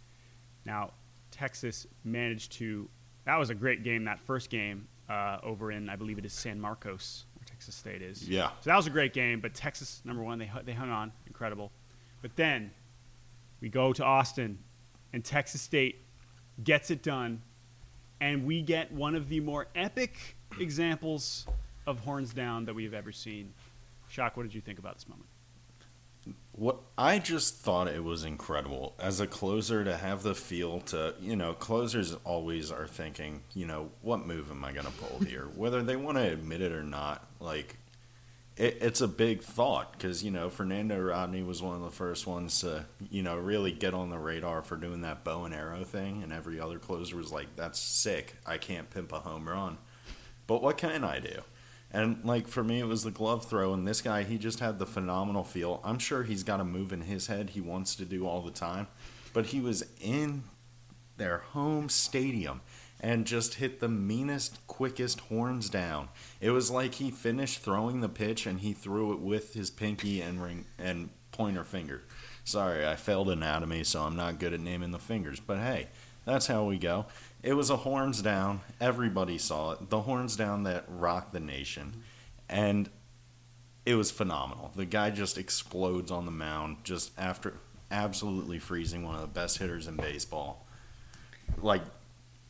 Now, 0.65 0.93
Texas 1.31 1.87
managed 2.05 2.53
to. 2.53 2.89
That 3.25 3.37
was 3.39 3.51
a 3.51 3.55
great 3.55 3.83
game. 3.83 4.05
That 4.05 4.21
first 4.21 4.51
game 4.51 4.89
uh, 5.09 5.39
over 5.43 5.73
in, 5.73 5.89
I 5.89 5.97
believe 5.97 6.19
it 6.19 6.25
is 6.25 6.33
San 6.33 6.61
Marcos, 6.61 7.25
where 7.35 7.45
Texas 7.47 7.75
State 7.75 8.03
is. 8.03 8.29
Yeah. 8.29 8.49
So 8.61 8.71
that 8.71 8.77
was 8.77 8.87
a 8.87 8.91
great 8.91 9.13
game. 9.13 9.41
But 9.41 9.55
Texas, 9.55 10.03
number 10.05 10.23
one, 10.23 10.39
they 10.39 10.51
they 10.65 10.73
hung 10.73 10.91
on, 10.91 11.13
incredible. 11.27 11.73
But 12.23 12.37
then 12.37 12.71
we 13.61 13.69
go 13.69 13.93
to 13.93 14.05
Austin, 14.05 14.59
and 15.13 15.25
Texas 15.25 15.61
State 15.61 16.05
gets 16.63 16.91
it 16.91 17.03
done, 17.03 17.43
and 18.21 18.47
we 18.47 18.63
get 18.63 18.93
one 18.93 19.15
of 19.15 19.29
the 19.29 19.41
more 19.41 19.67
epic 19.75 20.37
examples 20.61 21.47
of 21.87 22.01
horns 22.01 22.33
down 22.33 22.65
that 22.67 22.75
we've 22.75 22.95
ever 22.95 23.13
seen. 23.13 23.53
Schoch, 24.11 24.37
what 24.37 24.45
did 24.45 24.55
you 24.55 24.61
think 24.61 24.79
about 24.79 24.95
this 24.95 25.09
moment? 25.09 25.29
What 26.53 26.79
I 26.97 27.19
just 27.19 27.57
thought 27.57 27.89
it 27.89 28.03
was 28.03 28.25
incredible 28.25 28.95
as 28.99 29.21
a 29.21 29.27
closer 29.27 29.85
to 29.85 29.97
have 29.97 30.23
the 30.23 30.35
feel 30.35 30.81
to, 30.83 31.15
you 31.21 31.37
know, 31.37 31.53
closers 31.53 32.15
always 32.25 32.71
are 32.71 32.87
thinking, 32.87 33.43
you 33.55 33.67
know, 33.67 33.91
what 34.03 34.25
move 34.25 34.51
am 34.51 34.65
I 34.65 34.73
going 34.73 34.87
to 34.87 34.93
pull 34.93 35.19
here? 35.27 35.49
Whether 35.55 35.83
they 35.83 35.97
want 35.97 36.17
to 36.17 36.33
admit 36.33 36.63
it 36.63 36.73
or 36.73 36.85
not, 36.85 37.27
like, 37.41 37.77
it, 38.57 38.79
it's 38.81 39.01
a 39.01 39.09
big 39.09 39.43
thought 39.43 39.93
because, 39.93 40.23
you 40.23 40.31
know, 40.31 40.49
Fernando 40.49 40.99
Rodney 40.99 41.43
was 41.43 41.61
one 41.61 41.75
of 41.75 41.83
the 41.83 41.91
first 41.91 42.27
ones 42.27 42.61
to, 42.61 42.87
you 43.11 43.23
know, 43.23 43.37
really 43.37 43.73
get 43.73 43.93
on 43.93 44.11
the 44.11 44.19
radar 44.19 44.63
for 44.63 44.77
doing 44.77 45.01
that 45.03 45.25
bow 45.25 45.45
and 45.45 45.55
arrow 45.55 45.85
thing. 45.85 46.23
And 46.23 46.33
every 46.33 46.61
other 46.61 46.79
closer 46.79 47.17
was 47.17 47.33
like, 47.33 47.49
that's 47.57 47.81
sick. 47.81 48.37
I 48.47 48.59
can't 48.59 48.89
pimp 48.89 49.13
a 49.13 49.19
home 49.19 49.49
run. 49.49 49.77
But 50.47 50.63
what 50.63 50.79
can 50.79 51.05
I 51.05 51.19
do? 51.19 51.43
And 51.93 52.25
like 52.25 52.49
for 52.49 52.65
me, 52.65 52.81
it 52.81 52.87
was 52.87 53.05
the 53.05 53.11
glove 53.11 53.49
throw, 53.49 53.73
and 53.73 53.87
this 53.87 54.03
guy, 54.03 54.25
he 54.25 54.37
just 54.37 54.61
had 54.61 54.79
the 54.79 54.87
phenomenal 54.87 55.45
feel. 55.45 55.81
I'm 55.85 55.99
sure 55.99 56.25
he's 56.25 56.43
got 56.43 56.61
a 56.61 56.65
move 56.65 56.93
in 56.93 57.03
his 57.03 57.29
head 57.29 57.51
he 57.51 57.61
wants 57.61 57.95
to 57.97 58.05
do 58.05 58.27
all 58.27 58.43
the 58.43 58.51
time, 58.51 58.89
but 59.33 59.47
he 59.47 59.61
was 59.61 59.85
in 60.01 60.43
their 61.17 61.39
home 61.39 61.89
stadium 61.89 62.61
and 63.01 63.27
just 63.27 63.55
hit 63.55 63.81
the 63.81 63.89
meanest, 63.89 64.67
quickest 64.67 65.21
horns 65.21 65.69
down. 65.69 66.09
It 66.41 66.51
was 66.51 66.71
like 66.71 66.95
he 66.95 67.11
finished 67.11 67.61
throwing 67.61 68.01
the 68.01 68.09
pitch 68.09 68.47
and 68.47 68.61
he 68.61 68.73
threw 68.73 69.13
it 69.13 69.21
with 69.21 69.55
his 69.55 69.71
pinky 69.71 70.21
and 70.21 70.43
ring 70.43 70.65
and 70.79 71.11
pointer 71.31 71.65
finger. 71.65 72.03
Sorry, 72.45 72.87
I 72.87 72.97
failed 72.97 73.31
anatomy, 73.31 73.85
so 73.85 74.03
I'm 74.03 74.17
not 74.17 74.39
good 74.39 74.53
at 74.53 74.61
naming 74.61 74.91
the 74.91 74.99
fingers. 74.99 75.39
But 75.39 75.59
hey, 75.59 75.89
that's 76.25 76.47
how 76.47 76.65
we 76.65 76.79
go. 76.79 77.07
It 77.45 77.53
was 77.53 77.69
a 77.69 77.77
horns 77.77 78.23
down. 78.23 78.63
Everybody 78.81 79.37
saw 79.37 79.73
it. 79.73 79.91
The 79.91 80.01
horns 80.01 80.35
down 80.35 80.63
that 80.63 80.87
rocked 80.89 81.35
the 81.35 81.41
nation. 81.41 82.03
And 82.49 82.89
it 83.85 83.97
was 83.97 84.11
phenomenal. 84.11 84.73
The 84.75 84.87
guy 84.87 85.11
just 85.11 85.37
explodes 85.37 86.11
on 86.11 86.25
the 86.25 86.31
mound 86.31 86.79
just 86.85 87.13
after 87.19 87.53
absolutely 87.91 88.59
freezing 88.59 89.05
one 89.05 89.15
of 89.15 89.21
the 89.21 89.27
best 89.27 89.59
hitters 89.59 89.87
in 89.87 89.97
baseball. 89.97 90.67
Like, 91.61 91.83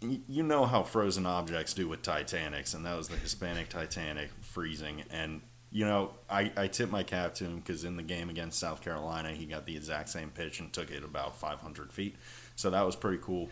you 0.01 0.45
know 0.45 0.65
how 0.65 0.85
frozen 0.85 1.27
objects 1.27 1.75
do 1.75 1.89
with 1.89 2.03
Titanics, 2.03 2.73
and 2.73 2.87
that 2.87 2.97
was 2.97 3.09
the 3.09 3.17
Hispanic 3.17 3.71
Titanic 3.71 4.31
freezing. 4.43 5.03
And, 5.11 5.41
you 5.73 5.85
know, 5.85 6.13
I, 6.31 6.53
I 6.57 6.69
tip 6.69 6.89
my 6.93 7.03
cap 7.03 7.35
to 7.37 7.45
him 7.45 7.57
because 7.57 7.83
in 7.83 7.97
the 7.97 8.05
game 8.05 8.31
against 8.31 8.61
South 8.61 8.81
Carolina, 8.81 9.33
he 9.33 9.47
got 9.47 9.67
the 9.67 9.77
exact 9.77 10.11
same 10.11 10.31
pitch 10.31 10.61
and 10.61 10.73
took 10.73 10.93
it 10.93 11.03
about 11.03 11.37
500 11.37 11.93
feet. 11.93 12.15
So 12.55 12.71
that 12.71 12.87
was 12.87 12.95
pretty 12.95 13.19
cool 13.21 13.49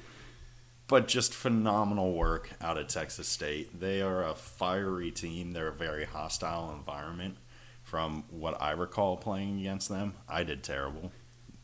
but 0.93 1.09
just 1.09 1.33
phenomenal 1.33 2.13
work 2.13 2.51
out 2.61 2.77
of 2.77 2.87
Texas 2.87 3.27
State. 3.27 3.81
They 3.81 4.03
are 4.03 4.27
a 4.27 4.35
fiery 4.35 5.11
team. 5.11 5.55
They're 5.55 5.69
a 5.69 5.73
very 5.73 6.05
hostile 6.05 6.71
environment. 6.75 7.39
From 7.83 8.25
what 8.29 8.61
I 8.61 8.73
recall 8.73 9.17
playing 9.17 9.61
against 9.61 9.89
them, 9.89 10.13
I 10.29 10.45
did 10.45 10.63
terrible, 10.63 11.11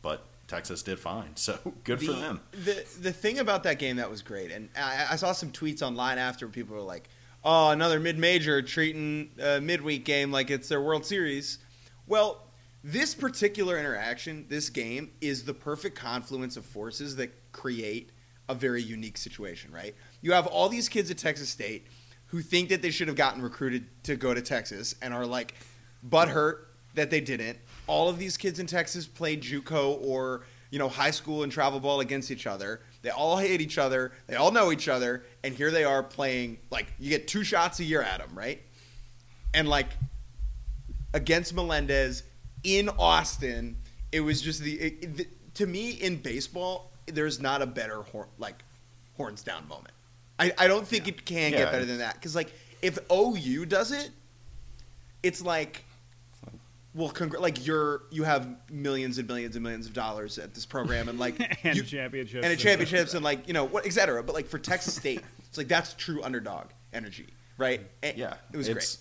but 0.01 0.25
Texas 0.47 0.81
did 0.81 0.97
fine. 0.97 1.35
So 1.35 1.59
good 1.83 1.99
for 2.01 2.13
them. 2.13 2.41
The 2.53 2.83
the 2.99 3.13
thing 3.13 3.37
about 3.37 3.61
that 3.65 3.77
game 3.77 3.97
that 3.97 4.09
was 4.09 4.23
great, 4.23 4.49
and 4.51 4.67
I, 4.75 5.05
I 5.11 5.15
saw 5.15 5.31
some 5.31 5.51
tweets 5.51 5.83
online 5.83 6.17
after 6.17 6.47
people 6.47 6.75
were 6.75 6.81
like, 6.81 7.07
"Oh, 7.43 7.69
another 7.69 7.99
mid 7.99 8.17
major 8.17 8.63
treating 8.63 9.29
a 9.39 9.61
midweek 9.61 10.05
game 10.05 10.31
like 10.31 10.49
it's 10.49 10.69
their 10.69 10.81
World 10.81 11.05
Series." 11.05 11.59
Well, 12.07 12.47
this 12.83 13.13
particular 13.13 13.77
interaction, 13.77 14.47
this 14.49 14.71
game, 14.71 15.11
is 15.21 15.43
the 15.43 15.53
perfect 15.53 15.95
confluence 15.95 16.57
of 16.57 16.65
forces 16.65 17.15
that 17.17 17.51
create 17.51 18.11
a 18.49 18.53
very 18.53 18.81
unique 18.81 19.17
situation. 19.17 19.71
Right? 19.71 19.95
You 20.21 20.33
have 20.33 20.47
all 20.47 20.67
these 20.67 20.89
kids 20.89 21.09
at 21.09 21.17
Texas 21.17 21.49
State 21.49 21.87
who 22.27 22.41
think 22.41 22.69
that 22.69 22.81
they 22.81 22.91
should 22.91 23.07
have 23.07 23.17
gotten 23.17 23.41
recruited 23.41 23.85
to 24.03 24.15
go 24.15 24.33
to 24.33 24.41
Texas 24.41 24.95
and 25.01 25.13
are 25.13 25.25
like 25.25 25.55
butthurt 26.07 26.65
that 26.95 27.09
they 27.09 27.21
didn't. 27.21 27.57
All 27.87 28.09
of 28.09 28.19
these 28.19 28.37
kids 28.37 28.59
in 28.59 28.67
Texas 28.67 29.07
played 29.07 29.41
JUCO 29.41 30.03
or 30.03 30.41
you 30.69 30.77
know 30.77 30.89
high 30.89 31.11
school 31.11 31.43
and 31.43 31.51
travel 31.51 31.79
ball 31.79 32.01
against 32.01 32.31
each 32.31 32.47
other. 32.47 32.81
They 33.01 33.09
all 33.09 33.37
hate 33.37 33.61
each 33.61 33.77
other. 33.77 34.11
They 34.27 34.35
all 34.35 34.51
know 34.51 34.71
each 34.71 34.87
other, 34.87 35.23
and 35.43 35.53
here 35.53 35.71
they 35.71 35.83
are 35.83 36.03
playing 36.03 36.59
like 36.69 36.87
you 36.99 37.09
get 37.09 37.27
two 37.27 37.43
shots 37.43 37.79
a 37.79 37.83
year 37.83 38.01
at 38.01 38.19
them, 38.19 38.37
right? 38.37 38.61
And 39.53 39.67
like 39.67 39.89
against 41.13 41.53
Melendez 41.53 42.23
in 42.63 42.89
Austin, 42.89 43.77
it 44.11 44.19
was 44.19 44.41
just 44.41 44.61
the, 44.61 44.73
it, 44.75 45.17
the 45.17 45.27
to 45.55 45.65
me 45.65 45.91
in 45.91 46.17
baseball. 46.17 46.91
There's 47.13 47.39
not 47.39 47.61
a 47.61 47.65
better 47.65 48.01
horn, 48.03 48.27
like 48.37 48.63
horns 49.17 49.43
down 49.43 49.67
moment. 49.67 49.91
I, 50.39 50.51
I 50.57 50.67
don't 50.67 50.87
think 50.87 51.07
it 51.07 51.25
can 51.25 51.51
Yeah, 51.51 51.59
get 51.59 51.71
better 51.71 51.85
than 51.85 51.97
that 51.99 52.13
because 52.15 52.35
like 52.35 52.51
if 52.81 52.97
OU 53.11 53.65
does 53.65 53.91
it, 53.91 54.09
it's 55.23 55.41
like 55.41 55.83
well, 56.95 57.09
congr- 57.11 57.39
like 57.39 57.65
you're 57.67 58.01
you 58.09 58.23
have 58.23 58.47
millions 58.71 59.17
and 59.19 59.27
millions 59.27 59.55
and 59.55 59.63
millions 59.63 59.85
of 59.85 59.93
dollars 59.93 60.37
at 60.39 60.53
this 60.55 60.65
program, 60.65 61.07
and 61.09 61.19
like 61.19 61.39
and 61.65 61.75
you, 61.77 61.83
championships. 61.83 62.45
and 62.45 62.59
championships, 62.59 63.13
and 63.13 63.23
like 63.23 63.47
you 63.47 63.53
know 63.53 63.65
what, 63.65 63.85
etc. 63.85 64.23
But 64.23 64.33
like 64.33 64.47
for 64.47 64.57
Texas 64.57 64.95
State, 64.95 65.21
it's 65.47 65.57
like 65.57 65.67
that's 65.67 65.93
true 65.93 66.23
underdog 66.23 66.67
energy, 66.93 67.27
right? 67.57 67.81
And 68.01 68.17
Yeah, 68.17 68.35
it 68.53 68.57
was 68.57 68.67
it's- 68.69 68.97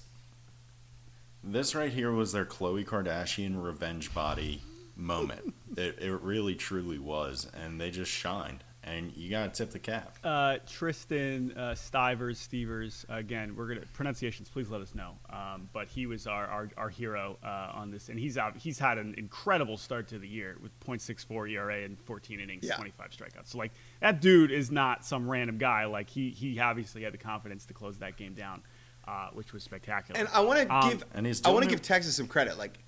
This 1.42 1.75
right 1.75 1.90
here 1.92 2.12
was 2.12 2.33
their 2.33 2.44
Khloe 2.44 2.85
Kardashian 2.85 3.62
revenge 3.62 4.12
body 4.12 4.61
moment. 4.98 5.54
it, 5.76 5.98
it 6.00 6.12
really 6.22 6.54
truly 6.54 6.98
was, 6.98 7.48
and 7.54 7.80
they 7.80 7.90
just 7.90 8.11
shined. 8.11 8.64
And 8.84 9.14
you 9.14 9.28
gotta 9.28 9.50
tip 9.50 9.70
the 9.70 9.78
cap. 9.78 10.16
Uh, 10.24 10.58
Tristan 10.66 11.52
uh, 11.58 11.74
Stivers, 11.74 12.38
Stevers. 12.38 13.04
Again, 13.11 13.54
we're 13.54 13.68
gonna 13.68 13.82
pronunciations. 13.92 14.48
Please 14.48 14.70
let 14.70 14.80
us 14.80 14.94
know. 14.94 15.18
Um, 15.28 15.68
but 15.74 15.88
he 15.88 16.06
was 16.06 16.26
our 16.26 16.46
our, 16.46 16.70
our 16.78 16.88
hero 16.88 17.37
uh, 17.44 17.72
on 17.74 17.90
this, 17.90 18.08
and 18.08 18.18
he's 18.18 18.38
out. 18.38 18.56
He's 18.56 18.78
had 18.78 18.96
an 18.96 19.14
incredible 19.18 19.77
start 19.77 20.08
to 20.08 20.18
the 20.18 20.29
year 20.29 20.56
with 20.62 20.79
.64 20.81 21.50
ERA 21.50 21.83
and 21.83 22.00
14 22.00 22.40
innings, 22.40 22.64
Yeah. 22.66 22.77
25 22.77 23.10
strikeouts. 23.10 23.48
So 23.48 23.58
like 23.58 23.73
that 24.00 24.23
dude 24.23 24.50
is 24.50 24.70
not 24.70 25.04
some 25.04 25.29
random 25.29 25.58
guy. 25.58 25.85
Like 25.85 26.08
he 26.08 26.31
he 26.31 26.58
obviously 26.58 27.02
had 27.02 27.12
the 27.12 27.18
confidence 27.18 27.66
to 27.66 27.75
close 27.75 27.98
that 27.98 28.16
game 28.16 28.33
down, 28.33 28.62
uh, 29.06 29.29
which 29.35 29.52
was 29.52 29.64
spectacular. 29.64 30.18
And 30.18 30.31
I 30.33 30.40
want 30.40 30.66
to 30.66 30.75
Um, 30.75 30.88
give 30.88 31.04
and 31.12 31.27
he's 31.27 31.44
I 31.44 31.50
want 31.50 31.64
to 31.64 31.68
give 31.70 31.83
Texas 31.83 32.16
some 32.16 32.29
credit. 32.29 32.56
Like 32.56 32.79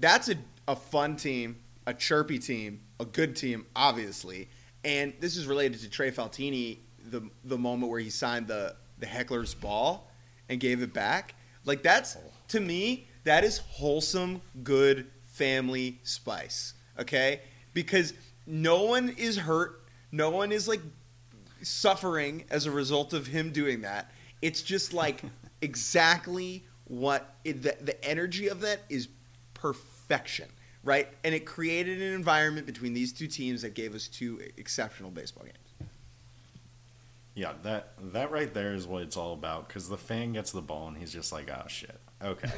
that's 0.00 0.28
a 0.28 0.36
a 0.68 0.76
fun 0.76 1.16
team, 1.16 1.56
a 1.86 1.92
chirpy 1.92 2.38
team, 2.38 2.80
a 3.00 3.04
good 3.04 3.34
team, 3.34 3.66
obviously. 3.74 4.48
And 4.84 5.12
this 5.18 5.36
is 5.36 5.46
related 5.46 5.80
to 5.80 5.90
Trey 5.90 6.10
Faltine, 6.10 6.78
the 7.10 7.22
the 7.44 7.58
moment 7.58 7.90
where 7.90 8.00
he 8.00 8.10
signed 8.10 8.46
the 8.46 8.76
the 8.98 9.06
heckler's 9.06 9.54
ball 9.54 10.10
and 10.48 10.60
gave 10.60 10.82
it 10.82 10.92
back. 10.92 11.34
Like 11.64 11.82
that's 11.82 12.16
to 12.48 12.60
me 12.60 13.08
that 13.24 13.44
is 13.44 13.58
wholesome, 13.58 14.40
good 14.62 15.06
family 15.24 15.98
spice. 16.02 16.74
Okay, 16.98 17.40
because 17.74 18.14
no 18.46 18.84
one 18.84 19.10
is 19.10 19.36
hurt, 19.36 19.82
no 20.12 20.30
one 20.30 20.52
is 20.52 20.68
like 20.68 20.80
suffering 21.62 22.44
as 22.50 22.66
a 22.66 22.70
result 22.70 23.12
of 23.12 23.26
him 23.26 23.50
doing 23.50 23.82
that. 23.82 24.10
It's 24.40 24.62
just 24.62 24.92
like 24.94 25.22
exactly 25.62 26.64
what 26.84 27.34
it, 27.44 27.62
the, 27.62 27.76
the 27.80 28.04
energy 28.04 28.48
of 28.48 28.60
that 28.60 28.80
is 28.88 29.08
perfection, 29.60 30.48
right? 30.82 31.08
And 31.24 31.34
it 31.34 31.46
created 31.46 32.00
an 32.00 32.14
environment 32.14 32.66
between 32.66 32.94
these 32.94 33.12
two 33.12 33.26
teams 33.26 33.62
that 33.62 33.74
gave 33.74 33.94
us 33.94 34.08
two 34.08 34.40
exceptional 34.56 35.10
baseball 35.10 35.44
games. 35.44 35.90
Yeah, 37.34 37.52
that 37.62 37.92
that 38.12 38.30
right 38.30 38.52
there 38.52 38.74
is 38.74 38.86
what 38.86 39.02
it's 39.02 39.16
all 39.16 39.32
about. 39.32 39.68
Because 39.68 39.88
the 39.88 39.96
fan 39.96 40.32
gets 40.32 40.50
the 40.50 40.60
ball 40.60 40.88
and 40.88 40.96
he's 40.96 41.12
just 41.12 41.32
like, 41.32 41.48
"Oh 41.50 41.66
shit, 41.68 41.98
okay, 42.22 42.50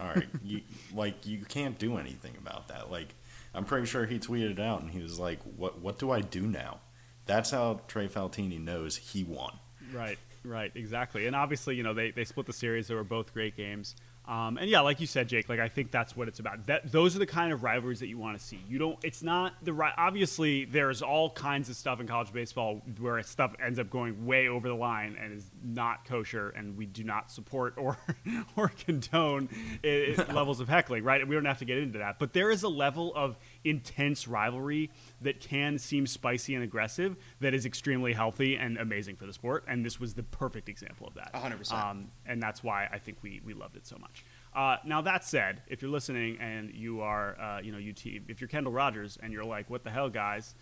all 0.00 0.08
right." 0.08 0.28
you 0.44 0.62
like 0.94 1.26
you 1.26 1.44
can't 1.44 1.78
do 1.78 1.96
anything 1.96 2.34
about 2.38 2.68
that. 2.68 2.90
Like 2.90 3.14
I'm 3.54 3.64
pretty 3.64 3.86
sure 3.86 4.04
he 4.04 4.18
tweeted 4.18 4.52
it 4.52 4.60
out 4.60 4.82
and 4.82 4.90
he 4.90 5.00
was 5.00 5.18
like, 5.18 5.38
"What 5.56 5.80
what 5.80 5.98
do 5.98 6.10
I 6.10 6.20
do 6.20 6.42
now?" 6.42 6.80
That's 7.26 7.50
how 7.50 7.80
Trey 7.88 8.08
Faltine 8.08 8.60
knows 8.64 8.96
he 8.96 9.24
won. 9.24 9.58
Right, 9.92 10.18
right, 10.44 10.72
exactly. 10.74 11.26
And 11.26 11.36
obviously, 11.36 11.76
you 11.76 11.82
know, 11.82 11.94
they, 11.94 12.10
they 12.10 12.24
split 12.24 12.46
the 12.46 12.52
series. 12.52 12.88
They 12.88 12.94
were 12.94 13.04
both 13.04 13.32
great 13.32 13.56
games. 13.56 13.94
Um, 14.28 14.58
and 14.58 14.68
yeah, 14.68 14.80
like 14.80 15.00
you 15.00 15.06
said, 15.06 15.28
Jake, 15.28 15.48
like 15.48 15.60
I 15.60 15.68
think 15.68 15.92
that's 15.92 16.16
what 16.16 16.26
it's 16.26 16.40
about. 16.40 16.66
That 16.66 16.90
those 16.90 17.14
are 17.14 17.20
the 17.20 17.26
kind 17.26 17.52
of 17.52 17.62
rivalries 17.62 18.00
that 18.00 18.08
you 18.08 18.18
want 18.18 18.36
to 18.36 18.44
see. 18.44 18.58
You 18.68 18.78
don't. 18.78 18.98
It's 19.04 19.22
not 19.22 19.54
the 19.62 19.72
right. 19.72 19.92
Obviously, 19.96 20.64
there's 20.64 21.00
all 21.00 21.30
kinds 21.30 21.68
of 21.68 21.76
stuff 21.76 22.00
in 22.00 22.08
college 22.08 22.32
baseball 22.32 22.82
where 22.98 23.22
stuff 23.22 23.54
ends 23.64 23.78
up 23.78 23.88
going 23.88 24.26
way 24.26 24.48
over 24.48 24.66
the 24.66 24.74
line 24.74 25.16
and 25.22 25.32
is 25.32 25.48
not 25.62 26.04
kosher, 26.06 26.48
and 26.50 26.76
we 26.76 26.86
do 26.86 27.04
not 27.04 27.30
support 27.30 27.74
or 27.76 27.98
or 28.56 28.72
condone 28.84 29.48
it, 29.84 30.18
it, 30.18 30.28
levels 30.34 30.58
of 30.58 30.68
heckling. 30.68 31.04
Right? 31.04 31.26
We 31.26 31.36
don't 31.36 31.44
have 31.44 31.60
to 31.60 31.64
get 31.64 31.78
into 31.78 31.98
that. 31.98 32.18
But 32.18 32.32
there 32.32 32.50
is 32.50 32.64
a 32.64 32.68
level 32.68 33.14
of 33.14 33.36
intense 33.68 34.28
rivalry 34.28 34.90
that 35.20 35.40
can 35.40 35.78
seem 35.78 36.06
spicy 36.06 36.54
and 36.54 36.62
aggressive 36.62 37.16
that 37.40 37.54
is 37.54 37.66
extremely 37.66 38.12
healthy 38.12 38.56
and 38.56 38.78
amazing 38.78 39.16
for 39.16 39.26
the 39.26 39.32
sport. 39.32 39.64
And 39.68 39.84
this 39.84 39.98
was 39.98 40.14
the 40.14 40.22
perfect 40.22 40.68
example 40.68 41.06
of 41.06 41.14
that. 41.14 41.32
100%. 41.32 41.72
Um, 41.72 42.08
and 42.24 42.42
that's 42.42 42.62
why 42.62 42.88
I 42.92 42.98
think 42.98 43.18
we, 43.22 43.40
we 43.44 43.54
loved 43.54 43.76
it 43.76 43.86
so 43.86 43.96
much. 43.98 44.24
Uh, 44.54 44.76
now 44.84 45.02
that 45.02 45.24
said, 45.24 45.62
if 45.68 45.82
you're 45.82 45.90
listening 45.90 46.38
and 46.40 46.72
you 46.72 47.02
are, 47.02 47.38
uh, 47.38 47.60
you 47.60 47.72
know, 47.72 47.78
UT, 47.78 48.06
if 48.28 48.40
you're 48.40 48.48
Kendall 48.48 48.72
Rogers 48.72 49.18
and 49.22 49.32
you're 49.32 49.44
like, 49.44 49.68
what 49.68 49.84
the 49.84 49.90
hell, 49.90 50.08
guys, 50.08 50.54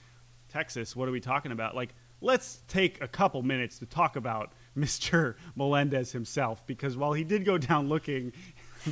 Texas, 0.49 0.97
what 0.97 1.09
are 1.09 1.13
we 1.13 1.21
talking 1.21 1.53
about? 1.53 1.77
Like, 1.77 1.95
let's 2.21 2.63
take 2.69 3.01
a 3.01 3.09
couple 3.09 3.43
minutes 3.43 3.79
to 3.79 3.87
talk 3.87 4.17
about 4.17 4.53
Mr. 4.77 5.37
Melendez 5.55 6.13
himself, 6.13 6.67
because 6.67 6.97
while 6.97 7.13
he 7.13 7.23
did 7.23 7.45
go 7.45 7.57
down 7.59 7.89
looking 7.89 8.33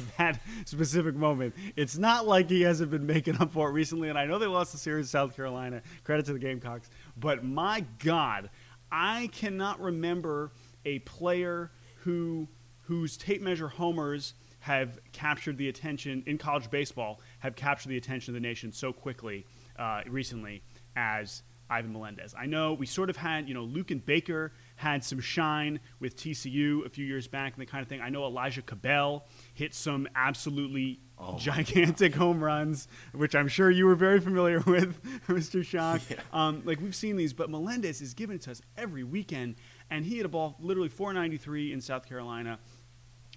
that 0.18 0.40
specific 0.64 1.14
moment. 1.14 1.54
It's 1.76 1.96
not 1.96 2.26
like 2.26 2.48
he 2.48 2.62
hasn't 2.62 2.90
been 2.90 3.06
making 3.06 3.36
up 3.38 3.52
for 3.52 3.68
it 3.68 3.72
recently. 3.72 4.08
And 4.08 4.18
I 4.18 4.26
know 4.26 4.38
they 4.38 4.46
lost 4.46 4.72
the 4.72 4.78
series 4.78 5.06
to 5.06 5.10
South 5.10 5.36
Carolina. 5.36 5.82
Credit 6.04 6.26
to 6.26 6.32
the 6.32 6.38
Gamecocks. 6.38 6.90
But 7.16 7.44
my 7.44 7.84
God, 7.98 8.50
I 8.90 9.28
cannot 9.32 9.80
remember 9.80 10.52
a 10.84 10.98
player 11.00 11.70
who 12.00 12.48
whose 12.82 13.16
tape 13.16 13.40
measure 13.40 13.68
homers 13.68 14.34
have 14.58 14.98
captured 15.12 15.56
the 15.56 15.68
attention 15.68 16.22
in 16.26 16.36
college 16.36 16.70
baseball 16.70 17.20
have 17.38 17.56
captured 17.56 17.88
the 17.88 17.96
attention 17.96 18.34
of 18.34 18.40
the 18.40 18.46
nation 18.46 18.72
so 18.72 18.92
quickly 18.92 19.46
uh, 19.78 20.02
recently 20.08 20.62
as 20.96 21.42
Ivan 21.72 21.92
Melendez. 21.92 22.34
I 22.38 22.46
know 22.46 22.74
we 22.74 22.84
sort 22.86 23.08
of 23.08 23.16
had, 23.16 23.48
you 23.48 23.54
know, 23.54 23.66
Luken 23.66 24.04
Baker 24.04 24.52
had 24.76 25.02
some 25.02 25.20
shine 25.20 25.80
with 26.00 26.16
TCU 26.16 26.84
a 26.84 26.90
few 26.90 27.06
years 27.06 27.26
back 27.26 27.54
and 27.54 27.62
the 27.62 27.66
kind 27.66 27.82
of 27.82 27.88
thing. 27.88 28.00
I 28.02 28.10
know 28.10 28.26
Elijah 28.26 28.62
Cabell 28.62 29.26
hit 29.54 29.74
some 29.74 30.08
absolutely 30.14 31.00
oh 31.18 31.36
gigantic 31.38 32.14
home 32.14 32.42
runs, 32.42 32.88
which 33.12 33.34
I'm 33.34 33.48
sure 33.48 33.70
you 33.70 33.86
were 33.86 33.94
very 33.94 34.20
familiar 34.20 34.60
with, 34.66 35.02
Mr. 35.28 35.60
Schoch. 35.60 36.08
Yeah. 36.10 36.16
Um, 36.32 36.62
like 36.64 36.80
we've 36.80 36.94
seen 36.94 37.16
these, 37.16 37.32
but 37.32 37.50
Melendez 37.50 38.00
is 38.00 38.14
giving 38.14 38.36
it 38.36 38.42
to 38.42 38.52
us 38.52 38.62
every 38.76 39.04
weekend, 39.04 39.56
and 39.90 40.04
he 40.04 40.16
hit 40.16 40.26
a 40.26 40.28
ball 40.28 40.56
literally 40.60 40.88
493 40.88 41.72
in 41.72 41.80
South 41.80 42.08
Carolina, 42.08 42.58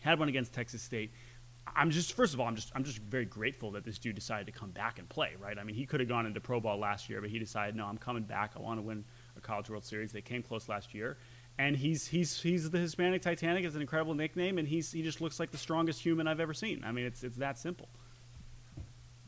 had 0.01 0.20
one 0.20 0.30
against 0.30 0.53
Texas 0.53 0.82
State. 0.82 1.11
I'm 1.76 1.89
just 1.89 2.13
first 2.13 2.34
of 2.34 2.39
all, 2.39 2.47
I'm 2.47 2.55
just 2.55 2.72
I'm 2.76 2.84
just 2.84 2.99
very 2.99 3.26
grateful 3.26 3.72
that 3.72 3.84
this 3.84 3.97
dude 3.97 4.16
decided 4.16 4.45
to 4.45 4.51
come 4.51 4.70
back 4.70 4.99
and 4.99 5.09
play. 5.09 5.32
Right? 5.39 5.57
I 5.57 5.63
mean, 5.63 5.76
he 5.76 5.86
could 5.86 5.99
have 5.99 6.07
gone 6.07 6.26
into 6.26 6.39
pro 6.39 6.59
ball 6.59 6.78
last 6.78 7.09
year, 7.09 7.22
but 7.22 7.30
he 7.30 7.39
decided, 7.39 7.76
no, 7.76 7.86
I'm 7.86 7.97
coming 7.97 8.24
back. 8.24 8.53
I 8.55 8.59
want 8.59 8.78
to 8.78 8.84
win 8.84 9.03
a 9.36 9.41
College 9.41 9.70
World 9.70 9.84
Series. 9.84 10.11
They 10.11 10.22
came 10.22 10.43
close 10.43 10.70
last 10.70 10.93
year, 10.93 11.18
and 11.58 11.78
he's 11.78 12.08
he's 12.08 12.41
he's 12.41 12.70
the 12.70 12.80
Hispanic 12.80 13.22
Titanic. 13.22 13.66
It's 13.66 13.76
an 13.76 13.82
incredible 13.82 14.14
nickname, 14.14 14.58
and 14.58 14.68
he's 14.68 14.91
he 14.91 15.01
just 15.01 15.22
looks 15.22 15.39
like 15.39 15.51
the 15.51 15.58
strongest 15.58 16.01
human 16.01 16.28
I've 16.28 16.39
ever 16.39 16.53
seen. 16.53 16.84
I 16.86 16.91
mean, 16.91 17.06
it's 17.06 17.24
it's 17.24 17.38
that 17.38 17.58
simple. 17.58 17.89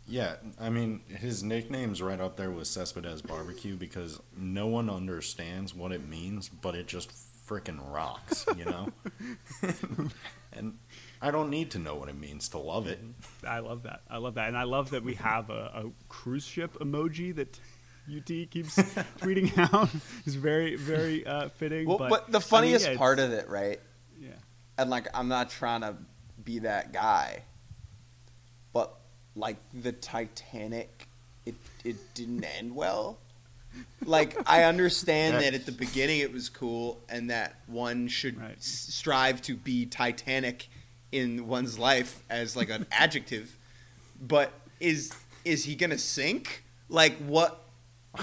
Yeah, 0.10 0.36
I 0.60 0.70
mean, 0.70 1.02
his 1.08 1.44
nickname's 1.44 2.02
right 2.02 2.20
up 2.20 2.38
there 2.38 2.50
with 2.50 2.68
Cespedes 2.68 3.22
Barbecue 3.22 3.76
because 3.76 4.22
no 4.38 4.68
one 4.68 4.90
understands 4.90 5.76
what 5.76 5.92
it 5.92 6.08
means, 6.08 6.48
but 6.48 6.76
it 6.76 6.88
just 6.88 7.12
freaking 7.46 7.80
rocks, 7.92 8.46
you 8.56 8.64
know. 8.64 8.88
and 10.54 10.78
I 11.22 11.32
don't 11.32 11.50
need 11.50 11.72
to 11.72 11.80
know 11.80 11.96
what 11.96 12.08
it 12.08 12.18
means 12.18 12.48
to 12.50 12.58
love 12.58 12.88
it. 12.88 13.00
I 13.46 13.60
love 13.60 13.84
that. 13.84 14.02
I 14.10 14.18
love 14.18 14.36
that, 14.36 14.48
and 14.48 14.58
I 14.58 14.64
love 14.64 14.92
that 14.92 15.04
we 15.04 15.16
have 15.16 15.50
a, 15.50 15.72
a 15.76 15.92
cruise 16.08 16.46
ship 16.46 16.78
emoji 16.80 17.36
that 17.36 17.60
UT 18.16 18.26
keeps 18.26 18.76
tweeting 19.20 19.58
out. 19.74 19.89
It's 20.26 20.36
very, 20.36 20.76
very 20.76 21.26
uh, 21.26 21.49
fitting. 21.49 21.88
Well, 21.88 21.97
but, 21.97 22.10
but, 22.10 22.32
the 22.32 22.41
funniest 22.41 22.86
I 22.86 22.89
mean, 22.89 22.95
yeah, 22.95 22.99
part 22.99 23.20
of 23.20 23.34
it, 23.34 23.49
right? 23.49 23.80
Yeah. 24.20 24.30
And 24.78 24.89
like, 24.89 25.08
I'm 25.14 25.28
not 25.28 25.49
trying 25.49 25.82
to 25.82 25.95
be 26.43 26.60
that 26.60 26.93
guy, 26.93 27.43
but 28.74 28.93
like 29.36 29.58
the 29.74 29.91
Titanic, 29.91 31.08
it 31.45 31.55
it 31.84 31.97
didn't 32.14 32.43
end 32.58 32.76
well. 32.76 33.20
Like 34.05 34.38
I 34.47 34.64
understand 34.64 35.36
that 35.43 35.53
at 35.53 35.66
the 35.66 35.72
beginning 35.72 36.20
it 36.20 36.32
was 36.32 36.49
cool, 36.49 36.99
and 37.10 37.30
that 37.30 37.55
one 37.68 38.08
should 38.08 38.39
right. 38.39 38.58
s- 38.58 38.66
strive 38.66 39.41
to 39.43 39.55
be 39.55 39.86
Titanic 39.86 40.68
in 41.12 41.47
one's 41.47 41.78
life 41.78 42.24
as 42.30 42.55
like 42.55 42.70
an 42.70 42.88
adjective, 42.91 43.55
but 44.20 44.51
is 44.80 45.12
is 45.45 45.66
he 45.66 45.76
gonna 45.76 45.97
sink? 45.97 46.64
Like 46.89 47.18
what? 47.18 47.64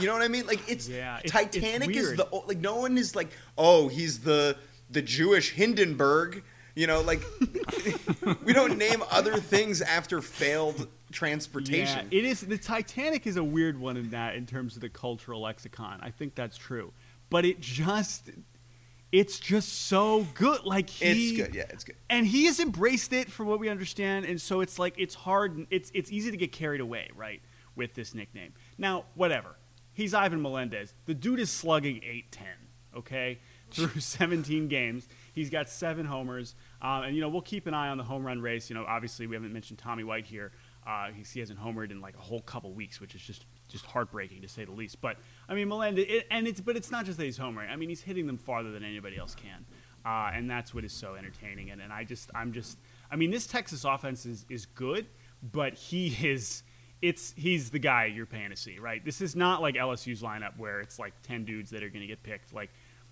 You 0.01 0.07
know 0.07 0.13
what 0.13 0.23
I 0.23 0.29
mean? 0.29 0.47
Like 0.47 0.69
it's 0.69 0.89
yeah, 0.89 1.21
it's, 1.23 1.33
Titanic 1.33 1.91
it's 1.91 1.99
is 1.99 2.17
the 2.17 2.29
like 2.47 2.59
no 2.59 2.77
one 2.77 2.99
is 2.99 3.15
like 3.15 3.31
oh 3.57 3.89
he's 3.89 4.21
the 4.21 4.57
the 4.91 5.03
Jewish 5.03 5.53
Hindenburg. 5.53 6.43
You 6.75 6.89
know, 6.89 7.03
like 7.03 7.23
we 8.45 8.53
don't 8.53 8.77
name 8.77 9.03
other 9.11 9.37
things 9.37 9.81
after 9.81 10.21
failed 10.21 10.89
transportation. 11.13 12.09
Yeah, 12.11 12.19
it 12.19 12.25
is 12.25 12.41
the 12.41 12.59
Titanic 12.59 13.27
is 13.27 13.37
a 13.37 13.45
weird 13.45 13.79
one 13.79 13.97
in 13.97 14.11
that 14.11 14.35
in 14.35 14.45
terms 14.45 14.75
of 14.75 14.83
the 14.83 14.89
cultural 14.89 15.43
lexicon. 15.43 16.01
I 16.03 16.11
think 16.11 16.35
that's 16.35 16.57
true, 16.57 16.93
but 17.31 17.45
it 17.45 17.61
just 17.61 18.31
it's 19.15 19.39
just 19.39 19.87
so 19.87 20.27
good. 20.35 20.65
Like 20.65 20.91
he, 20.91 21.05
it's 21.05 21.41
good. 21.41 21.55
Yeah, 21.55 21.67
it's 21.71 21.85
good. 21.85 21.95
And 22.11 22.27
he 22.27 22.47
has 22.47 22.59
embraced 22.59 23.13
it 23.13 23.31
from 23.31 23.47
what 23.47 23.61
we 23.61 23.69
understand, 23.69 24.25
and 24.25 24.41
so 24.41 24.61
it's 24.61 24.77
like 24.77 24.95
it's 24.99 25.15
hard. 25.15 25.69
It's 25.71 25.93
it's 25.95 26.11
easy 26.11 26.33
to 26.33 26.37
get 26.37 26.51
carried 26.51 26.81
away, 26.81 27.09
right, 27.15 27.41
with 27.77 27.95
this 27.95 28.13
nickname. 28.13 28.55
Now, 28.77 29.05
whatever. 29.15 29.55
He's 29.95 30.13
Ivan 30.13 30.43
Melendez. 30.43 30.93
The 31.07 31.15
dude 31.15 31.41
is 31.41 31.51
slugging 31.51 31.97
810, 31.99 32.47
okay, 32.97 33.39
through 33.71 33.89
17 34.01 34.69
games. 34.69 35.09
He's 35.33 35.51
got 35.51 35.69
seven 35.69 36.05
homers. 36.05 36.55
Um, 36.83 37.05
and, 37.05 37.15
you 37.15 37.23
know, 37.23 37.29
we'll 37.29 37.43
keep 37.43 37.67
an 37.67 37.75
eye 37.75 37.89
on 37.89 37.97
the 37.97 38.05
home 38.05 38.27
run 38.27 38.41
race. 38.41 38.69
You 38.69 38.75
know, 38.75 38.85
obviously, 38.87 39.27
we 39.27 39.37
haven't 39.37 39.53
mentioned 39.53 39.79
Tommy 39.79 40.05
White 40.05 40.27
here. 40.27 40.53
Uh, 40.87 41.09
he 41.33 41.41
hasn't 41.41 41.59
homered 41.59 41.91
in 41.91 42.01
like 42.01 42.15
a 42.15 42.21
whole 42.21 42.43
couple 42.43 42.73
weeks, 42.73 43.01
which 43.01 43.15
is 43.15 43.23
just 43.23 43.47
just 43.69 43.87
heartbreaking 43.87 44.43
to 44.43 44.49
say 44.49 44.67
the 44.67 44.73
least. 44.73 45.01
But 45.01 45.17
I 45.49 45.55
mean, 45.55 45.69
Melendez, 45.69 46.05
it, 46.07 46.27
and 46.31 46.47
it's 46.47 46.61
but 46.61 46.77
it's 46.77 46.91
not 46.91 47.07
just 47.07 47.17
that 47.17 47.25
he's 47.25 47.39
homering. 47.39 47.71
I 47.71 47.77
mean, 47.77 47.89
he's 47.89 48.03
hitting 48.03 48.27
them 48.27 48.37
farther 48.37 48.71
than 48.71 48.85
anybody 48.85 49.17
else 49.17 49.35
can, 49.35 49.65
uh, 50.05 50.31
and 50.35 50.51
that's 50.51 50.75
what 50.75 50.85
is 50.85 50.93
so 50.93 51.15
entertaining. 51.15 51.71
And, 51.71 51.81
and 51.81 51.91
I 51.91 52.05
just 52.05 52.31
I'm 52.35 52.53
just 52.53 52.79
I 53.11 53.17
mean, 53.17 53.31
this 53.31 53.47
Texas 53.47 53.85
offense 53.87 54.27
is 54.27 54.45
is 54.51 54.67
good, 54.67 55.07
but 55.43 55.73
he 55.73 56.09
is 56.09 56.64
it's 57.05 57.35
he's 57.37 57.69
the 57.69 57.79
guy 57.79 58.07
you're 58.07 58.25
paying 58.25 58.49
to 58.49 58.57
see, 58.57 58.79
right? 58.79 59.05
This 59.05 59.21
is 59.21 59.37
not 59.37 59.61
like 59.61 59.75
LSU's 59.75 60.23
lineup 60.23 60.57
where 60.57 60.81
it's 60.81 60.99
like 60.99 61.13
ten 61.23 61.45
dudes 61.45 61.69
that 61.71 61.83
are 61.83 61.91
going 61.91 62.01
to 62.01 62.07
get 62.07 62.23
picked. 62.23 62.55
Like 62.55 62.71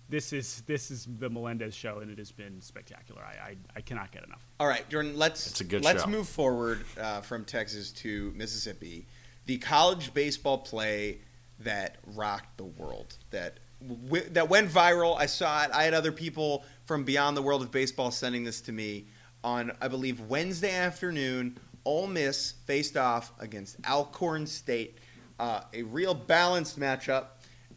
this 0.09 0.33
is 0.33 0.63
this 0.65 0.89
is 0.89 1.07
the 1.19 1.29
Melendez 1.29 1.75
show, 1.75 1.99
and 1.99 2.09
it 2.09 2.17
has 2.17 2.31
been 2.31 2.59
spectacular. 2.59 3.21
I 3.21 3.49
I, 3.49 3.55
I 3.75 3.81
cannot 3.81 4.11
get 4.11 4.23
enough. 4.23 4.43
All 4.59 4.67
right, 4.67 4.87
Jordan. 4.89 5.15
Let's 5.15 5.45
it's 5.45 5.61
a 5.61 5.63
good 5.63 5.83
let's 5.83 6.03
show. 6.03 6.09
move 6.09 6.27
forward 6.27 6.83
uh, 6.99 7.21
from 7.21 7.45
Texas 7.45 7.91
to 7.91 8.33
Mississippi. 8.35 9.05
The 9.45 9.59
college 9.59 10.11
baseball 10.13 10.57
play 10.57 11.19
that 11.59 11.97
rocked 12.15 12.57
the 12.57 12.65
world 12.65 13.15
that 13.29 13.59
w- 13.87 14.27
that 14.31 14.49
went 14.49 14.71
viral. 14.71 15.15
I 15.19 15.27
saw 15.27 15.65
it. 15.65 15.71
I 15.71 15.83
had 15.83 15.93
other 15.93 16.11
people 16.11 16.65
from 16.85 17.03
beyond 17.03 17.37
the 17.37 17.43
world 17.43 17.61
of 17.61 17.69
baseball 17.69 18.09
sending 18.09 18.43
this 18.43 18.59
to 18.61 18.71
me 18.71 19.05
on 19.43 19.71
I 19.79 19.87
believe 19.87 20.19
Wednesday 20.21 20.73
afternoon 20.73 21.59
Ole 21.85 22.07
Miss 22.07 22.53
faced 22.65 22.97
off 22.97 23.31
against 23.39 23.77
Alcorn 23.87 24.47
State. 24.47 24.99
Uh, 25.39 25.61
a 25.73 25.83
real 25.83 26.13
balanced 26.13 26.79
matchup. 26.79 27.25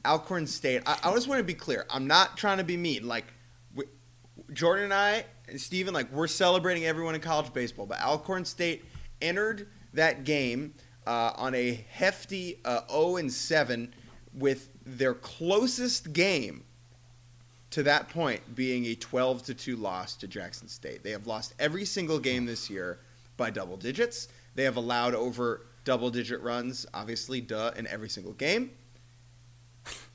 Alcorn 0.05 0.47
State. 0.47 0.83
I, 0.87 0.99
I 1.03 1.13
just 1.15 1.29
want 1.29 1.39
to 1.39 1.45
be 1.45 1.55
clear. 1.55 1.87
I'm 1.91 2.07
not 2.07 2.37
trying 2.37 2.59
to 2.59 2.65
be 2.65 2.77
mean. 2.77 3.07
Like 3.07 3.27
we, 3.75 3.85
Jordan 4.53 4.85
and 4.85 4.95
I 4.95 5.25
and 5.49 5.61
Stephen, 5.61 5.95
like 5.95 6.11
we're 6.13 6.27
celebrating 6.27 6.85
everyone 6.85 7.15
in 7.15 7.21
college 7.21 7.53
baseball, 7.53 7.87
but 7.87 8.01
Alcorn 8.01 8.45
State 8.45 8.85
entered 9.21 9.69
that 9.95 10.25
game 10.25 10.75
uh, 11.07 11.33
on 11.37 11.55
a 11.55 11.85
hefty 11.91 12.61
uh, 12.65 12.81
0 12.91 13.17
and 13.17 13.33
7 13.33 13.95
with 14.35 14.71
their 14.85 15.15
closest 15.15 16.13
game 16.13 16.65
to 17.71 17.83
that 17.83 18.09
point 18.09 18.55
being 18.55 18.87
a 18.87 18.95
12 18.95 19.45
to 19.45 19.55
2 19.55 19.77
loss 19.77 20.15
to 20.17 20.29
Jackson 20.29 20.69
State. 20.69 21.03
They 21.03 21.11
have 21.11 21.27
lost 21.27 21.55
every 21.59 21.85
single 21.85 22.19
game 22.19 22.47
this 22.47 22.71
year 22.71 23.01
by 23.37 23.51
double 23.51 23.77
digits. 23.77 24.29
They 24.55 24.65
have 24.65 24.77
allowed 24.77 25.15
over 25.15 25.67
double 25.85 26.11
digit 26.11 26.41
runs, 26.43 26.87
obviously, 26.95 27.41
duh, 27.41 27.73
in 27.77 27.87
every 27.87 28.09
single 28.09 28.33
game. 28.33 28.71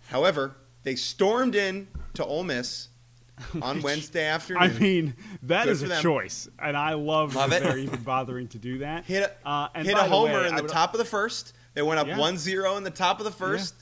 However, 0.10 0.56
they 0.84 0.96
stormed 0.96 1.56
in 1.56 1.88
to 2.16 2.26
Ole 2.26 2.44
Miss 2.44 2.90
on 3.62 3.82
Wednesday 3.82 4.26
afternoon. 4.26 4.64
I 4.64 4.68
mean, 4.80 5.16
that 5.44 5.66
Good 5.66 5.72
is 5.72 5.84
a 5.84 5.88
them. 5.88 6.02
choice, 6.04 6.50
and 6.60 6.76
I 6.76 6.94
love, 6.94 7.36
Love 7.36 7.52
that 7.52 7.62
it. 7.62 7.66
they're 7.66 7.78
even 7.78 8.02
bothering 8.04 8.48
to 8.50 8.58
do 8.58 8.80
that. 8.80 9.06
hit 9.06 9.24
a, 9.46 9.48
Uh, 9.48 9.70
hit 9.76 9.88
a 9.94 9.96
the 9.96 10.04
homer 10.04 10.42
way, 10.42 10.48
in 10.48 10.56
the 10.56 10.64
would- 10.64 10.72
top 10.72 10.94
of 10.94 10.98
the 10.98 11.06
first. 11.06 11.54
They 11.74 11.82
went 11.82 12.00
up 12.00 12.08
Yeah. 12.08 12.18
1 12.18 12.38
0 12.38 12.76
in 12.78 12.84
the 12.84 12.90
top 12.92 13.20
of 13.20 13.26
the 13.26 13.32
first. 13.32 13.76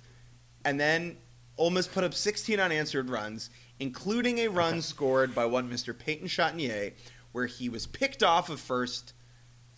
And 0.64 0.80
then 0.80 1.18
Ole 1.58 1.72
Miss 1.72 1.88
put 1.88 2.04
up 2.04 2.14
16 2.14 2.60
unanswered 2.60 3.10
runs, 3.10 3.50
including 3.80 4.38
a 4.40 4.48
run 4.50 4.82
scored 4.84 5.34
by 5.34 5.46
one 5.46 5.68
Mr. 5.70 5.98
Peyton 5.98 6.28
Chatagnier, 6.28 6.94
where 7.32 7.48
he 7.48 7.68
was 7.70 7.88
picked 7.88 8.22
off 8.22 8.50
of 8.50 8.60
first, 8.60 9.14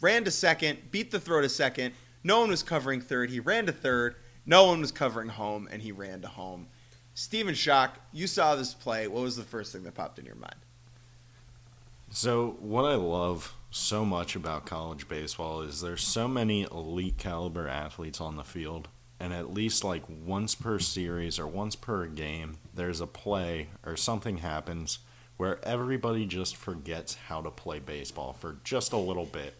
ran 0.01 0.23
to 0.25 0.31
second, 0.31 0.91
beat 0.91 1.11
the 1.11 1.19
throw 1.19 1.41
to 1.41 1.49
second. 1.49 1.93
No 2.23 2.41
one 2.41 2.49
was 2.49 2.63
covering 2.63 3.01
third. 3.01 3.29
He 3.29 3.39
ran 3.39 3.65
to 3.67 3.71
third. 3.71 4.15
No 4.45 4.65
one 4.65 4.81
was 4.81 4.91
covering 4.91 5.29
home, 5.29 5.69
and 5.71 5.81
he 5.81 5.91
ran 5.91 6.21
to 6.21 6.27
home. 6.27 6.67
Stephen 7.13 7.53
Schoch, 7.53 7.91
you 8.11 8.27
saw 8.27 8.55
this 8.55 8.73
play. 8.73 9.07
What 9.07 9.23
was 9.23 9.35
the 9.35 9.43
first 9.43 9.71
thing 9.71 9.83
that 9.83 9.95
popped 9.95 10.17
in 10.17 10.25
your 10.25 10.35
mind? 10.35 10.55
So, 12.09 12.57
what 12.59 12.85
I 12.85 12.95
love 12.95 13.55
so 13.69 14.03
much 14.03 14.35
about 14.35 14.65
college 14.65 15.07
baseball 15.07 15.61
is 15.61 15.79
there's 15.79 16.03
so 16.03 16.27
many 16.27 16.63
elite 16.63 17.17
caliber 17.17 17.67
athletes 17.67 18.19
on 18.19 18.35
the 18.35 18.43
field, 18.43 18.89
and 19.19 19.33
at 19.33 19.53
least 19.53 19.83
like 19.83 20.03
once 20.07 20.55
per 20.55 20.79
series 20.79 21.39
or 21.39 21.47
once 21.47 21.75
per 21.75 22.07
game, 22.07 22.57
there's 22.73 22.99
a 22.99 23.07
play 23.07 23.69
or 23.85 23.95
something 23.95 24.39
happens 24.39 24.99
where 25.37 25.63
everybody 25.65 26.25
just 26.25 26.55
forgets 26.55 27.15
how 27.27 27.41
to 27.41 27.49
play 27.49 27.79
baseball 27.79 28.33
for 28.33 28.57
just 28.63 28.91
a 28.91 28.97
little 28.97 29.25
bit. 29.25 29.55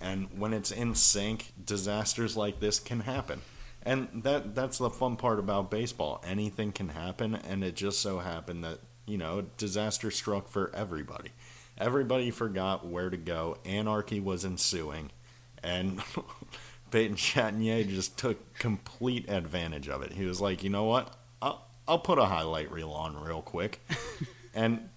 And 0.00 0.28
when 0.38 0.52
it's 0.52 0.70
in 0.70 0.94
sync, 0.94 1.52
disasters 1.62 2.36
like 2.36 2.60
this 2.60 2.78
can 2.78 3.00
happen. 3.00 3.42
And 3.82 4.22
that 4.24 4.54
that's 4.54 4.78
the 4.78 4.90
fun 4.90 5.16
part 5.16 5.38
about 5.38 5.70
baseball. 5.70 6.22
Anything 6.26 6.72
can 6.72 6.90
happen 6.90 7.34
and 7.34 7.64
it 7.64 7.76
just 7.76 8.00
so 8.00 8.18
happened 8.18 8.64
that, 8.64 8.78
you 9.06 9.18
know, 9.18 9.42
disaster 9.56 10.10
struck 10.10 10.48
for 10.48 10.74
everybody. 10.74 11.30
Everybody 11.78 12.30
forgot 12.30 12.86
where 12.86 13.08
to 13.08 13.16
go. 13.16 13.56
Anarchy 13.64 14.20
was 14.20 14.44
ensuing, 14.44 15.10
and 15.62 16.02
Peyton 16.90 17.16
Chatagnier 17.16 17.88
just 17.88 18.18
took 18.18 18.52
complete 18.54 19.30
advantage 19.30 19.88
of 19.88 20.02
it. 20.02 20.12
He 20.12 20.26
was 20.26 20.42
like, 20.42 20.62
you 20.62 20.68
know 20.68 20.84
what? 20.84 21.16
I'll, 21.40 21.66
I'll 21.88 21.98
put 21.98 22.18
a 22.18 22.26
highlight 22.26 22.70
reel 22.70 22.90
on 22.90 23.16
real 23.16 23.40
quick. 23.40 23.80
and 24.54 24.90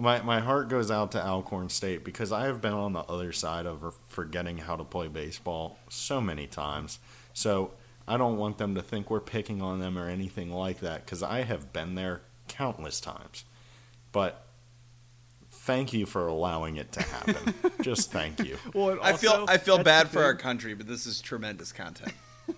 my, 0.00 0.22
my 0.22 0.40
heart 0.40 0.68
goes 0.68 0.90
out 0.90 1.12
to 1.12 1.24
Alcorn 1.24 1.68
State 1.68 2.04
because 2.04 2.32
I 2.32 2.46
have 2.46 2.60
been 2.60 2.72
on 2.72 2.92
the 2.92 3.00
other 3.00 3.32
side 3.32 3.66
of 3.66 3.94
forgetting 4.08 4.58
how 4.58 4.76
to 4.76 4.84
play 4.84 5.08
baseball 5.08 5.78
so 5.88 6.20
many 6.20 6.46
times. 6.46 6.98
So 7.32 7.72
I 8.08 8.16
don't 8.16 8.36
want 8.36 8.58
them 8.58 8.74
to 8.74 8.82
think 8.82 9.10
we're 9.10 9.20
picking 9.20 9.62
on 9.62 9.78
them 9.80 9.98
or 9.98 10.08
anything 10.08 10.50
like 10.50 10.80
that 10.80 11.04
because 11.04 11.22
I 11.22 11.42
have 11.42 11.72
been 11.72 11.94
there 11.94 12.22
countless 12.48 13.00
times. 13.00 13.44
But 14.12 14.44
thank 15.50 15.92
you 15.92 16.06
for 16.06 16.26
allowing 16.26 16.76
it 16.76 16.92
to 16.92 17.02
happen. 17.02 17.54
Just 17.82 18.10
thank 18.10 18.44
you. 18.44 18.56
Well, 18.74 18.90
and 18.90 19.00
I 19.00 19.12
feel 19.12 19.44
I 19.48 19.58
feel 19.58 19.82
bad 19.82 20.08
for 20.08 20.22
our 20.22 20.34
country, 20.34 20.74
but 20.74 20.86
this 20.86 21.06
is 21.06 21.20
tremendous 21.20 21.72
content. 21.72 22.12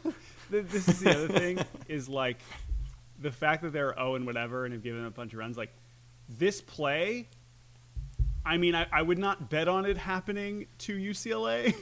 This 0.50 0.86
is 0.86 1.00
the 1.00 1.10
other 1.10 1.28
thing 1.28 1.60
is 1.88 2.10
like 2.10 2.36
the 3.18 3.30
fact 3.30 3.62
that 3.62 3.72
they're 3.72 3.94
0 3.94 4.16
and 4.16 4.26
whatever 4.26 4.66
and 4.66 4.74
have 4.74 4.82
given 4.82 5.02
up 5.06 5.12
a 5.12 5.16
bunch 5.16 5.32
of 5.32 5.38
runs. 5.38 5.56
Like 5.56 5.72
this 6.38 6.60
play, 6.60 7.28
I 8.44 8.56
mean, 8.56 8.74
I, 8.74 8.86
I 8.92 9.02
would 9.02 9.18
not 9.18 9.50
bet 9.50 9.68
on 9.68 9.86
it 9.86 9.96
happening 9.96 10.66
to 10.78 10.96
UCLA, 10.96 11.74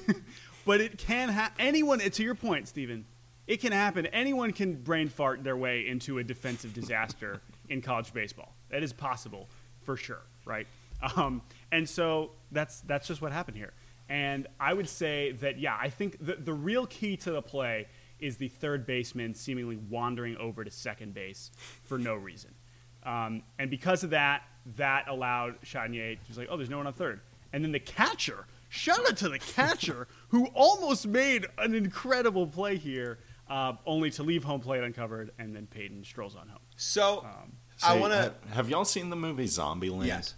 but 0.67 0.81
it 0.81 0.99
can 0.99 1.29
happen. 1.29 1.57
Anyone, 1.59 1.99
to 1.99 2.23
your 2.23 2.35
point, 2.35 2.69
Stephen, 2.69 3.07
it 3.47 3.61
can 3.61 3.73
happen. 3.73 4.07
Anyone 4.07 4.53
can 4.53 4.75
brain 4.75 5.09
fart 5.09 5.43
their 5.43 5.57
way 5.57 5.87
into 5.87 6.19
a 6.19 6.25
defensive 6.25 6.75
disaster 6.75 7.41
in 7.69 7.81
college 7.81 8.13
baseball. 8.13 8.55
That 8.71 8.83
is 8.83 8.93
possible 8.93 9.49
for 9.83 9.97
sure, 9.97 10.23
right? 10.45 10.67
Um, 11.17 11.43
and 11.73 11.89
so 11.89 12.33
that's 12.53 12.81
that's 12.83 13.09
just 13.09 13.23
what 13.23 13.33
happened 13.33 13.57
here. 13.57 13.73
And 14.09 14.47
I 14.59 14.75
would 14.75 14.89
say 14.89 15.33
that 15.41 15.59
yeah, 15.59 15.77
I 15.81 15.89
think 15.89 16.19
the 16.25 16.35
the 16.35 16.53
real 16.53 16.87
key 16.87 17.17
to 17.19 17.33
the 17.33 17.43
play 17.43 17.87
is 18.19 18.37
the 18.37 18.49
third 18.49 18.87
baseman 18.87 19.35
seemingly 19.35 19.77
wandering 19.77 20.37
over 20.37 20.63
to 20.63 20.71
second 20.71 21.15
base 21.15 21.51
for 21.83 21.99
no 21.99 22.15
reason. 22.15 22.51
Um, 23.05 23.43
and 23.59 23.71
because 23.71 24.05
of 24.05 24.11
that, 24.11 24.43
that 24.77 25.09
allowed 25.09 25.61
Chanier 25.63 26.15
to 26.15 26.21
was 26.29 26.39
like, 26.39 26.49
oh, 26.51 26.57
there's 26.57 26.71
no 26.71 26.77
one 26.79 26.87
on 26.87 26.93
third. 26.93 27.21
And 27.53 27.65
then 27.65 27.73
the 27.73 27.81
catcher, 27.81 28.47
shout 28.69 29.01
out 29.09 29.17
to 29.19 29.29
the 29.29 29.39
catcher 29.39 30.07
who 30.29 30.47
almost 30.55 31.07
made 31.07 31.47
an 31.59 31.75
incredible 31.75 32.47
play 32.47 32.77
here, 32.77 33.19
uh, 33.49 33.73
only 33.87 34.11
to 34.13 34.23
leave 34.23 34.45
home 34.45 34.61
plate 34.61 34.83
uncovered, 34.85 35.31
and 35.39 35.55
then 35.57 35.67
Peyton 35.67 36.05
strolls 36.05 36.37
on 36.37 36.49
home. 36.49 36.61
So 36.77 37.21
Um, 37.21 37.53
I 37.83 37.97
want 37.99 38.13
to. 38.13 38.23
ha- 38.23 38.55
Have 38.55 38.69
y'all 38.69 38.85
seen 38.85 39.11
the 39.11 39.17
movie 39.17 39.47
Zombieland? 39.47 40.07
Yes. 40.07 40.35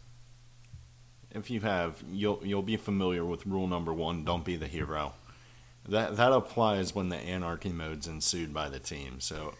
If 1.34 1.50
you 1.50 1.60
have, 1.60 2.02
you'll 2.10 2.40
you'll 2.44 2.62
be 2.62 2.76
familiar 2.76 3.24
with 3.24 3.46
rule 3.46 3.66
number 3.66 3.92
one: 3.92 4.22
don't 4.24 4.44
be 4.44 4.56
the 4.56 4.66
hero. 4.68 5.14
That 5.88 6.16
that 6.16 6.30
applies 6.32 6.94
when 6.94 7.08
the 7.08 7.16
anarchy 7.16 7.70
mode's 7.70 8.06
ensued 8.06 8.52
by 8.52 8.68
the 8.68 8.78
team. 8.78 9.18
So, 9.18 9.54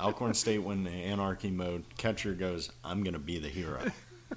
Alcorn 0.00 0.34
State, 0.34 0.58
when 0.58 0.84
the 0.84 0.90
anarchy 0.90 1.50
mode, 1.50 1.84
catcher 1.98 2.32
goes, 2.34 2.70
"I'm 2.84 3.02
gonna 3.02 3.18
be 3.18 3.38
the 3.38 3.48
hero," 3.48 3.90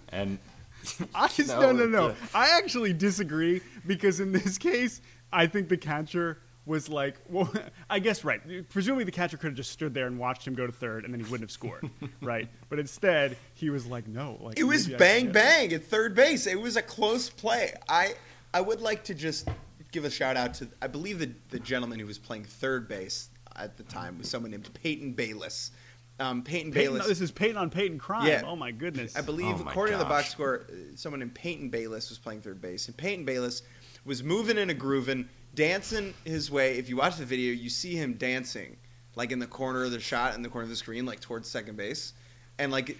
and 0.10 0.38
I 1.16 1.28
just 1.36 1.50
No, 1.50 1.72
no 1.72 1.72
no 1.72 1.86
no. 1.86 2.08
yeah. 2.10 2.16
I 2.34 2.58
actually 2.58 2.93
disagree 2.93 3.62
because 3.86 4.20
in 4.20 4.32
this 4.32 4.58
case, 4.58 5.02
I 5.32 5.48
think 5.48 5.70
the 5.70 5.78
catcher 5.78 6.39
was 6.66 6.89
like, 6.89 7.16
well, 7.30 7.52
I 7.89 8.00
guess 8.00 8.24
right. 8.26 8.41
Presumably, 8.70 9.06
the 9.06 9.12
catcher 9.12 9.38
could 9.38 9.48
have 9.48 9.56
just 9.56 9.72
stood 9.72 9.93
there 9.93 10.06
and 10.08 10.20
watched 10.20 10.45
him 10.45 10.54
go 10.54 10.66
to 10.68 10.74
third, 10.74 11.06
and 11.06 11.14
then 11.14 11.20
he 11.22 11.26
wouldn't 11.32 11.50
have 11.50 11.52
scored, 11.52 11.89
right? 12.22 12.50
But 12.70 12.80
instead, 12.80 13.38
he 13.54 13.70
was 13.70 13.86
like, 13.88 14.06
no, 14.08 14.38
like 14.41 14.60
It 14.60 14.66
was 14.66 14.88
bang 14.88 15.32
bang 15.32 15.72
at 15.74 15.86
third 15.86 16.14
base. 16.14 16.45
It 16.45 16.60
was 16.60 16.76
a 16.76 16.82
close 16.82 17.30
play. 17.30 17.74
I 17.88 18.16
I 18.54 18.62
would 18.62 18.82
like 18.82 19.04
to 19.06 19.14
just 19.14 19.48
give 19.93 20.04
a 20.04 20.10
shout 20.10 20.36
out 20.36 20.54
to 20.56 20.68
I 20.82 20.88
believe 20.88 21.20
the 21.20 21.32
the 21.50 21.60
gentleman 21.60 22.00
who 22.00 22.06
was 22.06 22.18
playing 22.18 22.43
third 22.43 22.88
base 22.89 23.30
at 23.58 23.78
the 23.78 23.84
time 23.84 24.18
was 24.18 24.30
someone 24.30 24.51
named 24.51 24.70
Peyton 24.74 25.14
Bayless. 25.14 25.72
Um, 26.20 26.41
Peyton, 26.41 26.72
Peyton, 26.72 26.93
Bayless. 26.93 27.08
this 27.08 27.22
is 27.22 27.32
Peyton 27.32 27.58
on 27.58 27.70
Peyton 27.70 27.99
crime. 27.99 28.28
Yeah. 28.28 28.41
Oh 28.45 28.55
my 28.55 28.72
goodness. 28.72 29.16
I 29.16 29.22
believe, 29.22 29.62
Oh 29.62 29.64
my 29.64 29.72
according 29.72 29.93
to 29.93 29.99
the 29.99 30.10
box 30.10 30.30
score, 30.30 30.66
uh, 30.70 30.74
someone 30.95 31.20
named 31.20 31.36
Peyton 31.36 31.70
Bayless 31.70 32.10
was 32.10 32.18
playing 32.18 32.41
third 32.41 32.60
base, 32.60 32.88
and 32.88 32.97
Peyton 32.97 33.24
Bayless 33.24 33.62
was 34.03 34.24
moving 34.24 34.58
and 34.58 34.72
a 34.72 34.74
grooving, 34.74 35.30
dancing 35.53 36.14
his 36.24 36.49
way. 36.49 36.78
If 36.78 36.89
you 36.89 36.97
watch 36.97 37.18
the 37.18 37.26
video, 37.26 37.53
you 37.53 37.70
see 37.70 37.93
him 37.95 38.14
dancing, 38.14 38.78
like 39.16 39.32
in 39.32 39.38
the 39.38 39.47
corner 39.47 39.84
of 39.84 39.91
the 39.91 39.99
shot, 39.99 40.34
in 40.34 40.41
the 40.41 40.49
corner 40.49 40.64
of 40.64 40.70
the 40.70 40.76
screen, 40.76 41.05
like 41.05 41.20
towards 41.20 41.47
second 41.49 41.78
base, 41.78 42.14
and 42.58 42.72
like, 42.72 42.97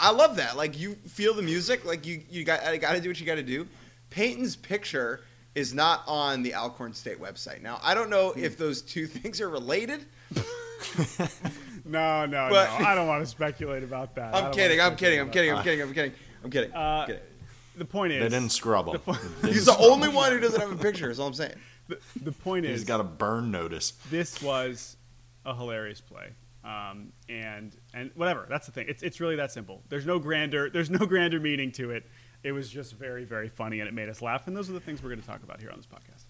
I 0.00 0.10
love 0.12 0.36
that. 0.36 0.56
Like 0.56 0.78
you 0.78 0.94
feel 0.94 1.34
the 1.34 1.42
music, 1.42 1.84
like 1.84 2.06
you 2.06 2.22
you 2.30 2.44
got 2.44 2.60
got 2.80 2.92
to 2.94 3.00
do 3.00 3.10
what 3.10 3.20
you 3.20 3.26
got 3.26 3.34
to 3.34 3.42
do. 3.42 3.66
Peyton's 4.08 4.56
picture 4.56 5.20
is 5.58 5.74
not 5.74 6.02
on 6.06 6.42
the 6.42 6.54
Alcorn 6.54 6.94
State 6.94 7.20
website. 7.20 7.60
Now 7.62 7.80
I 7.82 7.92
don't 7.94 8.08
know 8.10 8.32
if 8.36 8.56
those 8.56 8.80
two 8.80 9.06
things 9.18 9.40
are 9.40 9.48
related. 9.48 10.04
no, 11.84 12.26
no, 12.26 12.48
But- 12.50 12.78
no. 12.80 12.86
I 12.86 12.94
don't 12.94 13.06
want 13.08 13.22
to 13.22 13.26
speculate 13.26 13.82
about 13.82 14.14
that. 14.16 14.34
I 14.34 14.40
I'm 14.40 14.52
kidding. 14.52 14.80
I'm 14.80 14.96
kidding. 14.96 15.20
I'm 15.20 15.30
kidding. 15.30 15.52
I'm 15.52 15.62
kidding. 15.62 15.82
I'm 15.82 15.92
kidding. 15.94 16.12
I'm 16.44 16.50
kidding. 16.50 16.72
Uh, 16.74 16.78
I'm 16.78 17.06
kidding. 17.06 17.22
The 17.76 17.84
point 17.84 18.12
is, 18.12 18.22
they 18.22 18.36
didn't 18.36 18.50
scrub 18.52 18.86
him. 18.88 19.00
They 19.42 19.52
He's 19.52 19.64
didn't 19.66 19.78
the 19.80 19.86
only 19.86 20.08
him. 20.08 20.14
one 20.14 20.32
who 20.32 20.40
doesn't 20.40 20.60
have 20.60 20.72
a 20.72 20.76
picture. 20.82 21.10
Is 21.10 21.20
all 21.20 21.28
I'm 21.28 21.34
saying. 21.34 21.54
the, 21.86 21.98
the 22.22 22.32
point 22.32 22.66
is, 22.66 22.80
He's 22.80 22.88
got 22.88 23.00
a 23.00 23.04
burn 23.04 23.50
notice. 23.52 23.92
this 24.10 24.42
was 24.42 24.96
a 25.46 25.54
hilarious 25.54 26.00
play. 26.00 26.30
Um, 26.64 27.12
and 27.28 27.74
and 27.94 28.10
whatever. 28.16 28.46
That's 28.48 28.66
the 28.66 28.72
thing. 28.72 28.86
It's 28.88 29.02
it's 29.02 29.20
really 29.20 29.36
that 29.36 29.52
simple. 29.52 29.82
There's 29.88 30.04
no 30.06 30.18
grander. 30.18 30.68
There's 30.70 30.90
no 30.90 31.06
grander 31.06 31.38
meaning 31.40 31.70
to 31.72 31.90
it. 31.92 32.04
It 32.42 32.52
was 32.52 32.68
just 32.68 32.94
very 32.94 33.24
very 33.24 33.48
funny 33.48 33.80
and 33.80 33.88
it 33.88 33.94
made 33.94 34.08
us 34.08 34.22
laugh. 34.22 34.46
And 34.46 34.56
those 34.56 34.70
are 34.70 34.74
the 34.74 34.80
things 34.80 35.02
we're 35.02 35.10
going 35.10 35.20
to 35.20 35.26
talk 35.26 35.42
about 35.42 35.60
here 35.60 35.70
on 35.70 35.76
this 35.76 35.86
podcast. 35.86 36.24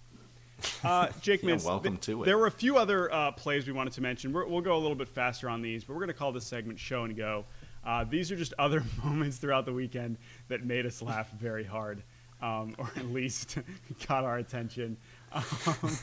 Uh, 0.83 1.09
Jake 1.21 1.43
Yeah, 1.43 1.51
Mintz, 1.51 1.65
welcome 1.65 1.93
th- 1.97 2.05
to 2.07 2.23
it. 2.23 2.25
There 2.25 2.37
were 2.37 2.47
a 2.47 2.51
few 2.51 2.77
other 2.77 3.11
uh, 3.13 3.31
plays 3.31 3.65
we 3.67 3.73
wanted 3.73 3.93
to 3.93 4.01
mention. 4.01 4.33
We're, 4.33 4.45
we'll 4.45 4.61
go 4.61 4.75
a 4.75 4.79
little 4.79 4.95
bit 4.95 5.07
faster 5.07 5.49
on 5.49 5.61
these, 5.61 5.83
but 5.83 5.93
we're 5.93 5.99
going 5.99 6.09
to 6.09 6.13
call 6.13 6.31
this 6.31 6.45
segment 6.45 6.79
"Show 6.79 7.03
and 7.05 7.15
Go." 7.15 7.45
Uh, 7.85 8.03
these 8.03 8.31
are 8.31 8.35
just 8.35 8.53
other 8.59 8.83
moments 9.03 9.37
throughout 9.37 9.65
the 9.65 9.73
weekend 9.73 10.17
that 10.49 10.65
made 10.65 10.85
us 10.85 11.01
laugh 11.01 11.31
very 11.31 11.63
hard, 11.63 12.03
um, 12.41 12.75
or 12.77 12.89
at 12.97 13.05
least 13.05 13.57
got 14.07 14.23
our 14.25 14.37
attention. 14.37 14.97
Um, 15.31 15.97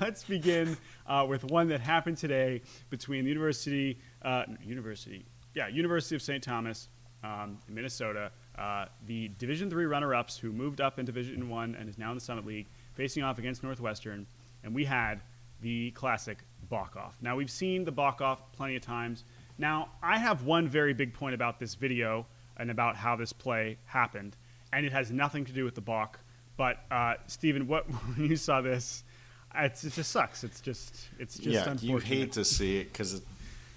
let's 0.00 0.24
begin 0.24 0.76
uh, 1.06 1.26
with 1.28 1.44
one 1.44 1.68
that 1.68 1.80
happened 1.80 2.16
today 2.16 2.62
between 2.88 3.24
the 3.24 3.28
University, 3.28 3.98
uh, 4.22 4.44
University, 4.64 5.24
yeah, 5.54 5.68
University 5.68 6.16
of 6.16 6.22
St. 6.22 6.42
Thomas 6.42 6.88
um, 7.22 7.58
in 7.68 7.74
Minnesota, 7.74 8.32
uh, 8.60 8.86
the 9.06 9.28
Division 9.38 9.70
Three 9.70 9.86
runner-ups 9.86 10.36
who 10.36 10.52
moved 10.52 10.80
up 10.80 10.98
in 10.98 11.06
Division 11.06 11.48
One 11.48 11.74
and 11.74 11.88
is 11.88 11.96
now 11.96 12.10
in 12.10 12.16
the 12.16 12.20
Summit 12.20 12.44
League, 12.46 12.66
facing 12.94 13.22
off 13.22 13.38
against 13.38 13.62
Northwestern, 13.62 14.26
and 14.62 14.74
we 14.74 14.84
had 14.84 15.22
the 15.62 15.90
classic 15.92 16.38
balk-off. 16.68 17.16
Now 17.22 17.36
we've 17.36 17.50
seen 17.50 17.84
the 17.84 17.92
balk-off 17.92 18.52
plenty 18.52 18.76
of 18.76 18.82
times. 18.82 19.24
Now 19.58 19.88
I 20.02 20.18
have 20.18 20.44
one 20.44 20.68
very 20.68 20.92
big 20.92 21.14
point 21.14 21.34
about 21.34 21.58
this 21.58 21.74
video 21.74 22.26
and 22.56 22.70
about 22.70 22.96
how 22.96 23.16
this 23.16 23.32
play 23.32 23.78
happened, 23.86 24.36
and 24.72 24.84
it 24.84 24.92
has 24.92 25.10
nothing 25.10 25.46
to 25.46 25.52
do 25.52 25.64
with 25.64 25.74
the 25.74 25.80
balk. 25.80 26.20
But 26.58 26.84
uh, 26.90 27.14
Stephen, 27.26 27.66
what 27.66 27.84
when 28.16 28.28
you 28.28 28.36
saw 28.36 28.60
this, 28.60 29.04
it 29.54 29.78
just 29.80 30.10
sucks. 30.10 30.44
It's 30.44 30.60
just 30.60 31.08
it's 31.18 31.36
just 31.36 31.48
yeah, 31.48 31.70
unfortunate. 31.70 31.82
you 31.82 31.98
hate 31.98 32.32
to 32.32 32.44
see 32.44 32.78
it 32.78 32.92
because 32.92 33.22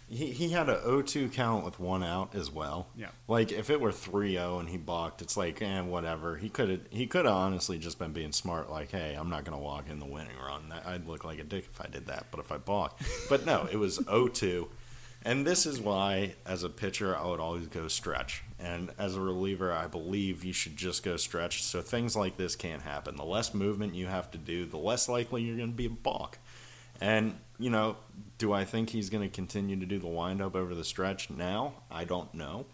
he, 0.08 0.28
he 0.32 0.50
had 0.50 0.70
a 0.70 0.78
0-2 0.82 1.32
count 1.32 1.66
with 1.66 1.80
one 1.80 2.04
out 2.04 2.36
as 2.36 2.52
well. 2.52 2.88
Yeah. 2.96 3.10
Like 3.28 3.52
if 3.52 3.70
it 3.70 3.80
were 3.80 3.92
3-0 3.92 4.60
and 4.60 4.70
he 4.70 4.78
balked, 4.78 5.22
it's 5.22 5.38
like, 5.38 5.62
eh, 5.62 5.82
whatever. 5.82 6.38
He 6.38 6.50
could 6.50 6.70
have 6.70 6.82
he 6.90 7.08
could 7.08 7.26
have 7.26 7.34
honestly 7.34 7.78
just 7.78 8.00
been 8.00 8.14
being 8.14 8.32
smart. 8.32 8.70
Like, 8.70 8.92
hey, 8.92 9.16
I'm 9.18 9.30
not 9.30 9.44
gonna 9.46 9.60
walk 9.60 9.90
in 9.90 10.00
the 10.00 10.06
winning 10.06 10.38
run. 10.46 10.74
I'd 10.86 11.08
look 11.08 11.24
like 11.24 11.40
a 11.40 11.44
dick 11.44 11.66
if 11.72 11.82
I 11.82 11.88
did 11.88 12.08
that. 12.08 12.28
But 12.32 12.40
if 12.40 12.52
I 12.52 12.58
balked, 12.58 13.04
but 13.30 13.46
no, 13.46 13.68
it 13.72 13.78
was 13.78 13.98
0-2. 14.00 14.68
And 15.26 15.48
this 15.48 15.66
is 15.66 15.80
why, 15.80 16.36
as 16.46 16.64
a 16.64 16.70
pitcher, 16.70 17.16
I 17.16 17.26
would 17.26 17.40
always 17.40 17.68
go 17.68 17.88
stretch. 17.88 18.44
And 18.60 18.92
as 18.98 19.16
a 19.16 19.22
reliever, 19.22 19.72
I 19.72 19.88
believe 19.88 20.44
you 20.44 20.52
should 20.52 20.76
just 20.76 21.02
go 21.02 21.16
stretch 21.16 21.64
so 21.64 21.82
things 21.82 22.16
like 22.16 22.36
this 22.36 22.58
can't 22.58 22.82
happen. 22.82 23.16
The 23.16 23.24
less 23.24 23.54
movement 23.54 23.96
you 23.96 24.08
have 24.08 24.32
to 24.32 24.38
do, 24.38 24.66
the 24.66 24.78
less 24.78 25.08
likely 25.08 25.44
you're 25.44 25.56
going 25.56 25.72
to 25.72 25.76
be 25.76 25.86
a 25.86 25.90
balk. 25.90 26.40
And, 27.04 27.36
you 27.60 27.70
know, 27.70 27.98
do 28.38 28.54
I 28.54 28.64
think 28.64 28.90
he's 28.90 29.10
going 29.10 29.30
to 29.30 29.36
continue 29.36 29.78
to 29.78 29.86
do 29.86 30.00
the 30.00 30.08
windup 30.08 30.56
over 30.56 30.74
the 30.74 30.86
stretch 30.86 31.30
now? 31.30 31.74
I 31.92 32.06
don't 32.06 32.34
know. 32.34 32.66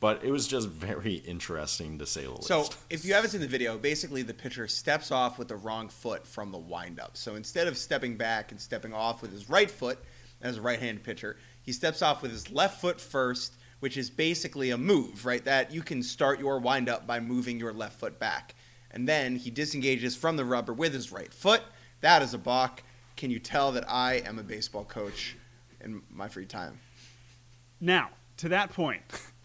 But 0.00 0.24
it 0.24 0.32
was 0.32 0.48
just 0.48 0.66
very 0.68 1.14
interesting 1.26 1.96
to 1.98 2.06
say 2.06 2.24
the 2.24 2.30
least. 2.30 2.48
So, 2.48 2.68
if 2.90 3.04
you 3.04 3.14
haven't 3.14 3.30
seen 3.30 3.40
the 3.40 3.46
video, 3.46 3.78
basically 3.78 4.22
the 4.22 4.34
pitcher 4.34 4.66
steps 4.66 5.12
off 5.12 5.38
with 5.38 5.46
the 5.46 5.54
wrong 5.54 5.88
foot 5.88 6.26
from 6.26 6.50
the 6.50 6.58
windup. 6.58 7.16
So 7.16 7.36
instead 7.36 7.68
of 7.68 7.76
stepping 7.76 8.16
back 8.16 8.50
and 8.50 8.60
stepping 8.60 8.92
off 8.92 9.22
with 9.22 9.30
his 9.30 9.48
right 9.48 9.70
foot 9.70 10.00
as 10.42 10.58
a 10.58 10.62
right-handed 10.62 11.04
pitcher, 11.04 11.36
he 11.62 11.70
steps 11.70 12.02
off 12.02 12.22
with 12.22 12.32
his 12.32 12.50
left 12.50 12.80
foot 12.80 13.00
first, 13.00 13.54
which 13.78 13.96
is 13.96 14.10
basically 14.10 14.70
a 14.70 14.78
move, 14.78 15.24
right? 15.24 15.44
That 15.44 15.72
you 15.72 15.82
can 15.82 16.02
start 16.02 16.40
your 16.40 16.58
windup 16.58 17.06
by 17.06 17.20
moving 17.20 17.60
your 17.60 17.72
left 17.72 18.00
foot 18.00 18.18
back. 18.18 18.56
And 18.90 19.08
then 19.08 19.36
he 19.36 19.48
disengages 19.48 20.16
from 20.16 20.36
the 20.36 20.44
rubber 20.44 20.72
with 20.72 20.92
his 20.92 21.12
right 21.12 21.32
foot. 21.32 21.62
That 22.00 22.22
is 22.22 22.34
a 22.34 22.38
balk. 22.38 22.82
Can 23.20 23.30
you 23.30 23.38
tell 23.38 23.72
that 23.72 23.84
I 23.86 24.14
am 24.24 24.38
a 24.38 24.42
baseball 24.42 24.82
coach 24.82 25.36
in 25.82 26.00
my 26.08 26.26
free 26.26 26.46
time? 26.46 26.80
Now, 27.78 28.08
to 28.38 28.48
that 28.48 28.72
point, 28.72 29.02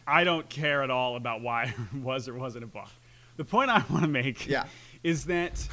I 0.08 0.24
don't 0.24 0.48
care 0.48 0.82
at 0.82 0.90
all 0.90 1.18
about 1.18 1.42
why 1.42 1.74
it 1.94 1.98
was 2.02 2.30
or 2.30 2.36
wasn't 2.36 2.64
a 2.64 2.68
balk. 2.68 2.90
The 3.36 3.44
point 3.44 3.70
I 3.70 3.84
want 3.90 4.04
to 4.04 4.08
make 4.10 4.48
Yeah. 4.48 4.64
is 5.04 5.26
that 5.26 5.68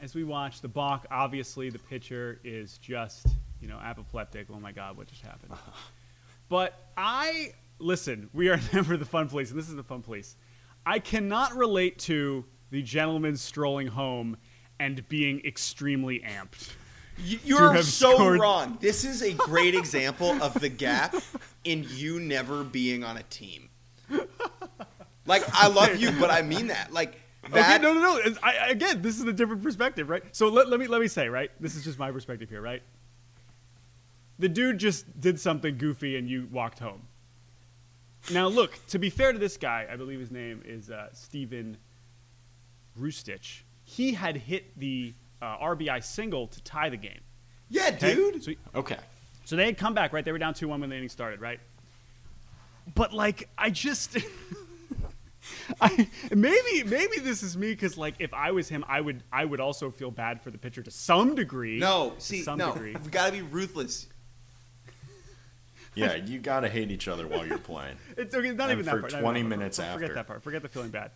as 0.00 0.14
we 0.14 0.24
watch 0.24 0.62
the 0.62 0.68
balk, 0.68 1.04
obviously 1.10 1.68
the 1.68 1.78
pitcher 1.78 2.40
is 2.44 2.78
just, 2.78 3.26
you 3.60 3.68
know, 3.68 3.76
apoplectic. 3.78 4.46
Oh 4.50 4.58
my 4.58 4.72
God, 4.72 4.96
what 4.96 5.06
just 5.08 5.20
happened? 5.20 5.52
But 6.48 6.82
I, 6.96 7.52
listen, 7.78 8.30
we 8.32 8.48
are 8.48 8.58
never 8.72 8.96
the 8.96 9.04
fun 9.04 9.28
police, 9.28 9.50
and 9.50 9.58
this 9.58 9.68
is 9.68 9.76
the 9.76 9.82
fun 9.82 10.00
police. 10.00 10.34
I 10.86 10.98
cannot 10.98 11.54
relate 11.54 11.98
to 11.98 12.46
the 12.70 12.80
gentleman 12.80 13.36
strolling 13.36 13.88
home 13.88 14.38
and 14.80 15.06
being 15.10 15.42
extremely 15.44 16.20
amped. 16.20 16.72
You're 17.24 17.82
so 17.82 18.14
scored- 18.14 18.40
wrong. 18.40 18.78
This 18.80 19.04
is 19.04 19.22
a 19.22 19.32
great 19.34 19.74
example 19.74 20.40
of 20.42 20.54
the 20.54 20.68
gap 20.68 21.14
in 21.64 21.84
you 21.90 22.20
never 22.20 22.64
being 22.64 23.04
on 23.04 23.16
a 23.16 23.22
team. 23.24 23.68
Like 25.26 25.42
I 25.52 25.68
love 25.68 25.96
you, 25.96 26.10
but 26.12 26.30
I 26.30 26.42
mean 26.42 26.68
that. 26.68 26.92
Like 26.92 27.20
that. 27.50 27.80
okay, 27.80 27.82
no, 27.82 27.92
no, 27.92 28.00
no. 28.18 28.34
I, 28.42 28.56
I- 28.58 28.66
again, 28.68 29.02
this 29.02 29.18
is 29.20 29.24
a 29.26 29.32
different 29.32 29.62
perspective, 29.62 30.08
right? 30.08 30.22
So 30.34 30.48
let, 30.48 30.68
let 30.68 30.80
me 30.80 30.86
let 30.86 31.00
me 31.00 31.08
say, 31.08 31.28
right? 31.28 31.50
This 31.60 31.74
is 31.76 31.84
just 31.84 31.98
my 31.98 32.10
perspective 32.10 32.48
here, 32.48 32.62
right? 32.62 32.82
The 34.38 34.48
dude 34.48 34.78
just 34.78 35.20
did 35.20 35.38
something 35.40 35.76
goofy, 35.76 36.16
and 36.16 36.28
you 36.30 36.48
walked 36.50 36.78
home. 36.78 37.02
Now, 38.32 38.46
look. 38.46 38.78
To 38.88 38.98
be 38.98 39.10
fair 39.10 39.32
to 39.32 39.38
this 39.38 39.56
guy, 39.56 39.86
I 39.90 39.96
believe 39.96 40.20
his 40.20 40.30
name 40.30 40.62
is 40.64 40.90
uh, 40.90 41.08
Steven 41.12 41.76
Rustich. 42.98 43.62
He 43.84 44.12
had 44.14 44.36
hit 44.36 44.78
the 44.78 45.12
uh, 45.40 45.58
RBI 45.58 46.02
single 46.02 46.46
to 46.48 46.62
tie 46.62 46.88
the 46.88 46.96
game. 46.96 47.20
Yeah, 47.68 47.90
okay? 47.94 48.14
dude. 48.14 48.42
So, 48.42 48.52
okay. 48.74 48.98
so 49.44 49.56
they 49.56 49.66
had 49.66 49.78
come 49.78 49.94
back, 49.94 50.12
right? 50.12 50.24
They 50.24 50.32
were 50.32 50.38
down 50.38 50.54
2 50.54 50.68
1 50.68 50.80
when 50.80 50.90
the 50.90 50.96
inning 50.96 51.08
started, 51.08 51.40
right? 51.40 51.60
But, 52.94 53.12
like, 53.12 53.48
I 53.58 53.70
just. 53.70 54.16
I 55.80 56.08
maybe 56.34 56.82
maybe 56.84 57.18
this 57.20 57.42
is 57.42 57.56
me 57.56 57.70
because 57.70 57.96
like 57.96 58.14
if 58.18 58.34
I 58.34 58.50
was 58.50 58.68
him 58.68 58.84
I 58.86 59.00
would 59.00 59.22
I 59.32 59.44
would 59.44 59.60
also 59.60 59.90
feel 59.90 60.10
bad 60.10 60.42
for 60.42 60.50
the 60.50 60.58
pitcher 60.58 60.82
to 60.82 60.90
some 60.90 61.34
degree. 61.34 61.78
No, 61.78 62.14
see, 62.18 62.42
some 62.42 62.58
no. 62.58 62.72
degree. 62.72 62.94
We 63.02 63.10
got 63.10 63.26
to 63.26 63.32
be 63.32 63.42
ruthless. 63.42 64.08
Yeah, 65.94 66.14
you 66.14 66.38
got 66.38 66.60
to 66.60 66.68
hate 66.68 66.90
each 66.90 67.08
other 67.08 67.26
while 67.26 67.46
you're 67.46 67.58
playing. 67.58 67.96
It's 68.16 68.34
okay. 68.34 68.52
Not 68.52 68.70
And 68.70 68.72
even 68.80 68.84
that 68.86 68.90
for 68.94 69.00
part. 69.00 69.12
not 69.12 69.20
20 69.20 69.40
even 69.40 69.48
that 69.50 69.54
part. 69.56 69.58
minutes 69.58 69.76
Forget 69.78 69.92
after. 70.02 70.14
that 70.14 70.26
part. 70.26 70.42
Forget 70.42 70.62
the 70.62 70.68
feeling 70.68 70.90
bad. 70.90 71.10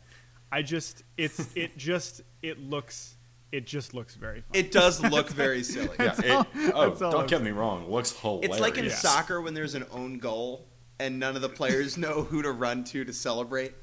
I 0.50 0.62
just 0.62 1.02
it's 1.16 1.48
it 1.54 1.76
just 1.76 2.22
it 2.42 2.58
looks 2.58 3.16
it 3.52 3.66
just 3.66 3.94
looks 3.94 4.14
very 4.16 4.40
fun. 4.40 4.50
It 4.54 4.72
does 4.72 5.00
look 5.10 5.28
very 5.28 5.62
silly. 5.62 5.94
Yeah, 6.00 6.14
it, 6.24 6.72
all- 6.74 6.86
oh, 6.86 6.94
don't 7.10 7.28
get 7.28 7.42
me 7.42 7.50
wrong. 7.50 7.88
Looks 7.90 8.12
hilarious. 8.18 8.50
It's 8.50 8.60
like 8.60 8.78
in 8.78 8.86
Yes. 8.86 9.00
soccer 9.00 9.40
when 9.40 9.54
there's 9.54 9.74
an 9.74 9.84
own 9.92 10.18
goal 10.18 10.66
and 10.98 11.18
none 11.18 11.36
of 11.36 11.42
the 11.42 11.48
players 11.48 11.96
know 11.98 12.22
who 12.22 12.42
to 12.42 12.50
run 12.52 12.82
to 12.84 13.04
to 13.04 13.12
celebrate. 13.12 13.74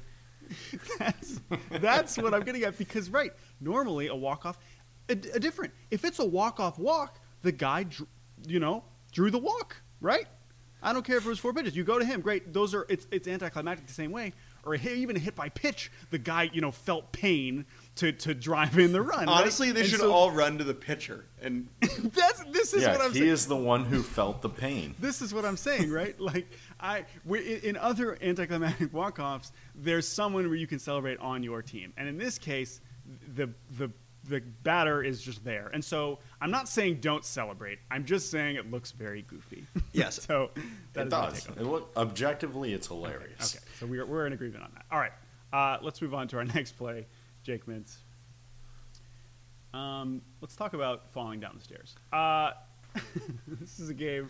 that's, 0.98 1.40
that's 1.70 2.16
what 2.18 2.34
I'm 2.34 2.42
getting 2.42 2.64
at 2.64 2.76
because 2.76 3.08
right 3.08 3.32
normally 3.60 4.08
a 4.08 4.14
walk 4.16 4.44
off 4.44 4.58
a, 5.08 5.12
a 5.12 5.38
different 5.38 5.72
if 5.92 6.04
it's 6.04 6.18
a 6.18 6.24
walk 6.24 6.58
off 6.58 6.76
walk 6.76 7.20
the 7.42 7.52
guy 7.52 7.84
dr- 7.84 8.08
you 8.48 8.58
know 8.58 8.82
drew 9.12 9.30
the 9.30 9.38
walk 9.38 9.76
right 10.00 10.26
I 10.82 10.92
don't 10.92 11.04
care 11.04 11.18
if 11.18 11.24
it 11.24 11.28
was 11.28 11.38
four 11.38 11.52
pitches 11.52 11.76
you 11.76 11.84
go 11.84 12.00
to 12.00 12.04
him 12.04 12.20
great 12.20 12.52
those 12.52 12.74
are 12.74 12.84
it's 12.88 13.06
it's 13.12 13.28
anticlimactic 13.28 13.86
the 13.86 13.92
same 13.92 14.10
way 14.10 14.32
or 14.64 14.74
hit, 14.74 14.96
even 14.98 15.16
hit 15.16 15.34
by 15.34 15.48
pitch 15.48 15.90
the 16.10 16.18
guy 16.18 16.50
you 16.52 16.60
know 16.60 16.70
felt 16.70 17.12
pain 17.12 17.64
to 17.96 18.12
to 18.12 18.34
drive 18.34 18.78
in 18.78 18.92
the 18.92 19.00
run 19.02 19.20
right? 19.26 19.28
Honestly, 19.28 19.72
they 19.72 19.80
And 19.80 19.88
should 19.88 20.00
so 20.00 20.12
all 20.12 20.30
run 20.30 20.58
to 20.58 20.64
the 20.64 20.74
pitcher 20.74 21.24
and 21.42 21.68
that's 21.80 22.44
this 22.50 22.74
is 22.74 22.82
yeah, 22.82 22.92
what 22.92 23.00
I'm 23.00 23.12
saying. 23.12 23.12
he 23.12 23.18
saying 23.20 23.28
is 23.30 23.46
the 23.46 23.56
one 23.56 23.84
who 23.84 24.02
felt 24.02 24.42
the 24.42 24.48
pain. 24.48 24.94
this 25.00 25.22
is 25.22 25.32
what 25.34 25.44
I'm 25.44 25.56
saying, 25.56 25.90
right? 25.90 26.18
Like 26.20 26.46
I, 26.78 27.04
we, 27.24 27.56
in 27.56 27.76
other 27.76 28.16
anticlimactic 28.22 28.92
walk-offs, 28.92 29.52
there's 29.74 30.06
someone 30.08 30.46
where 30.48 30.56
you 30.56 30.66
can 30.66 30.78
celebrate 30.78 31.18
on 31.18 31.42
your 31.42 31.62
team, 31.62 31.92
and 31.96 32.08
in 32.08 32.16
this 32.18 32.38
case, 32.38 32.80
the 33.34 33.50
the 33.78 33.90
the 34.24 34.40
batter 34.62 35.02
is 35.02 35.22
just 35.22 35.44
there, 35.44 35.70
and 35.72 35.84
so 35.84 36.18
I'm 36.40 36.50
not 36.50 36.68
saying 36.68 37.00
don't 37.00 37.24
celebrate. 37.24 37.78
I'm 37.90 38.04
just 38.04 38.30
saying 38.30 38.56
it 38.56 38.70
looks 38.70 38.92
very 38.92 39.22
goofy. 39.22 39.66
Yes. 39.92 40.22
so 40.22 40.50
that 40.92 41.00
It 41.02 41.06
is 41.08 41.12
my 41.12 41.26
does. 41.30 41.46
It 41.46 41.62
look, 41.62 41.90
objectively, 41.96 42.72
it's 42.74 42.86
hilarious. 42.86 43.56
Okay, 43.56 43.64
so 43.78 43.86
we're 43.86 44.06
we're 44.06 44.26
in 44.26 44.32
agreement 44.32 44.62
on 44.62 44.70
that. 44.74 44.84
All 44.92 44.98
right, 45.00 45.12
uh, 45.52 45.78
let's 45.82 46.00
move 46.00 46.14
on 46.14 46.28
to 46.28 46.36
our 46.36 46.44
next 46.56 46.72
play, 46.72 47.06
Jake 47.42 47.66
Mintz. 47.66 47.96
Um, 49.72 50.22
let's 50.40 50.56
talk 50.56 50.74
about 50.74 51.10
falling 51.12 51.40
down 51.40 51.52
the 51.56 51.64
stairs. 51.64 51.94
Uh, 52.12 52.52
this 53.46 53.78
is 53.78 53.88
a 53.88 53.94
game 53.94 54.28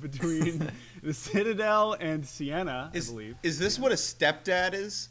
between 0.00 0.70
the 1.02 1.12
Citadel 1.14 1.94
and 2.00 2.26
Siena, 2.26 2.90
is, 2.94 3.08
I 3.08 3.12
believe. 3.12 3.36
is 3.42 3.58
this 3.58 3.78
what 3.78 3.92
a 3.92 3.96
stepdad 3.96 4.74
is? 4.74 5.10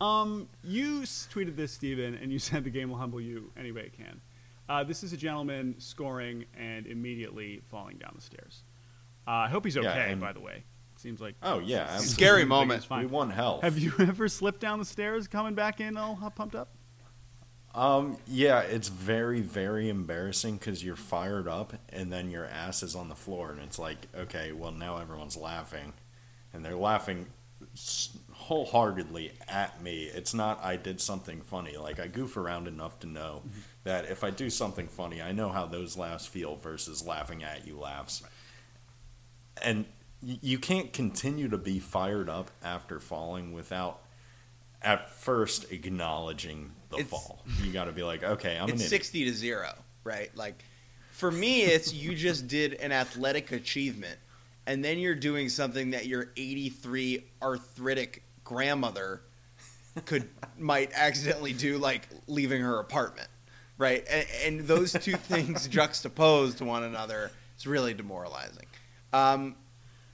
Um, 0.00 0.48
you 0.64 1.00
tweeted 1.02 1.56
this, 1.56 1.72
Stephen, 1.72 2.14
and 2.14 2.32
you 2.32 2.38
said 2.40 2.64
the 2.64 2.70
game 2.70 2.90
will 2.90 2.98
humble 2.98 3.20
you 3.20 3.50
any 3.56 3.72
way 3.72 3.82
it 3.82 3.92
can. 3.96 4.20
Uh, 4.68 4.84
this 4.84 5.02
is 5.02 5.12
a 5.12 5.16
gentleman 5.16 5.74
scoring 5.78 6.44
and 6.58 6.86
immediately 6.86 7.60
falling 7.70 7.98
down 7.98 8.12
the 8.14 8.22
stairs. 8.22 8.62
Uh, 9.26 9.30
I 9.32 9.48
hope 9.48 9.64
he's 9.64 9.76
okay, 9.76 10.12
and- 10.12 10.20
by 10.20 10.32
the 10.32 10.40
way. 10.40 10.64
Seems 10.96 11.18
like 11.18 11.34
Oh 11.42 11.60
yeah, 11.60 11.96
seems. 11.96 12.10
Scary 12.12 12.40
like 12.42 12.48
moment. 12.48 12.86
We 12.90 13.06
won 13.06 13.30
health. 13.30 13.62
Have 13.62 13.78
you 13.78 13.90
ever 13.98 14.28
slipped 14.28 14.60
down 14.60 14.78
the 14.78 14.84
stairs 14.84 15.26
coming 15.28 15.54
back 15.54 15.80
in 15.80 15.96
all 15.96 16.14
pumped 16.36 16.54
up? 16.54 16.68
Um, 17.74 18.18
yeah, 18.26 18.60
it's 18.60 18.88
very, 18.88 19.40
very 19.40 19.88
embarrassing 19.88 20.56
because 20.58 20.84
you're 20.84 20.96
fired 20.96 21.48
up 21.48 21.72
and 21.90 22.12
then 22.12 22.30
your 22.30 22.44
ass 22.44 22.82
is 22.82 22.94
on 22.94 23.08
the 23.08 23.14
floor, 23.14 23.50
and 23.50 23.60
it's 23.60 23.78
like, 23.78 23.96
okay, 24.14 24.52
well, 24.52 24.72
now 24.72 24.98
everyone's 24.98 25.38
laughing, 25.38 25.94
and 26.52 26.62
they're 26.62 26.76
laughing 26.76 27.26
s- 27.72 28.10
wholeheartedly 28.50 29.30
at 29.46 29.80
me. 29.80 30.10
It's 30.12 30.34
not 30.34 30.58
I 30.64 30.74
did 30.74 31.00
something 31.00 31.40
funny. 31.40 31.76
Like 31.76 32.00
I 32.00 32.08
goof 32.08 32.36
around 32.36 32.66
enough 32.66 32.98
to 32.98 33.06
know 33.06 33.42
mm-hmm. 33.46 33.60
that 33.84 34.06
if 34.06 34.24
I 34.24 34.30
do 34.30 34.50
something 34.50 34.88
funny, 34.88 35.22
I 35.22 35.30
know 35.30 35.50
how 35.50 35.66
those 35.66 35.96
laughs 35.96 36.26
feel 36.26 36.56
versus 36.56 37.06
laughing 37.06 37.44
at 37.44 37.64
you 37.64 37.78
laughs. 37.78 38.24
And 39.62 39.84
you 40.20 40.58
can't 40.58 40.92
continue 40.92 41.48
to 41.48 41.58
be 41.58 41.78
fired 41.78 42.28
up 42.28 42.50
after 42.60 42.98
falling 42.98 43.52
without 43.52 44.00
at 44.82 45.10
first 45.10 45.70
acknowledging 45.70 46.72
the 46.88 46.96
It's- 46.96 47.08
fall. 47.08 47.44
You 47.62 47.70
got 47.70 47.84
to 47.84 47.92
be 47.92 48.02
like, 48.02 48.24
okay, 48.24 48.58
I'm 48.58 48.70
it's. 48.70 48.88
60 48.88 49.26
to 49.26 49.32
0, 49.32 49.70
right? 50.02 50.36
Like 50.36 50.64
for 51.12 51.30
me 51.30 51.62
it's 51.62 51.94
you 51.94 52.16
just 52.16 52.48
did 52.48 52.74
an 52.74 52.90
athletic 52.90 53.52
achievement 53.52 54.18
and 54.66 54.84
then 54.84 54.98
you're 54.98 55.14
doing 55.14 55.48
something 55.48 55.90
that 55.90 56.06
your 56.06 56.32
83 56.36 57.24
arthritic 57.42 58.24
grandmother 58.50 59.22
could 60.04 60.28
might 60.58 60.90
accidentally 60.92 61.52
do 61.52 61.78
like 61.78 62.08
leaving 62.26 62.60
her 62.60 62.80
apartment, 62.80 63.28
right? 63.78 64.04
And, 64.10 64.26
and 64.44 64.60
those 64.66 64.92
two 64.92 65.12
things 65.16 65.68
juxtaposed 65.68 66.58
to 66.58 66.64
one 66.64 66.82
another 66.82 67.30
it's 67.60 67.66
really 67.66 67.92
demoralizing. 67.92 68.64
Um, 69.12 69.54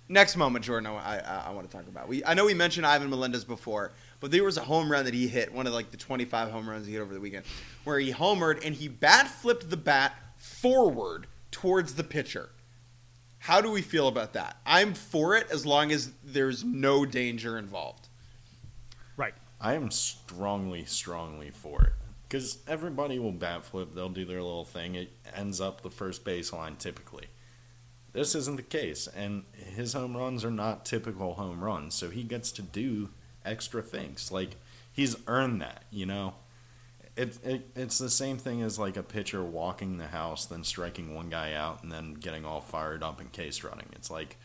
next 0.09 0.37
moment, 0.37 0.64
Jordan, 0.64 0.89
I, 0.89 1.20
I, 1.20 1.45
I 1.47 1.51
want 1.53 1.70
to 1.70 1.76
talk 1.76 1.87
about. 1.87 2.09
We 2.09 2.24
I 2.24 2.34
know 2.34 2.45
we 2.45 2.55
mentioned 2.55 2.84
Ivan 2.84 3.09
Melendez 3.09 3.45
before, 3.45 3.93
but 4.18 4.32
there 4.32 4.43
was 4.43 4.57
a 4.57 4.62
home 4.62 4.91
run 4.91 5.05
that 5.05 5.14
he 5.14 5.28
hit, 5.28 5.53
one 5.53 5.64
of 5.68 5.72
like 5.72 5.93
the 5.93 5.97
25 5.97 6.51
home 6.51 6.68
runs 6.68 6.87
he 6.87 6.95
hit 6.95 7.01
over 7.01 7.14
the 7.14 7.20
weekend, 7.20 7.45
where 7.84 8.01
he 8.01 8.12
homered 8.12 8.66
and 8.66 8.74
he 8.74 8.89
bat 8.89 9.28
flipped 9.28 9.70
the 9.70 9.76
bat 9.76 10.12
forward 10.37 11.28
towards 11.53 11.95
the 11.95 12.03
pitcher. 12.03 12.51
How 13.39 13.61
do 13.61 13.70
we 13.70 13.80
feel 13.80 14.09
about 14.09 14.32
that? 14.32 14.57
I'm 14.66 14.93
for 14.93 15.37
it 15.37 15.47
as 15.53 15.64
long 15.64 15.93
as 15.93 16.11
there's 16.24 16.64
no 16.64 17.07
danger 17.07 17.59
involved. 17.59 18.09
I 19.61 19.74
am 19.74 19.90
strongly, 19.90 20.84
strongly 20.84 21.50
for 21.50 21.82
it. 21.82 21.92
Because 22.28 22.59
everybody 22.66 23.18
will 23.18 23.32
bat 23.32 23.64
flip, 23.64 23.94
they'll 23.94 24.09
do 24.09 24.24
their 24.24 24.42
little 24.42 24.64
thing. 24.64 24.96
It 24.96 25.12
ends 25.34 25.61
up 25.61 25.82
the 25.82 25.90
first 25.90 26.24
baseline 26.24 26.76
typically. 26.76 27.26
This 28.12 28.34
isn't 28.34 28.57
the 28.57 28.62
case, 28.62 29.07
and 29.07 29.44
his 29.52 29.92
home 29.92 30.16
runs 30.16 30.42
are 30.42 30.50
not 30.50 30.86
typical 30.86 31.34
home 31.34 31.62
runs, 31.62 31.94
so 31.94 32.09
he 32.09 32.22
gets 32.22 32.50
to 32.52 32.62
do 32.62 33.11
extra 33.44 33.82
things. 33.82 34.32
Like, 34.32 34.57
he's 34.90 35.16
earned 35.26 35.61
that, 35.61 35.84
you 35.90 36.07
know? 36.07 36.34
It, 37.14 37.38
it, 37.44 37.70
it's 37.76 37.98
the 37.98 38.09
same 38.09 38.38
thing 38.38 38.62
as 38.62 38.78
like 38.78 38.96
a 38.96 39.02
pitcher 39.02 39.44
walking 39.44 39.98
the 39.98 40.07
house, 40.07 40.46
then 40.46 40.64
striking 40.64 41.14
one 41.14 41.28
guy 41.28 41.52
out, 41.52 41.82
and 41.82 41.92
then 41.92 42.14
getting 42.14 42.46
all 42.46 42.62
fired 42.62 43.02
up 43.02 43.20
and 43.20 43.30
case 43.32 43.62
running. 43.62 43.88
It's 43.92 44.11
like, 44.11 44.38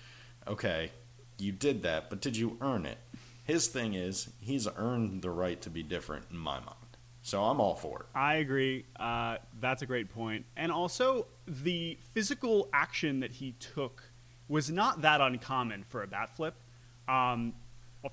okay, 0.48 0.92
you 1.38 1.54
did 1.54 1.84
that, 1.84 2.10
but 2.10 2.22
did 2.22 2.36
you 2.36 2.58
earn 2.62 2.86
it? 2.86 2.98
His 3.44 3.68
thing 3.68 3.94
is, 3.94 4.30
he's 4.40 4.68
earned 4.78 5.22
the 5.22 5.32
right 5.32 5.60
to 5.62 5.70
be 5.70 5.84
different 5.84 6.26
in 6.32 6.38
my 6.38 6.60
mind. 6.60 6.76
So 7.24 7.44
I'm 7.44 7.60
all 7.60 7.76
for 7.76 8.00
it. 8.00 8.06
I 8.18 8.36
agree. 8.36 8.86
Uh, 9.00 9.38
that's 9.60 9.82
a 9.82 9.86
great 9.86 10.10
point. 10.10 10.46
And 10.58 10.72
also, 10.72 11.28
the 11.48 11.98
physical 12.14 12.70
action 12.74 13.20
that 13.20 13.32
he 13.32 13.54
took 13.60 14.04
was 14.48 14.70
not 14.70 15.02
that 15.04 15.22
uncommon 15.22 15.84
for 15.84 16.02
a 16.02 16.08
bat 16.08 16.36
flip, 16.36 16.56
um, 17.08 17.54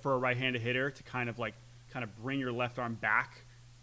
for 0.00 0.12
a 0.12 0.18
right-handed 0.18 0.60
hitter 0.60 0.90
to 0.90 1.02
kind 1.02 1.28
of 1.30 1.38
like 1.38 1.54
kind 1.90 2.04
of 2.04 2.14
bring 2.22 2.38
your 2.38 2.52
left 2.52 2.78
arm 2.78 2.94
back 2.94 3.40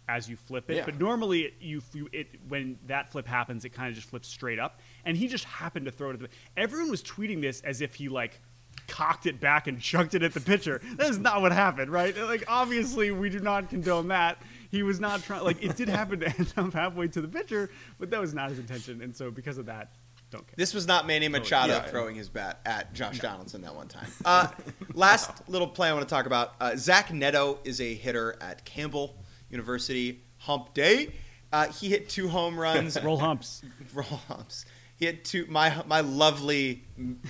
as 0.08 0.28
you 0.28 0.36
flip 0.36 0.70
it. 0.70 0.76
Yeah. 0.76 0.84
But 0.84 1.00
normally, 1.00 1.42
it, 1.42 1.54
you, 1.60 1.82
you 1.92 2.08
it 2.12 2.28
when 2.48 2.78
that 2.86 3.10
flip 3.10 3.26
happens, 3.26 3.64
it 3.64 3.70
kind 3.70 3.88
of 3.88 3.96
just 3.96 4.08
flips 4.08 4.28
straight 4.28 4.60
up. 4.60 4.80
And 5.04 5.16
he 5.16 5.26
just 5.26 5.44
happened 5.44 5.86
to 5.86 5.90
throw 5.90 6.10
it. 6.10 6.14
At 6.14 6.20
the, 6.20 6.28
everyone 6.56 6.90
was 6.90 7.02
tweeting 7.02 7.40
this 7.40 7.60
as 7.62 7.80
if 7.80 7.96
he 7.96 8.08
like 8.08 8.40
cocked 8.86 9.26
it 9.26 9.40
back 9.40 9.66
and 9.66 9.80
chucked 9.80 10.14
it 10.14 10.22
at 10.22 10.34
the 10.34 10.40
pitcher. 10.40 10.80
That 10.96 11.10
is 11.10 11.18
not 11.18 11.40
what 11.42 11.52
happened, 11.52 11.90
right? 11.90 12.16
Like 12.16 12.44
obviously, 12.48 13.10
we 13.10 13.30
do 13.30 13.40
not 13.40 13.68
condone 13.68 14.08
that. 14.08 14.38
He 14.70 14.82
was 14.82 15.00
not 15.00 15.22
trying. 15.22 15.44
Like 15.44 15.62
it 15.62 15.76
did 15.76 15.88
happen 15.88 16.20
to 16.20 16.28
end 16.38 16.52
up 16.56 16.72
halfway 16.72 17.08
to 17.08 17.20
the 17.20 17.28
pitcher, 17.28 17.70
but 17.98 18.10
that 18.10 18.20
was 18.20 18.34
not 18.34 18.50
his 18.50 18.58
intention. 18.58 19.02
And 19.02 19.14
so 19.14 19.30
because 19.30 19.58
of 19.58 19.66
that, 19.66 19.92
don't 20.30 20.46
care. 20.46 20.54
This 20.56 20.74
was 20.74 20.86
not 20.86 21.06
Manny 21.06 21.28
Machado 21.28 21.74
yeah. 21.74 21.82
throwing 21.82 22.16
his 22.16 22.28
bat 22.28 22.60
at 22.66 22.92
Josh 22.92 23.20
Donaldson 23.20 23.62
that 23.62 23.74
one 23.74 23.88
time. 23.88 24.08
Uh, 24.24 24.48
last 24.94 25.48
little 25.48 25.68
play 25.68 25.88
I 25.88 25.92
want 25.92 26.08
to 26.08 26.12
talk 26.12 26.26
about. 26.26 26.54
Uh, 26.60 26.76
Zach 26.76 27.12
Neto 27.12 27.58
is 27.64 27.80
a 27.80 27.94
hitter 27.94 28.36
at 28.40 28.64
Campbell 28.64 29.16
University. 29.50 30.22
Hump 30.38 30.74
Day. 30.74 31.12
Uh, 31.52 31.68
he 31.68 31.88
hit 31.88 32.08
two 32.08 32.28
home 32.28 32.58
runs. 32.58 33.00
Roll 33.04 33.16
humps. 33.16 33.62
roll 33.94 34.20
humps. 34.28 34.66
He 34.96 35.06
hit 35.06 35.24
two. 35.24 35.46
My 35.48 35.82
my 35.86 36.00
lovely 36.00 36.84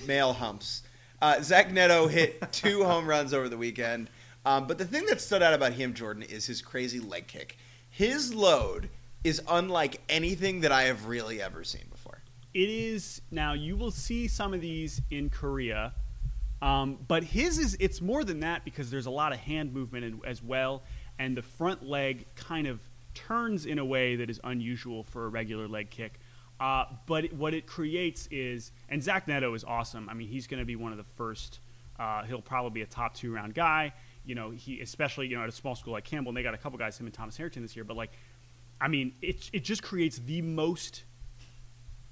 male 0.05 0.33
humps. 0.33 0.83
Uh, 1.21 1.41
Zach 1.41 1.71
Neto 1.71 2.07
hit 2.07 2.51
two 2.51 2.83
home 2.83 3.07
runs 3.07 3.33
over 3.33 3.49
the 3.49 3.57
weekend. 3.57 4.09
Um, 4.45 4.67
but 4.67 4.77
the 4.77 4.85
thing 4.85 5.05
that 5.07 5.19
stood 5.19 5.41
out 5.43 5.53
about 5.53 5.73
him, 5.73 5.93
Jordan, 5.93 6.23
is 6.23 6.45
his 6.45 6.61
crazy 6.61 6.99
leg 6.99 7.27
kick. 7.27 7.57
His 7.89 8.33
load 8.33 8.89
is 9.23 9.41
unlike 9.49 9.99
anything 10.07 10.61
that 10.61 10.71
I 10.71 10.83
have 10.83 11.07
really 11.07 11.41
ever 11.41 11.63
seen 11.63 11.85
before. 11.91 12.21
It 12.53 12.69
is 12.69 13.21
now. 13.29 13.53
You 13.53 13.75
will 13.75 13.91
see 13.91 14.27
some 14.27 14.53
of 14.53 14.61
these 14.61 15.01
in 15.11 15.29
Korea, 15.29 15.93
um, 16.61 16.97
but 17.07 17.23
his 17.23 17.57
is. 17.59 17.75
It's 17.79 17.99
more 17.99 18.23
than 18.23 18.39
that 18.39 18.63
because 18.63 18.89
there's 18.89 19.05
a 19.05 19.11
lot 19.11 19.33
of 19.33 19.39
hand 19.39 19.73
movement 19.73 20.21
as 20.25 20.41
well, 20.41 20.83
and 21.19 21.35
the 21.35 21.41
front 21.41 21.83
leg 21.83 22.25
kind 22.35 22.67
of 22.67 22.79
turns 23.13 23.65
in 23.65 23.79
a 23.79 23.85
way 23.85 24.15
that 24.15 24.29
is 24.29 24.39
unusual 24.43 25.03
for 25.03 25.25
a 25.25 25.29
regular 25.29 25.67
leg 25.67 25.89
kick. 25.89 26.19
Uh, 26.59 26.85
but 27.05 27.25
it, 27.25 27.33
what 27.33 27.53
it 27.53 27.67
creates 27.67 28.27
is, 28.31 28.71
and 28.89 29.01
Zach 29.03 29.27
Neto 29.27 29.53
is 29.53 29.63
awesome. 29.63 30.09
I 30.09 30.13
mean, 30.13 30.27
he's 30.27 30.47
going 30.47 30.59
to 30.59 30.65
be 30.65 30.75
one 30.75 30.91
of 30.91 30.97
the 30.97 31.03
first. 31.03 31.59
Uh, 31.99 32.23
he'll 32.23 32.41
probably 32.41 32.71
be 32.71 32.81
a 32.81 32.87
top 32.87 33.13
two 33.13 33.31
round 33.31 33.53
guy. 33.53 33.93
You 34.25 34.35
know, 34.35 34.51
he 34.51 34.81
especially 34.81 35.27
you 35.27 35.37
know 35.37 35.43
at 35.43 35.49
a 35.49 35.53
small 35.53 35.75
school 35.75 35.93
like 35.93 36.03
Campbell, 36.03 36.31
and 36.31 36.37
they 36.37 36.43
got 36.43 36.53
a 36.53 36.57
couple 36.57 36.77
guys, 36.79 36.99
him 36.99 37.05
and 37.05 37.13
Thomas 37.13 37.37
Harrington 37.37 37.61
this 37.61 37.75
year. 37.75 37.85
But 37.85 37.95
like, 37.95 38.11
I 38.81 38.87
mean, 38.87 39.13
it 39.21 39.49
it 39.53 39.63
just 39.63 39.83
creates 39.83 40.17
the 40.17 40.41
most 40.41 41.03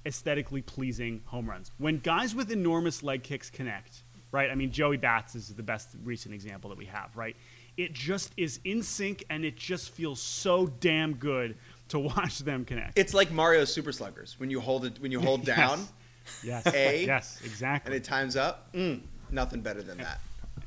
aesthetically 0.06 0.62
pleasing 0.62 1.22
home 1.26 1.50
runs. 1.50 1.72
When 1.78 1.98
guys 1.98 2.34
with 2.34 2.52
enormous 2.52 3.02
leg 3.02 3.24
kicks 3.24 3.50
connect, 3.50 4.04
right? 4.30 4.50
I 4.50 4.54
mean, 4.54 4.70
Joey 4.70 4.96
Bats 4.96 5.34
is 5.34 5.48
the 5.48 5.62
best 5.62 5.88
recent 6.04 6.34
example 6.34 6.70
that 6.70 6.78
we 6.78 6.86
have, 6.86 7.16
right? 7.16 7.36
It 7.76 7.92
just 7.92 8.32
is 8.36 8.60
in 8.64 8.82
sync 8.82 9.24
and 9.28 9.44
it 9.44 9.56
just 9.56 9.90
feels 9.90 10.20
so 10.20 10.66
damn 10.66 11.14
good 11.14 11.56
to 11.88 11.98
watch 11.98 12.40
them 12.40 12.64
connect. 12.64 12.98
It's 12.98 13.14
like 13.14 13.30
Mario's 13.30 13.72
Super 13.72 13.92
Sluggers 13.92 14.38
when 14.38 14.50
you 14.50 14.60
hold 14.60 14.84
it 14.84 15.00
when 15.00 15.12
you 15.12 15.20
hold 15.20 15.44
down 15.56 15.86
yes. 16.42 16.66
A, 16.74 17.04
yes, 17.06 17.40
exactly. 17.44 17.92
and 17.92 17.96
it 17.96 18.04
times 18.04 18.36
up. 18.36 18.72
Mm, 18.72 19.00
nothing 19.30 19.60
better 19.60 19.82
than 19.82 19.98
that. 19.98 20.20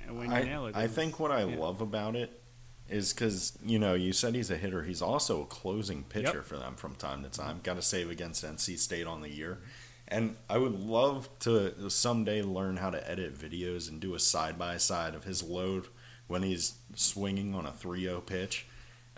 And 0.07 0.17
when 0.17 0.29
you 0.31 0.35
I, 0.37 0.43
nail 0.43 0.65
it, 0.67 0.75
I 0.75 0.87
think 0.87 1.19
what 1.19 1.31
I 1.31 1.43
yeah. 1.43 1.57
love 1.57 1.81
about 1.81 2.15
it 2.15 2.41
is 2.89 3.13
because 3.13 3.57
you 3.63 3.77
know 3.77 3.93
you 3.93 4.13
said 4.13 4.33
he's 4.33 4.49
a 4.49 4.57
hitter. 4.57 4.83
He's 4.83 5.01
also 5.01 5.41
a 5.41 5.45
closing 5.45 6.03
pitcher 6.03 6.37
Yep. 6.37 6.45
for 6.45 6.57
them 6.57 6.75
from 6.75 6.95
time 6.95 7.23
to 7.23 7.29
time. 7.29 7.59
Got 7.63 7.75
to 7.75 7.81
save 7.81 8.09
against 8.09 8.43
NC 8.43 8.79
State 8.79 9.05
on 9.05 9.21
the 9.21 9.29
year, 9.29 9.59
and 10.07 10.35
I 10.49 10.57
would 10.57 10.79
love 10.79 11.29
to 11.41 11.89
someday 11.89 12.41
learn 12.41 12.77
how 12.77 12.89
to 12.89 13.09
edit 13.11 13.37
videos 13.37 13.89
and 13.89 13.99
do 13.99 14.15
a 14.15 14.19
side 14.19 14.57
by 14.57 14.77
side 14.77 15.13
of 15.13 15.23
his 15.25 15.43
load 15.43 15.87
when 16.27 16.41
he's 16.43 16.75
swinging 16.95 17.53
on 17.55 17.65
a 17.65 17.71
3-0 17.71 18.23
pitch 18.25 18.67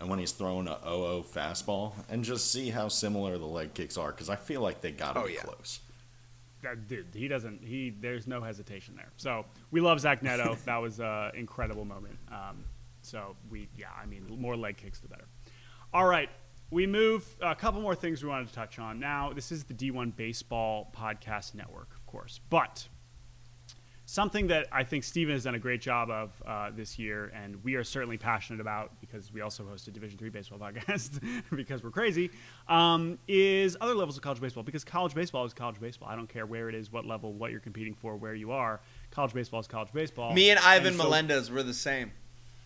and 0.02 0.10
when 0.10 0.20
he's 0.20 0.32
throwing 0.34 0.68
a 0.68 0.76
0-0 0.86 1.26
fastball, 1.28 1.93
and 2.10 2.24
just 2.26 2.52
see 2.52 2.70
how 2.72 2.88
similar 2.89 3.38
the 3.38 3.45
leg 3.45 3.74
kicks 3.74 3.97
are. 3.97 4.12
Because 4.12 4.30
I 4.30 4.36
feel 4.36 4.60
like 4.62 4.82
they 4.82 4.91
got 4.91 5.14
to 5.14 5.22
Oh, 5.22 5.28
be 5.28 5.34
yeah. 5.34 5.41
close. 5.43 5.80
that 6.64 6.88
dude, 6.88 7.08
he 7.14 7.28
doesn't. 7.30 7.64
He 7.64 7.91
there's 7.91 8.28
no 8.28 8.41
hesitation 8.41 8.95
there. 8.95 9.12
So 9.18 9.45
we 9.72 9.80
love 9.80 9.99
Zach 10.02 10.22
Neto. 10.24 10.58
that 10.66 10.78
was 10.78 10.99
an 10.99 11.32
incredible 11.36 11.86
moment. 11.86 12.18
Um, 12.32 12.66
so 13.04 13.36
we, 13.49 13.70
yeah, 13.78 13.88
I 14.02 14.06
mean, 14.06 14.26
more 14.39 14.56
leg 14.58 14.78
kicks 14.78 14.99
the 14.99 15.08
better. 15.08 15.26
All 15.93 16.06
right, 16.08 16.30
we 16.72 16.86
move 16.88 17.26
a 17.41 17.56
couple 17.56 17.82
more 17.82 17.95
things 17.95 18.24
we 18.24 18.30
wanted 18.30 18.47
to 18.47 18.54
touch 18.54 18.80
on. 18.80 18.99
Now, 18.99 19.32
this 19.34 19.52
is 19.52 19.64
the 19.66 19.74
D1 19.74 20.16
Baseball 20.16 20.91
Podcast 20.95 21.54
Network, 21.56 21.89
of 21.95 22.06
course, 22.06 22.39
but 22.49 22.88
something 24.12 24.47
that 24.47 24.68
I 24.74 24.84
think 24.84 25.05
Stephen 25.05 25.34
has 25.34 25.45
done 25.45 25.55
a 25.55 25.59
great 25.59 25.80
job 25.80 26.09
of 26.09 26.32
uh, 26.45 26.70
this 26.76 26.99
year, 26.99 27.32
and 27.34 27.64
we 27.64 27.76
are 27.76 27.84
certainly 27.84 28.18
passionate 28.18 28.59
about 28.59 28.99
because 28.99 29.32
we 29.32 29.39
also 29.39 29.66
host 29.66 29.88
a 29.88 29.91
Division 29.91 30.20
three 30.20 30.30
baseball 30.30 30.59
podcast 30.59 31.22
because 31.55 31.82
we're 31.82 31.91
crazy, 31.91 32.30
um, 32.68 33.18
is 33.28 33.78
other 33.80 33.95
levels 33.95 34.18
of 34.18 34.24
college 34.24 34.41
baseball. 34.41 34.64
Because 34.64 34.84
college 34.84 35.16
baseball 35.16 35.45
is 35.45 35.53
college 35.53 35.80
baseball. 35.80 36.09
I 36.09 36.18
don't 36.18 36.28
care 36.28 36.45
where 36.45 36.68
it 36.68 36.76
is, 36.76 36.91
what 36.91 37.05
level, 37.05 37.32
what 37.34 37.51
you're 37.51 37.62
competing 37.62 37.93
for, 37.93 38.18
where 38.18 38.36
you 38.36 38.51
are. 38.51 38.82
College 39.12 39.34
baseball 39.34 39.62
is 39.62 39.68
college 39.68 39.93
baseball. 39.93 40.34
Me 40.34 40.49
and 40.49 40.59
Ivan 40.59 40.93
so- 40.93 41.03
Melendez 41.03 41.49
were 41.49 41.64
the 41.64 41.74
same. 41.74 42.12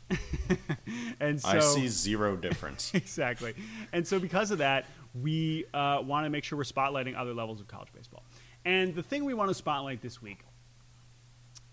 and 1.19 1.39
so 1.41 1.47
I 1.47 1.59
see 1.59 1.87
zero 1.87 2.35
difference. 2.35 2.91
exactly. 2.93 3.53
And 3.93 4.07
so, 4.07 4.19
because 4.19 4.51
of 4.51 4.59
that, 4.59 4.85
we 5.19 5.65
uh, 5.73 6.01
want 6.03 6.25
to 6.25 6.29
make 6.29 6.43
sure 6.43 6.57
we're 6.57 6.63
spotlighting 6.63 7.15
other 7.15 7.33
levels 7.33 7.59
of 7.59 7.67
college 7.67 7.89
baseball. 7.93 8.23
And 8.65 8.95
the 8.95 9.03
thing 9.03 9.25
we 9.25 9.35
want 9.35 9.49
to 9.49 9.53
spotlight 9.53 10.01
this 10.01 10.21
week 10.23 10.39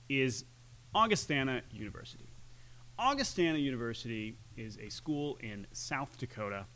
is 0.08 0.44
Augustana 0.94 1.62
University. 1.70 2.28
Augustana 2.98 3.58
University 3.58 4.36
is 4.56 4.78
a 4.78 4.88
school 4.88 5.38
in 5.40 5.66
South 5.72 6.18
Dakota. 6.18 6.66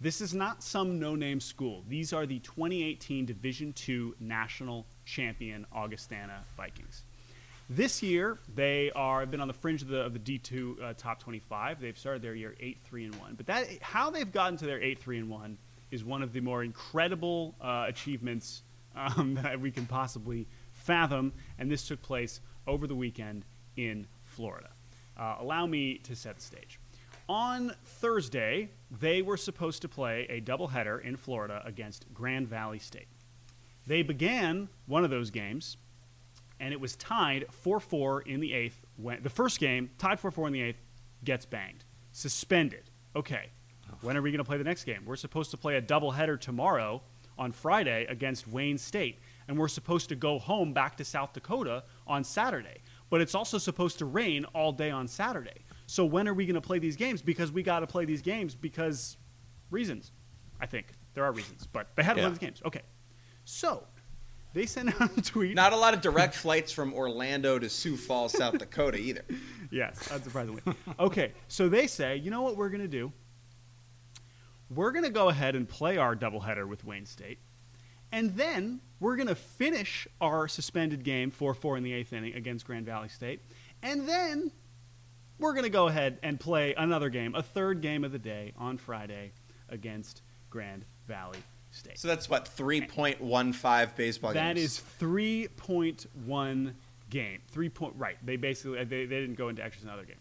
This 0.00 0.20
is 0.20 0.32
not 0.32 0.62
some 0.62 0.98
no-name 0.98 1.40
school. 1.40 1.84
These 1.88 2.12
are 2.12 2.24
the 2.24 2.38
2018 2.38 3.26
Division 3.26 3.74
II 3.88 4.12
national 4.20 4.86
champion 5.04 5.66
Augustana 5.72 6.44
Vikings. 6.56 7.04
This 7.68 8.02
year, 8.02 8.38
they 8.54 8.90
are 8.92 9.20
have 9.20 9.30
been 9.30 9.42
on 9.42 9.48
the 9.48 9.54
fringe 9.54 9.82
of 9.82 9.88
the, 9.88 10.00
of 10.00 10.14
the 10.14 10.18
D2 10.18 10.82
uh, 10.82 10.94
top 10.96 11.20
25. 11.20 11.80
They've 11.80 11.98
started 11.98 12.22
their 12.22 12.34
year 12.34 12.54
8 12.58 12.78
3 12.82 13.04
and 13.06 13.14
1. 13.16 13.34
But 13.34 13.46
that 13.46 13.82
how 13.82 14.08
they've 14.08 14.30
gotten 14.30 14.56
to 14.58 14.66
their 14.66 14.80
8 14.80 14.98
3 14.98 15.18
and 15.18 15.28
1 15.28 15.58
is 15.90 16.02
one 16.02 16.22
of 16.22 16.32
the 16.32 16.40
more 16.40 16.64
incredible 16.64 17.54
uh, 17.60 17.84
achievements 17.86 18.62
um, 18.96 19.34
that 19.42 19.60
we 19.60 19.70
can 19.70 19.84
possibly 19.84 20.46
fathom. 20.72 21.32
And 21.58 21.70
this 21.70 21.86
took 21.86 22.00
place 22.00 22.40
over 22.68 22.86
the 22.86 22.94
weekend 22.94 23.44
in 23.76 24.06
Florida. 24.24 24.70
Uh, 25.18 25.36
allow 25.40 25.66
me 25.66 25.98
to 25.98 26.14
set 26.14 26.36
the 26.36 26.42
stage. 26.42 26.78
On 27.28 27.74
Thursday, 27.84 28.70
they 28.90 29.20
were 29.20 29.36
supposed 29.36 29.82
to 29.82 29.88
play 29.88 30.26
a 30.30 30.40
doubleheader 30.40 31.02
in 31.02 31.16
Florida 31.16 31.62
against 31.64 32.06
Grand 32.14 32.48
Valley 32.48 32.78
State. 32.78 33.08
They 33.86 34.02
began 34.02 34.68
one 34.86 35.02
of 35.02 35.10
those 35.10 35.30
games 35.30 35.76
and 36.60 36.72
it 36.72 36.80
was 36.80 36.96
tied 36.96 37.44
4-4 37.64 38.26
in 38.26 38.40
the 38.40 38.52
eighth. 38.52 38.80
When 38.96 39.22
the 39.22 39.30
first 39.30 39.60
game 39.60 39.90
tied 39.98 40.20
4-4 40.20 40.48
in 40.48 40.52
the 40.52 40.62
eighth 40.62 40.80
gets 41.24 41.46
banged, 41.46 41.84
suspended. 42.12 42.90
Okay, 43.14 43.50
when 44.00 44.16
are 44.16 44.22
we 44.22 44.30
going 44.30 44.38
to 44.38 44.44
play 44.44 44.58
the 44.58 44.64
next 44.64 44.84
game? 44.84 45.02
We're 45.04 45.16
supposed 45.16 45.50
to 45.52 45.56
play 45.56 45.76
a 45.76 45.82
doubleheader 45.82 46.40
tomorrow 46.40 47.02
on 47.38 47.52
Friday 47.52 48.06
against 48.08 48.48
Wayne 48.48 48.78
State. 48.78 49.18
And 49.48 49.58
we're 49.58 49.68
supposed 49.68 50.08
to 50.10 50.14
go 50.14 50.38
home 50.38 50.72
back 50.72 50.96
to 50.98 51.04
South 51.04 51.32
Dakota 51.32 51.82
on 52.06 52.22
Saturday. 52.22 52.82
But 53.10 53.20
it's 53.22 53.34
also 53.34 53.58
supposed 53.58 53.98
to 53.98 54.04
rain 54.04 54.44
all 54.54 54.70
day 54.72 54.90
on 54.90 55.08
Saturday. 55.08 55.64
So 55.86 56.04
when 56.04 56.28
are 56.28 56.34
we 56.34 56.44
going 56.44 56.54
to 56.54 56.60
play 56.60 56.78
these 56.78 56.96
games? 56.96 57.22
Because 57.22 57.50
we 57.50 57.62
got 57.62 57.80
to 57.80 57.86
play 57.86 58.04
these 58.04 58.20
games 58.22 58.54
because 58.54 59.16
reasons. 59.70 60.12
I 60.60 60.66
think 60.66 60.92
there 61.14 61.24
are 61.24 61.32
reasons, 61.32 61.66
but 61.66 61.88
they 61.96 62.02
had 62.02 62.14
to 62.14 62.20
Yeah. 62.20 62.26
play 62.26 62.30
these 62.30 62.38
games. 62.38 62.62
Okay, 62.66 62.82
so 63.44 63.84
they 64.52 64.66
sent 64.66 65.00
out 65.00 65.16
a 65.16 65.22
tweet. 65.22 65.54
Not 65.54 65.72
a 65.72 65.76
lot 65.76 65.94
of 65.94 66.00
direct 66.02 66.34
flights 66.44 66.70
from 66.72 66.92
Orlando 66.92 67.58
to 67.58 67.68
Sioux 67.70 67.96
Falls, 67.96 68.32
South 68.32 68.58
Dakota 68.58 68.98
either. 68.98 69.24
Yes, 69.70 70.08
unsurprisingly. 70.08 70.74
okay, 70.98 71.32
so 71.46 71.68
they 71.68 71.86
say, 71.86 72.16
you 72.16 72.30
know 72.30 72.40
what 72.40 72.56
we're 72.56 72.70
going 72.70 72.80
to 72.80 72.88
do? 72.88 73.12
We're 74.70 74.92
going 74.92 75.04
to 75.04 75.10
go 75.10 75.28
ahead 75.28 75.54
and 75.54 75.68
play 75.68 75.98
our 75.98 76.16
doubleheader 76.16 76.66
with 76.66 76.84
Wayne 76.84 77.04
State, 77.04 77.38
and 78.12 78.36
then 78.36 78.80
we're 79.00 79.16
going 79.16 79.28
to 79.28 79.34
finish 79.34 80.08
our 80.20 80.48
suspended 80.48 81.04
game 81.04 81.30
4 81.30 81.54
4 81.54 81.76
in 81.76 81.82
the 81.84 81.92
eighth 81.92 82.12
inning 82.12 82.34
against 82.34 82.64
Grand 82.66 82.86
Valley 82.86 83.08
State, 83.08 83.42
and 83.82 84.08
then 84.08 84.50
we're 85.38 85.52
going 85.52 85.64
to 85.64 85.70
go 85.70 85.86
ahead 85.88 86.18
and 86.22 86.40
play 86.40 86.74
another 86.74 87.08
game, 87.10 87.34
a 87.34 87.42
third 87.42 87.80
game 87.80 88.02
of 88.04 88.10
the 88.12 88.18
day 88.18 88.52
on 88.58 88.76
Friday 88.76 89.32
against 89.68 90.22
Grand 90.50 90.84
Valley 91.06 91.38
State. 91.70 91.98
So 91.98 92.08
that's 92.08 92.28
what 92.28 92.46
3.15 92.56 93.94
baseball 93.96 94.32
That 94.32 94.56
games. 94.56 94.64
is 94.72 94.78
three 94.80 95.48
point 95.56 96.06
one 96.24 96.74
game. 97.10 97.40
Three 97.50 97.68
point 97.68 97.94
right. 97.96 98.16
They 98.24 98.36
basically 98.36 98.82
they, 98.84 99.06
they 99.06 99.20
didn't 99.20 99.36
go 99.36 99.48
into 99.48 99.62
extras 99.64 99.84
in 99.84 99.90
another 99.90 100.06
game. 100.06 100.16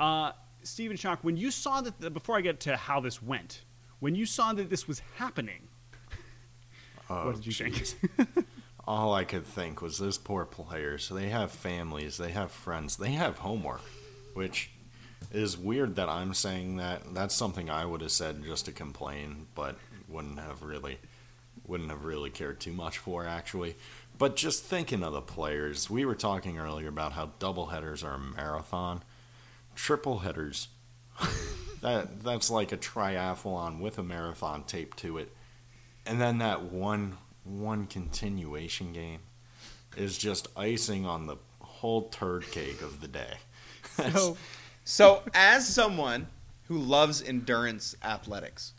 Uh, 0.00 0.32
Stephen 0.62 0.96
Schoch, 0.96 1.18
when 1.22 1.36
you 1.36 1.50
saw 1.50 1.80
that 1.80 2.00
the, 2.00 2.10
before 2.10 2.36
I 2.36 2.40
get 2.40 2.60
to 2.60 2.76
how 2.76 3.00
this 3.00 3.22
went, 3.22 3.62
when 4.00 4.14
you 4.14 4.26
saw 4.26 4.52
that 4.52 4.70
this 4.70 4.86
was 4.88 5.00
happening, 5.16 5.67
Oh, 7.10 7.26
what 7.26 7.36
did 7.36 7.46
you 7.46 7.52
think? 7.52 7.94
All 8.86 9.12
I 9.12 9.24
could 9.24 9.46
think 9.46 9.82
was 9.82 9.98
those 9.98 10.18
poor 10.18 10.44
players. 10.44 11.08
They 11.08 11.28
have 11.28 11.50
families, 11.50 12.16
they 12.16 12.30
have 12.30 12.50
friends, 12.50 12.96
they 12.96 13.10
have 13.12 13.38
homework, 13.38 13.82
which 14.34 14.70
is 15.32 15.58
weird 15.58 15.96
that 15.96 16.08
I'm 16.08 16.32
saying 16.34 16.76
that. 16.76 17.14
That's 17.14 17.34
something 17.34 17.68
I 17.68 17.84
would 17.84 18.00
have 18.00 18.12
said 18.12 18.42
just 18.44 18.64
to 18.64 18.72
complain, 18.72 19.46
but 19.54 19.76
wouldn't 20.08 20.38
have 20.38 20.62
really 20.62 20.98
wouldn't 21.66 21.90
have 21.90 22.04
really 22.04 22.30
cared 22.30 22.60
too 22.60 22.72
much 22.72 22.98
for 22.98 23.26
actually. 23.26 23.76
But 24.16 24.36
just 24.36 24.64
thinking 24.64 25.04
of 25.04 25.12
the 25.12 25.20
players, 25.20 25.88
we 25.88 26.04
were 26.04 26.14
talking 26.14 26.58
earlier 26.58 26.88
about 26.88 27.12
how 27.12 27.32
double 27.38 27.66
headers 27.66 28.02
are 28.02 28.14
a 28.14 28.18
marathon. 28.18 29.02
Triple 29.76 30.20
headers 30.20 30.68
that 31.82 32.22
that's 32.22 32.50
like 32.50 32.72
a 32.72 32.76
triathlon 32.76 33.80
with 33.80 33.98
a 33.98 34.02
marathon 34.02 34.64
taped 34.64 34.98
to 34.98 35.18
it. 35.18 35.32
And 36.08 36.20
then 36.20 36.38
that 36.38 36.62
one 36.62 37.18
one 37.44 37.86
continuation 37.86 38.92
game 38.92 39.20
is 39.96 40.18
just 40.18 40.48
icing 40.56 41.06
on 41.06 41.26
the 41.26 41.36
whole 41.60 42.08
turd 42.08 42.50
cake 42.50 42.82
of 42.82 43.00
the 43.00 43.08
day. 43.08 43.34
so 44.12 44.36
So, 44.88 45.22
as 45.34 45.68
someone 45.68 46.28
who 46.66 46.78
loves 46.78 47.20
endurance 47.20 47.94
athletics, 48.02 48.72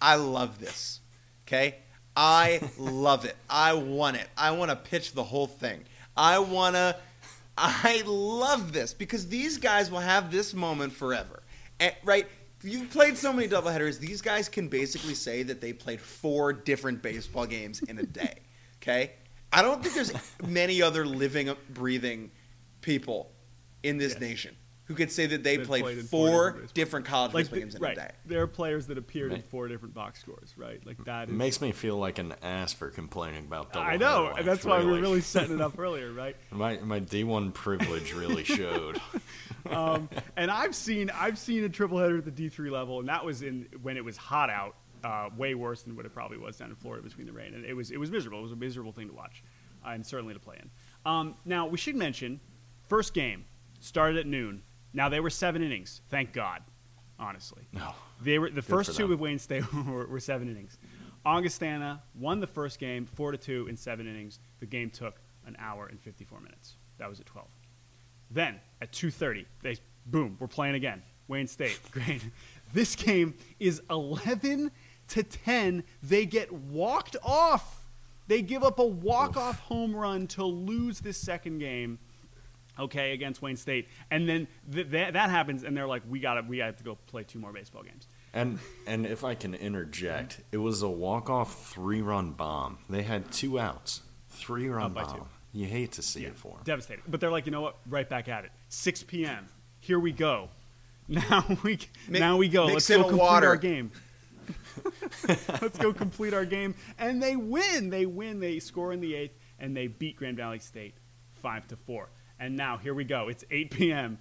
I 0.00 0.14
love 0.14 0.58
this. 0.58 1.00
Okay? 1.46 1.74
I 2.16 2.62
love 2.78 3.26
it. 3.26 3.36
I 3.50 3.74
want 3.74 4.16
it. 4.16 4.28
I 4.38 4.52
want 4.52 4.70
to 4.70 4.76
pitch 4.76 5.12
the 5.12 5.22
whole 5.22 5.46
thing. 5.46 5.84
I 6.16 6.38
want 6.38 6.76
to. 6.76 6.96
I 7.58 8.02
love 8.06 8.72
this 8.72 8.94
because 8.94 9.28
these 9.28 9.58
guys 9.58 9.90
will 9.90 10.00
have 10.00 10.30
this 10.30 10.54
moment 10.54 10.94
forever. 10.94 11.42
And, 11.80 11.94
right? 12.02 12.26
You've 12.62 12.90
played 12.90 13.16
so 13.16 13.32
many 13.32 13.48
doubleheaders. 13.48 13.98
These 13.98 14.22
guys 14.22 14.48
can 14.48 14.68
basically 14.68 15.14
say 15.14 15.42
that 15.44 15.60
they 15.60 15.72
played 15.72 16.00
four 16.00 16.52
different 16.52 17.02
baseball 17.02 17.46
games 17.46 17.80
in 17.82 17.98
a 17.98 18.02
day. 18.04 18.34
Okay? 18.82 19.12
I 19.52 19.62
don't 19.62 19.82
think 19.82 19.94
there's 19.94 20.12
many 20.46 20.80
other 20.82 21.04
living, 21.06 21.50
breathing 21.70 22.30
people 22.82 23.32
in 23.82 23.96
this 23.98 24.12
Yes. 24.12 24.20
nation 24.20 24.56
who 24.86 24.94
could 24.94 25.10
say 25.10 25.26
that 25.26 25.42
they 25.42 25.58
played, 25.58 25.82
played 25.82 25.98
four 26.08 26.28
four 26.28 26.50
different 26.52 26.74
different 26.74 27.06
college 27.06 27.34
like 27.34 27.42
baseball 27.44 27.54
the- 27.54 27.60
games 27.60 27.74
in 27.74 27.82
right, 27.82 27.96
a 27.96 28.00
day. 28.00 28.10
there 28.24 28.40
are 28.42 28.46
players 28.46 28.86
that 28.86 28.96
appeared 28.98 29.32
in 29.32 29.42
four 29.42 29.68
different 29.68 29.94
box 29.94 30.20
scores, 30.20 30.54
right? 30.56 30.84
Like 30.86 31.02
that 31.04 31.24
It 31.28 31.32
is. 31.32 31.36
makes 31.36 31.60
me 31.60 31.72
feel 31.72 31.96
like 31.96 32.18
an 32.18 32.34
ass 32.42 32.72
for 32.72 32.90
complaining 32.90 33.44
about 33.46 33.72
double. 33.72 33.86
I 33.88 33.96
know, 33.96 34.28
and 34.36 34.46
that's 34.46 34.64
length, 34.64 34.84
why 34.84 34.84
we 34.84 34.92
were 34.92 35.00
really 35.00 35.20
setting 35.20 35.54
it 35.56 35.60
up 35.60 35.78
earlier, 35.78 36.12
right? 36.12 36.36
my 36.50 36.78
my 36.78 36.98
D 37.00 37.24
one 37.24 37.52
privilege 37.52 38.12
really 38.12 38.44
showed. 38.44 39.00
um, 39.70 40.08
and 40.36 40.50
I've 40.50 40.74
seen 40.74 41.10
I've 41.10 41.38
seen 41.38 41.64
a 41.64 41.68
triple 41.68 41.98
header 41.98 42.18
at 42.18 42.24
the 42.24 42.30
D 42.30 42.48
three 42.48 42.70
level, 42.70 43.00
and 43.00 43.08
that 43.08 43.24
was 43.24 43.42
in 43.42 43.66
when 43.82 43.96
it 43.96 44.04
was 44.04 44.16
hot 44.16 44.50
out, 44.50 44.76
uh, 45.02 45.30
way 45.36 45.54
worse 45.54 45.82
than 45.82 45.96
what 45.96 46.06
it 46.06 46.14
probably 46.14 46.38
was 46.38 46.56
down 46.58 46.70
in 46.70 46.76
Florida 46.76 47.02
between 47.02 47.26
the 47.26 47.32
rain, 47.32 47.54
and 47.54 47.64
it 47.64 47.74
was 47.74 47.90
it 47.90 47.98
was 47.98 48.10
miserable. 48.10 48.38
It 48.38 48.42
was 48.42 48.52
a 48.52 48.56
miserable 48.56 48.92
thing 48.92 49.08
to 49.08 49.14
watch, 49.14 49.42
uh, 49.84 49.90
and 49.90 50.06
certainly 50.06 50.34
to 50.34 50.40
play 50.40 50.56
in. 50.62 50.70
Um, 51.04 51.34
now 51.44 51.66
we 51.66 51.76
should 51.78 51.96
mention, 51.96 52.40
first 52.88 53.14
game 53.14 53.44
started 53.80 54.18
at 54.18 54.26
noon. 54.26 54.62
Now 54.96 55.10
they 55.10 55.20
were 55.20 55.28
seven 55.28 55.62
innings, 55.62 56.00
thank 56.08 56.32
God, 56.32 56.62
honestly. 57.18 57.68
No, 57.70 57.92
They 58.22 58.38
were 58.38 58.48
the 58.48 58.62
first 58.62 58.96
two 58.96 59.06
with 59.06 59.20
Wayne 59.20 59.38
State 59.38 59.62
were, 59.86 60.06
were 60.06 60.18
seven 60.18 60.48
innings. 60.48 60.78
Augustana 61.26 62.02
won 62.18 62.40
the 62.40 62.46
first 62.46 62.78
game 62.78 63.04
four 63.04 63.30
to 63.30 63.36
two 63.36 63.66
in 63.68 63.76
seven 63.76 64.08
innings. 64.08 64.38
The 64.58 64.64
game 64.66 64.88
took 64.88 65.20
an 65.46 65.54
hour 65.58 65.86
and 65.86 66.00
fifty 66.00 66.24
four 66.24 66.40
minutes. 66.40 66.76
That 66.96 67.10
was 67.10 67.20
at 67.20 67.26
twelve. 67.26 67.48
Then 68.30 68.58
at 68.80 68.90
two 68.90 69.10
thirty, 69.10 69.44
they 69.62 69.76
boom, 70.06 70.38
we're 70.40 70.46
playing 70.46 70.76
again. 70.76 71.02
Wayne 71.28 71.46
State, 71.46 71.78
great. 71.90 72.22
This 72.72 72.96
game 72.96 73.34
is 73.60 73.82
eleven 73.90 74.70
to 75.08 75.22
ten. 75.22 75.84
They 76.02 76.24
get 76.24 76.50
walked 76.50 77.16
off. 77.22 77.86
They 78.28 78.40
give 78.40 78.64
up 78.64 78.78
a 78.78 78.86
walk 78.86 79.36
off 79.36 79.58
home 79.60 79.94
run 79.94 80.26
to 80.28 80.44
lose 80.44 81.00
this 81.00 81.18
second 81.18 81.58
game 81.58 81.98
okay, 82.78 83.12
against 83.12 83.42
Wayne 83.42 83.56
State, 83.56 83.88
and 84.10 84.28
then 84.28 84.46
th- 84.72 84.88
that 84.88 85.12
that 85.14 85.30
happens, 85.30 85.62
and 85.64 85.76
they're 85.76 85.86
like, 85.86 86.02
we 86.08 86.20
gotta, 86.20 86.42
we 86.42 86.58
have 86.58 86.76
to 86.76 86.84
go 86.84 86.96
play 87.06 87.22
two 87.24 87.38
more 87.38 87.52
baseball 87.52 87.82
games. 87.82 88.06
and 88.34 88.58
and 88.86 89.06
if 89.06 89.24
I 89.24 89.34
can 89.34 89.54
interject, 89.54 90.40
it 90.52 90.58
was 90.58 90.82
a 90.82 90.88
walk 90.88 91.30
off 91.30 91.68
three 91.70 92.02
run 92.02 92.32
bomb. 92.32 92.78
They 92.88 93.02
had 93.02 93.30
two 93.32 93.58
outs, 93.58 94.02
three 94.30 94.68
run 94.68 94.86
Up 94.86 94.94
by 94.94 95.04
bomb. 95.04 95.16
two. 95.18 95.26
You 95.52 95.66
hate 95.66 95.92
to 95.92 96.02
see 96.02 96.24
it 96.26 96.36
for 96.36 96.52
them. 96.54 96.60
Devastating. 96.64 97.02
But 97.08 97.20
they're 97.20 97.30
like, 97.30 97.46
you 97.46 97.52
know 97.52 97.62
what? 97.62 97.76
Right 97.88 98.06
back 98.06 98.28
at 98.28 98.44
it. 98.44 98.50
6 98.68 99.04
p.m. 99.04 99.48
Here 99.80 99.98
we 99.98 100.12
go. 100.12 100.50
Now 101.08 101.44
we 101.62 101.78
Mi- 102.08 102.18
now 102.18 102.36
we 102.36 102.48
go. 102.48 102.66
mix 102.66 102.74
Let's 102.74 102.88
go 102.88 103.02
complete 103.04 103.20
water. 103.20 103.46
our 103.46 103.56
game. 103.56 103.92
Let's 105.62 105.78
go 105.78 105.92
complete 105.92 106.34
our 106.34 106.44
game, 106.44 106.74
and 106.98 107.22
they 107.22 107.36
win. 107.36 107.90
They 107.90 108.06
win. 108.06 108.40
They 108.40 108.58
score 108.58 108.92
in 108.92 109.00
the 109.00 109.14
eighth, 109.14 109.36
and 109.58 109.76
they 109.76 109.86
beat 109.86 110.16
Grand 110.16 110.36
Valley 110.36 110.58
State 110.58 110.94
five 111.34 111.66
to 111.68 111.76
four. 111.76 112.08
And 112.38 112.56
now 112.56 112.76
here 112.76 112.94
we 112.94 113.04
go. 113.04 113.28
It's 113.28 113.44
8 113.50 113.70
p.m. 113.70 114.18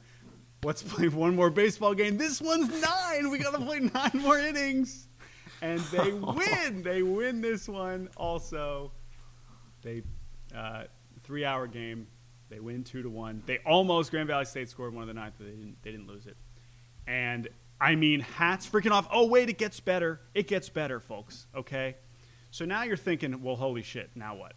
Let's 0.64 0.82
play 0.82 1.10
one 1.10 1.36
more 1.36 1.50
baseball 1.50 1.94
game. 1.94 2.18
This 2.18 2.42
one's 2.42 2.70
nine. 2.82 3.30
We 3.30 3.38
gotta 3.38 3.60
play 3.60 3.80
nine 3.82 4.12
more 4.16 4.40
innings, 4.40 5.08
and 5.62 5.80
they 5.80 6.12
win. 6.12 6.82
They 6.82 7.04
win 7.04 7.42
this 7.42 7.70
one 7.70 8.10
also. 8.18 8.92
They 9.84 10.02
uh, 10.56 10.86
three 11.24 11.46
hour 11.46 11.68
game. 11.68 12.08
They 12.50 12.60
win 12.60 12.84
two 12.84 13.04
to 13.04 13.10
one. 13.10 13.44
They 13.46 13.60
almost 13.60 14.10
Grand 14.10 14.28
Valley 14.28 14.46
State 14.46 14.70
scored 14.70 14.94
one 14.94 15.04
of 15.04 15.08
the 15.08 15.14
ninth, 15.14 15.36
but 15.38 15.46
they 15.46 15.54
didn't. 15.54 15.76
They 15.84 15.92
didn't 15.92 16.08
lose 16.08 16.26
it. 16.26 16.38
And 17.06 17.48
I 17.80 17.94
mean, 17.94 18.22
hats 18.22 18.68
freaking 18.68 18.92
off. 18.92 19.08
Oh 19.12 19.28
wait, 19.28 19.50
it 19.50 19.60
gets 19.60 19.80
better. 19.80 20.20
It 20.34 20.48
gets 20.48 20.70
better, 20.70 21.00
folks. 21.00 21.46
Okay. 21.56 21.98
So 22.50 22.66
now 22.66 22.84
you're 22.84 22.98
thinking, 22.98 23.44
well, 23.44 23.56
holy 23.56 23.84
shit. 23.84 24.12
Now 24.16 24.36
what? 24.36 24.54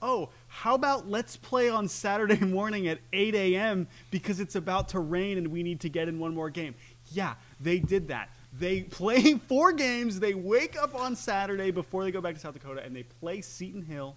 Oh, 0.00 0.30
how 0.48 0.74
about 0.74 1.08
let's 1.08 1.36
play 1.36 1.68
on 1.68 1.88
Saturday 1.88 2.38
morning 2.44 2.88
at 2.88 2.98
8 3.12 3.34
a.m. 3.34 3.88
because 4.10 4.40
it's 4.40 4.54
about 4.54 4.88
to 4.90 5.00
rain 5.00 5.38
and 5.38 5.48
we 5.48 5.62
need 5.62 5.80
to 5.80 5.88
get 5.88 6.08
in 6.08 6.18
one 6.18 6.34
more 6.34 6.50
game. 6.50 6.74
Yeah, 7.12 7.34
they 7.60 7.78
did 7.78 8.08
that. 8.08 8.30
They 8.58 8.80
play 8.90 9.34
four 9.34 9.72
games. 9.72 10.20
They 10.20 10.34
wake 10.34 10.80
up 10.80 10.94
on 10.94 11.16
Saturday 11.16 11.70
before 11.70 12.04
they 12.04 12.10
go 12.10 12.20
back 12.20 12.34
to 12.34 12.40
South 12.40 12.54
Dakota 12.54 12.82
and 12.84 12.94
they 12.94 13.02
play 13.02 13.40
Seton 13.40 13.82
Hill 13.82 14.16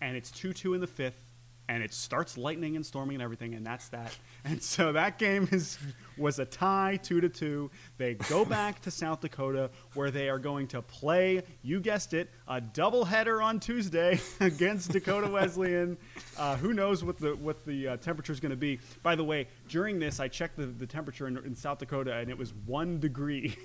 and 0.00 0.16
it's 0.16 0.30
2 0.30 0.52
2 0.52 0.74
in 0.74 0.80
the 0.80 0.86
fifth, 0.86 1.25
and 1.68 1.82
it 1.82 1.92
starts 1.92 2.38
lightning 2.38 2.76
and 2.76 2.84
storming 2.84 3.16
and 3.16 3.22
everything, 3.22 3.54
and 3.54 3.66
that's 3.66 3.88
that. 3.88 4.16
And 4.44 4.62
so 4.62 4.92
that 4.92 5.18
game 5.18 5.48
is 5.50 5.76
was 6.16 6.38
a 6.38 6.44
tie, 6.44 7.00
2 7.02 7.20
to 7.20 7.28
2. 7.28 7.68
They 7.98 8.14
go 8.14 8.44
back 8.56 8.80
to 8.82 8.92
South 8.92 9.20
Dakota, 9.20 9.70
where 9.94 10.12
they 10.12 10.28
are 10.28 10.38
going 10.38 10.68
to 10.68 10.82
play, 10.82 11.42
you 11.62 11.80
guessed 11.80 12.14
it, 12.14 12.30
a 12.46 12.60
doubleheader 12.60 13.42
on 13.42 13.58
Tuesday 13.58 14.20
against 14.40 14.92
Dakota 14.92 15.28
Wesleyan. 15.28 15.98
Uh, 16.38 16.56
who 16.56 16.72
knows 16.72 17.02
what 17.02 17.18
the, 17.18 17.34
what 17.34 17.64
the 17.66 17.88
uh, 17.88 17.96
temperature 17.96 18.32
is 18.32 18.38
going 18.38 18.50
to 18.50 18.56
be? 18.56 18.78
By 19.02 19.16
the 19.16 19.24
way, 19.24 19.48
during 19.68 19.98
this, 19.98 20.20
I 20.20 20.28
checked 20.28 20.56
the, 20.56 20.66
the 20.66 20.86
temperature 20.86 21.26
in, 21.26 21.36
in 21.38 21.56
South 21.56 21.78
Dakota, 21.78 22.14
and 22.14 22.30
it 22.30 22.38
was 22.38 22.54
one 22.66 23.00
degree. 23.00 23.56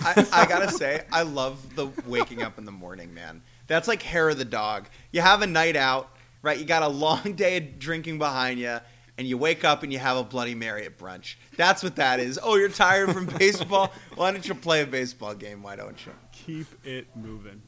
I, 0.00 0.26
I 0.32 0.46
gotta 0.46 0.70
say, 0.70 1.04
I 1.12 1.22
love 1.22 1.76
the 1.76 1.88
waking 2.06 2.42
up 2.42 2.58
in 2.58 2.64
the 2.64 2.72
morning, 2.72 3.14
man. 3.14 3.42
That's 3.66 3.88
like 3.88 4.02
hair 4.02 4.28
of 4.28 4.38
the 4.38 4.44
dog. 4.44 4.88
You 5.12 5.20
have 5.20 5.42
a 5.42 5.46
night 5.46 5.76
out, 5.76 6.15
right? 6.42 6.58
You 6.58 6.64
got 6.64 6.82
a 6.82 6.88
long 6.88 7.32
day 7.34 7.56
of 7.58 7.78
drinking 7.78 8.18
behind 8.18 8.58
you, 8.58 8.78
and 9.18 9.26
you 9.26 9.38
wake 9.38 9.64
up 9.64 9.82
and 9.82 9.92
you 9.92 9.98
have 9.98 10.16
a 10.16 10.24
Bloody 10.24 10.54
Mary 10.54 10.84
at 10.84 10.98
brunch. 10.98 11.36
That's 11.56 11.82
what 11.82 11.96
that 11.96 12.20
is. 12.20 12.38
Oh, 12.42 12.56
you're 12.56 12.68
tired 12.68 13.12
from 13.12 13.26
baseball? 13.38 13.92
Why 14.14 14.30
don't 14.30 14.46
you 14.46 14.54
play 14.54 14.82
a 14.82 14.86
baseball 14.86 15.34
game? 15.34 15.62
Why 15.62 15.76
don't 15.76 16.04
you? 16.04 16.12
Keep 16.32 16.66
it 16.84 17.06
moving. 17.16 17.62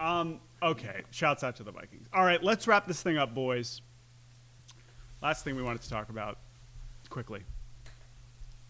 Um, 0.00 0.40
okay. 0.62 1.02
Shouts 1.10 1.42
out 1.44 1.56
to 1.56 1.62
the 1.62 1.72
Vikings. 1.72 2.08
All 2.12 2.24
right, 2.24 2.42
let's 2.42 2.66
wrap 2.66 2.86
this 2.86 3.02
thing 3.02 3.16
up, 3.16 3.34
boys. 3.34 3.80
Last 5.22 5.44
thing 5.44 5.56
we 5.56 5.62
wanted 5.62 5.82
to 5.82 5.88
talk 5.88 6.08
about 6.08 6.38
quickly 7.08 7.42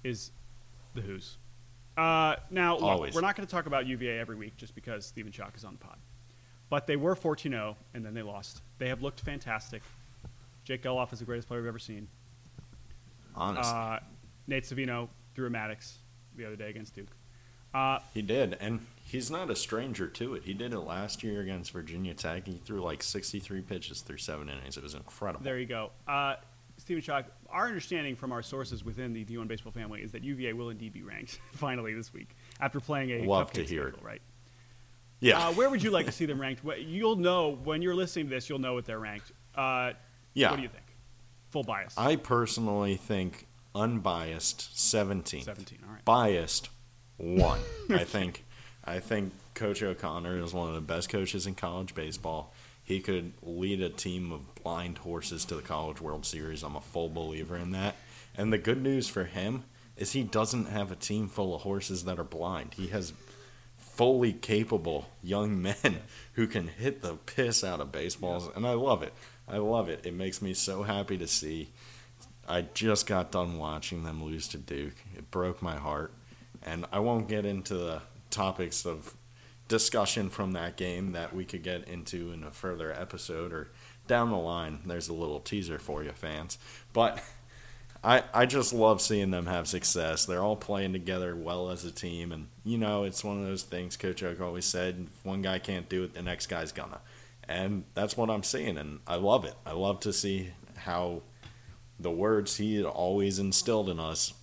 is 0.05 0.33
the 0.95 1.01
Hoos. 1.01 1.39
Uh, 1.97 2.37
now, 2.51 2.77
look, 2.77 3.15
we're 3.15 3.21
not 3.21 3.37
going 3.37 3.47
to 3.47 3.51
talk 3.51 3.67
about 3.67 3.87
UVA 3.87 4.19
every 4.19 4.37
week 4.37 4.57
just 4.57 4.75
because 4.75 5.05
Stephen 5.05 5.33
Schoch 5.33 5.57
is 5.57 5.65
on 5.65 5.75
the 5.75 5.79
pod. 5.79 5.97
But 6.73 6.87
they 6.87 6.97
were 6.97 7.15
14 7.15 7.53
0, 7.53 7.77
and 7.93 8.03
then 8.03 8.15
they 8.15 8.23
lost. 8.23 8.63
They 8.79 8.89
have 8.89 9.03
looked 9.03 9.21
fantastic. 9.21 9.83
Jake 10.65 10.83
Gelof 10.83 11.13
is 11.13 11.19
the 11.19 11.27
greatest 11.27 11.47
player 11.47 11.61
we've 11.61 11.69
ever 11.69 11.79
seen. 11.79 12.09
Honestly, 13.35 13.71
Uh, 13.71 13.99
Nate 14.47 14.65
Savino 14.65 15.11
threw 15.35 15.47
a 15.47 15.51
Maddux 15.51 15.97
the 16.35 16.47
other 16.47 16.57
day 16.57 16.71
against 16.71 16.95
Duke. 16.95 17.11
Uh, 17.75 17.99
he 18.15 18.23
did, 18.23 18.57
and 18.59 18.87
he's 19.05 19.31
not 19.31 19.51
a 19.51 19.55
stranger 19.55 20.09
to 20.09 20.35
it. 20.35 20.45
He 20.45 20.55
did 20.55 20.73
it 20.73 20.79
last 20.79 21.23
year 21.23 21.43
against 21.43 21.73
Virginia 21.73 22.15
Tech. 22.15 22.47
He 22.47 22.55
threw 22.55 22.81
like 22.81 23.03
63 23.03 23.61
pitches 23.61 24.01
through 24.01 24.17
seven 24.17 24.49
innings. 24.49 24.79
It 24.79 24.83
was 24.83 24.95
incredible. 24.95 25.45
There 25.45 25.59
you 25.59 25.67
go. 25.67 25.91
Uh, 26.09 26.37
Stephen 26.79 27.03
Schoch, 27.03 27.27
our 27.51 27.67
understanding 27.67 28.17
from 28.17 28.33
our 28.33 28.43
sources 28.43 28.83
within 28.83 29.13
the 29.13 29.27
D1 29.27 29.47
baseball 29.47 29.73
family 29.73 30.01
is 30.01 30.13
that 30.13 30.25
UVA 30.25 30.55
will 30.55 30.71
indeed 30.71 30.95
be 30.95 31.03
ranked 31.03 31.39
finally 31.53 31.93
this 31.93 32.15
week 32.15 32.35
after 32.61 32.81
playing 32.81 33.11
a 33.11 33.27
Love 33.27 33.51
cupcake 33.51 33.53
to 33.57 33.65
hear 33.65 33.89
schedule, 33.89 34.07
right? 34.07 34.23
Yeah, 35.23 35.49
Uh, 35.49 35.53
where 35.53 35.71
would 35.71 35.83
you 35.83 35.91
like 35.91 36.07
to 36.07 36.13
see 36.13 36.27
them 36.27 36.41
ranked? 36.41 36.63
You'll 36.79 37.17
know 37.17 37.59
when 37.65 37.81
you're 37.81 37.95
listening 37.95 38.27
to 38.27 38.35
this. 38.35 38.49
You'll 38.49 38.59
know 38.59 38.75
what 38.75 38.85
they're 38.85 38.99
ranked. 38.99 39.33
Uh, 39.55 39.93
yeah. 40.35 40.51
What 40.51 40.57
do 40.57 40.63
you 40.63 40.69
think? 40.69 40.85
Full 41.51 41.63
bias. 41.63 41.95
I 41.97 42.17
personally 42.17 42.97
think 42.97 43.47
unbiased 43.75 44.75
17th. 44.75 45.45
17. 45.45 45.79
All 45.87 45.93
right. 45.95 46.05
Biased 46.05 46.69
one. 47.17 47.61
I 47.91 48.05
think 48.05 48.45
I 48.85 48.99
think 48.99 49.33
Coach 49.55 49.83
O'Connor 49.83 50.43
is 50.43 50.53
one 50.53 50.69
of 50.69 50.75
the 50.75 50.81
best 50.81 51.09
coaches 51.09 51.47
in 51.47 51.55
college 51.55 51.95
baseball. 51.95 52.53
He 52.83 53.01
could 53.01 53.33
lead 53.43 53.81
a 53.81 53.89
team 53.91 54.33
of 54.33 54.55
blind 54.57 54.99
horses 54.99 55.45
to 55.47 55.55
the 55.55 55.63
College 55.63 56.01
World 56.01 56.27
Series. 56.27 56.65
I'm 56.65 56.75
a 56.75 56.81
full 56.81 57.09
believer 57.09 57.57
in 57.57 57.71
that. 57.71 57.95
And 58.37 58.53
the 58.53 58.59
good 58.59 58.83
news 58.83 59.07
for 59.09 59.25
him 59.25 59.63
is 59.97 60.13
he 60.13 60.25
doesn't 60.25 60.67
have 60.67 60.91
a 60.91 60.97
team 60.97 61.29
full 61.29 61.55
of 61.55 61.63
horses 61.63 62.05
that 62.05 62.19
are 62.19 62.25
blind. 62.25 62.75
He 62.75 62.89
has 62.89 63.13
fully 63.95 64.33
capable 64.33 65.09
young 65.23 65.61
men 65.61 66.01
who 66.35 66.47
can 66.47 66.69
hit 66.69 67.03
the 67.03 67.15
piss 67.15 67.63
out 67.63 67.81
of 67.81 67.93
baseballs, 67.93 68.49
and 68.55 68.67
I 68.67 68.73
love 68.73 69.03
it. 69.03 69.13
I 69.49 69.59
love 69.59 69.89
it. 69.89 70.07
It 70.07 70.15
makes 70.15 70.41
me 70.41 70.55
so 70.55 70.83
happy 70.83 71.19
to 71.19 71.27
see. 71.27 71.71
I 72.49 72.63
just 72.75 73.07
got 73.07 73.31
done 73.31 73.59
watching 73.59 74.03
them 74.03 74.23
lose 74.23 74.49
to 74.49 74.59
Duke. 74.59 74.97
It 75.17 75.31
broke 75.31 75.63
my 75.63 75.77
heart, 75.77 76.13
and 76.63 76.87
I 76.93 77.01
won't 77.01 77.29
get 77.29 77.45
into 77.45 77.75
the 77.75 78.03
topics 78.31 78.87
of 78.87 79.15
discussion 79.69 80.29
from 80.29 80.53
that 80.53 80.77
game 80.77 81.13
that 81.13 81.35
we 81.35 81.45
could 81.45 81.63
get 81.63 81.89
into 81.89 82.33
in 82.33 82.45
a 82.45 82.51
further 82.51 82.93
episode 82.93 83.53
or 83.53 83.71
down 84.07 84.31
the 84.31 84.37
line. 84.37 84.81
There's 84.85 85.09
a 85.09 85.15
little 85.15 85.41
teaser 85.41 85.79
for 85.79 86.03
you, 86.03 86.13
fans. 86.13 86.59
But 86.93 87.23
I 88.05 88.25
I 88.35 88.47
just 88.47 88.73
love 88.73 89.01
seeing 89.01 89.31
them 89.31 89.47
have 89.47 89.69
success. 89.69 90.25
They're 90.27 90.43
all 90.43 90.57
playing 90.57 90.93
together 90.93 91.37
well 91.37 91.71
as 91.71 91.85
a 91.85 91.93
team, 91.93 92.33
and 92.33 92.49
you 92.65 92.79
know 92.79 93.05
it's 93.05 93.23
one 93.23 93.39
of 93.41 93.47
those 93.47 93.63
things. 93.63 93.97
Coach 93.97 94.23
Oak 94.23 94.41
always 94.41 94.65
said, 94.65 95.07
if 95.09 95.25
one 95.25 95.43
guy 95.43 95.59
can't 95.59 95.89
do 95.89 96.03
it, 96.05 96.15
the 96.15 96.23
next 96.23 96.47
guy's 96.49 96.73
gonna, 96.73 97.01
and 97.49 97.85
that's 97.95 98.17
what 98.17 98.31
I'm 98.31 98.43
seeing, 98.43 98.77
and 98.77 99.01
I 99.07 99.17
love 99.17 99.45
it. 99.45 99.55
I 99.65 99.73
love 99.73 100.01
to 100.01 100.13
see 100.13 100.51
how 100.77 101.23
the 102.01 102.11
words 102.11 102.57
he 102.57 102.77
had 102.77 102.87
always 102.87 103.39
instilled 103.39 103.89
in 103.89 104.01
us 104.01 104.35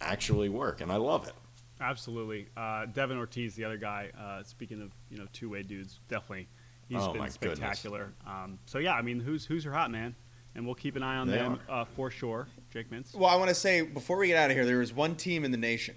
actually 0.00 0.48
work, 0.50 0.80
and 0.80 0.92
I 0.92 0.96
love 0.96 1.26
it. 1.26 1.34
Absolutely. 1.80 2.48
Uh, 2.56 2.86
Devin 2.86 3.16
Ortiz, 3.16 3.54
the 3.54 3.64
other 3.64 3.78
guy. 3.78 4.10
Uh, 4.18 4.42
speaking 4.42 4.82
of 4.82 4.90
you 5.10 5.16
know 5.16 5.26
two 5.32 5.48
way 5.48 5.62
dudes, 5.62 6.00
definitely 6.08 6.48
he's 6.88 7.00
Oh, 7.00 7.12
been 7.12 7.30
spectacular. 7.30 8.12
Um, 8.26 8.58
so 8.66 8.78
yeah, 8.78 8.92
I 8.94 9.02
mean, 9.02 9.20
who's 9.20 9.46
who's 9.46 9.64
are 9.64 9.72
hot, 9.72 9.90
man, 9.90 10.14
and 10.54 10.66
we'll 10.66 10.74
keep 10.74 10.96
an 10.96 11.02
eye 11.02 11.16
on 11.16 11.28
They 11.28 11.36
them 11.36 11.60
uh, 11.70 11.84
for 11.84 12.10
sure. 12.10 12.48
Jake 12.70 12.90
Mintz. 12.90 13.14
Well, 13.14 13.30
I 13.30 13.36
want 13.36 13.48
to 13.48 13.54
say 13.54 13.82
before 13.82 14.16
we 14.18 14.28
get 14.28 14.36
out 14.36 14.50
of 14.50 14.56
here, 14.56 14.66
there 14.66 14.82
is 14.82 14.92
one 14.92 15.16
team 15.16 15.44
in 15.44 15.50
the 15.50 15.58
nation 15.58 15.94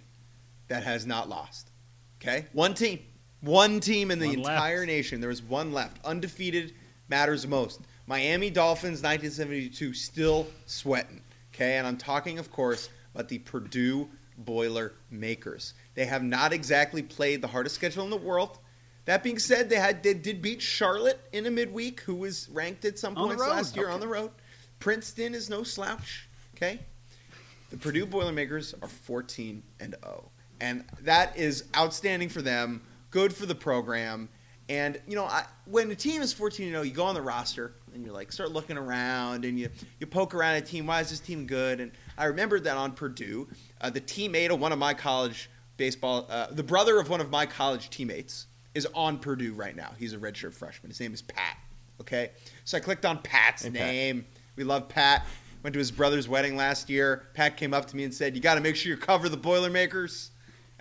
that 0.67 0.84
has 0.84 1.05
not 1.05 1.30
lost. 1.30 1.69
Okay, 2.22 2.45
one 2.53 2.74
team, 2.74 2.99
one 3.41 3.80
team 3.80 4.11
in 4.11 4.19
the 4.19 4.28
One 4.28 4.38
entire 4.38 4.80
left. 4.80 4.88
nation. 4.88 5.22
There 5.22 5.30
is 5.30 5.41
one 5.41 5.74
left, 5.74 6.03
undefeated. 6.05 6.74
Matters 7.09 7.45
most. 7.45 7.82
Miami 8.07 8.49
Dolphins, 8.49 9.03
1972, 9.03 9.93
still 9.93 10.47
sweating. 10.65 11.22
Okay, 11.53 11.78
and 11.78 11.86
I'm 11.86 11.97
talking, 11.97 12.39
of 12.39 12.51
course, 12.51 12.89
about 13.13 13.28
the 13.28 13.39
Purdue 13.39 14.09
Boiler 14.38 14.93
Makers. 15.09 15.74
They 15.95 16.05
have 16.05 16.24
not 16.24 16.53
exactly 16.53 17.01
played 17.01 17.41
the 17.41 17.47
hardest 17.47 17.76
schedule 17.76 18.03
in 18.03 18.09
the 18.09 18.17
world. 18.17 18.59
That 19.05 19.24
being 19.24 19.39
said, 19.39 19.69
they 19.69 19.76
had 19.76 20.03
they 20.03 20.13
did 20.13 20.41
beat 20.41 20.61
Charlotte 20.61 21.19
in 21.34 21.45
a 21.47 21.51
midweek, 21.51 22.01
who 22.01 22.15
was 22.15 22.47
ranked 22.49 22.86
at 22.86 22.99
some 22.99 23.15
points 23.15 23.41
last 23.41 23.76
year 23.76 23.88
okay. 23.88 23.93
on 23.93 23.99
the 23.99 24.07
road. 24.07 24.32
Princeton 24.80 25.34
is 25.34 25.49
no 25.49 25.63
slouch. 25.63 26.28
Okay, 26.62 26.80
the 27.72 27.78
Purdue 27.78 28.05
Boilermakers 28.05 28.76
are 28.84 28.88
14 28.88 29.64
and 29.80 29.95
0, 30.05 30.30
and 30.59 30.84
that 31.01 31.36
is 31.36 31.64
outstanding 31.76 32.30
for 32.30 32.43
them. 32.43 32.84
Good 33.09 33.34
for 33.34 33.47
the 33.47 33.55
program. 33.55 34.30
And 34.70 35.01
you 35.07 35.16
know, 35.16 35.26
I, 35.26 35.45
when 35.66 35.89
a 35.89 35.95
team 35.95 36.22
is 36.22 36.32
14 36.34 36.68
and 36.68 36.74
0, 36.74 36.84
you 36.84 36.91
go 36.91 37.03
on 37.05 37.16
the 37.16 37.22
roster 37.22 37.74
and 37.95 38.05
you 38.05 38.12
like 38.12 38.32
start 38.32 38.51
looking 38.51 38.78
around 38.78 39.43
and 39.43 39.57
you 39.57 39.70
you 39.99 40.05
poke 40.05 40.36
around 40.36 40.53
a 40.53 40.62
team. 40.62 40.86
Why 40.86 41.01
is 41.01 41.09
this 41.09 41.20
team 41.20 41.47
good? 41.47 41.80
And 41.80 41.91
I 42.16 42.26
remembered 42.26 42.64
that 42.66 42.78
on 42.78 42.91
Purdue, 42.91 43.47
uh, 43.82 43.89
the 43.89 43.99
teammate 44.01 44.51
of 44.51 44.59
one 44.59 44.72
of 44.72 44.78
my 44.78 44.93
college 44.93 45.49
baseball, 45.78 46.28
uh, 46.30 46.45
the 46.51 46.62
brother 46.64 46.99
of 46.99 47.09
one 47.09 47.22
of 47.22 47.32
my 47.32 47.47
college 47.47 47.89
teammates, 47.89 48.45
is 48.76 48.88
on 48.93 49.18
Purdue 49.18 49.53
right 49.53 49.76
now. 49.76 49.93
He's 49.97 50.14
a 50.14 50.18
redshirt 50.20 50.53
freshman. 50.53 50.91
His 50.91 50.99
name 50.99 51.16
is 51.16 51.24
Pat. 51.24 51.57
Okay, 51.99 52.30
so 52.66 52.78
I 52.78 52.82
clicked 52.82 53.05
on 53.05 53.18
Pat's 53.24 53.64
Hey, 53.64 53.72
Pat. 53.72 53.88
name. 53.88 54.26
We 54.55 54.64
love 54.64 54.89
Pat. 54.89 55.26
Went 55.64 55.74
to 55.74 55.80
his 55.80 55.91
brother's 55.91 56.28
wedding 56.28 56.55
last 56.55 56.89
year. 56.89 57.28
Pat 57.34 57.55
came 57.55 57.74
up 57.74 57.86
to 57.88 57.95
me 57.95 58.03
and 58.03 58.14
said, 58.14 58.36
"You 58.36 58.41
got 58.41 58.55
to 58.55 58.62
make 58.62 58.76
sure 58.76 58.91
you 58.91 58.97
cover 58.97 59.30
the 59.30 59.38
Boilermakers." 59.38 60.32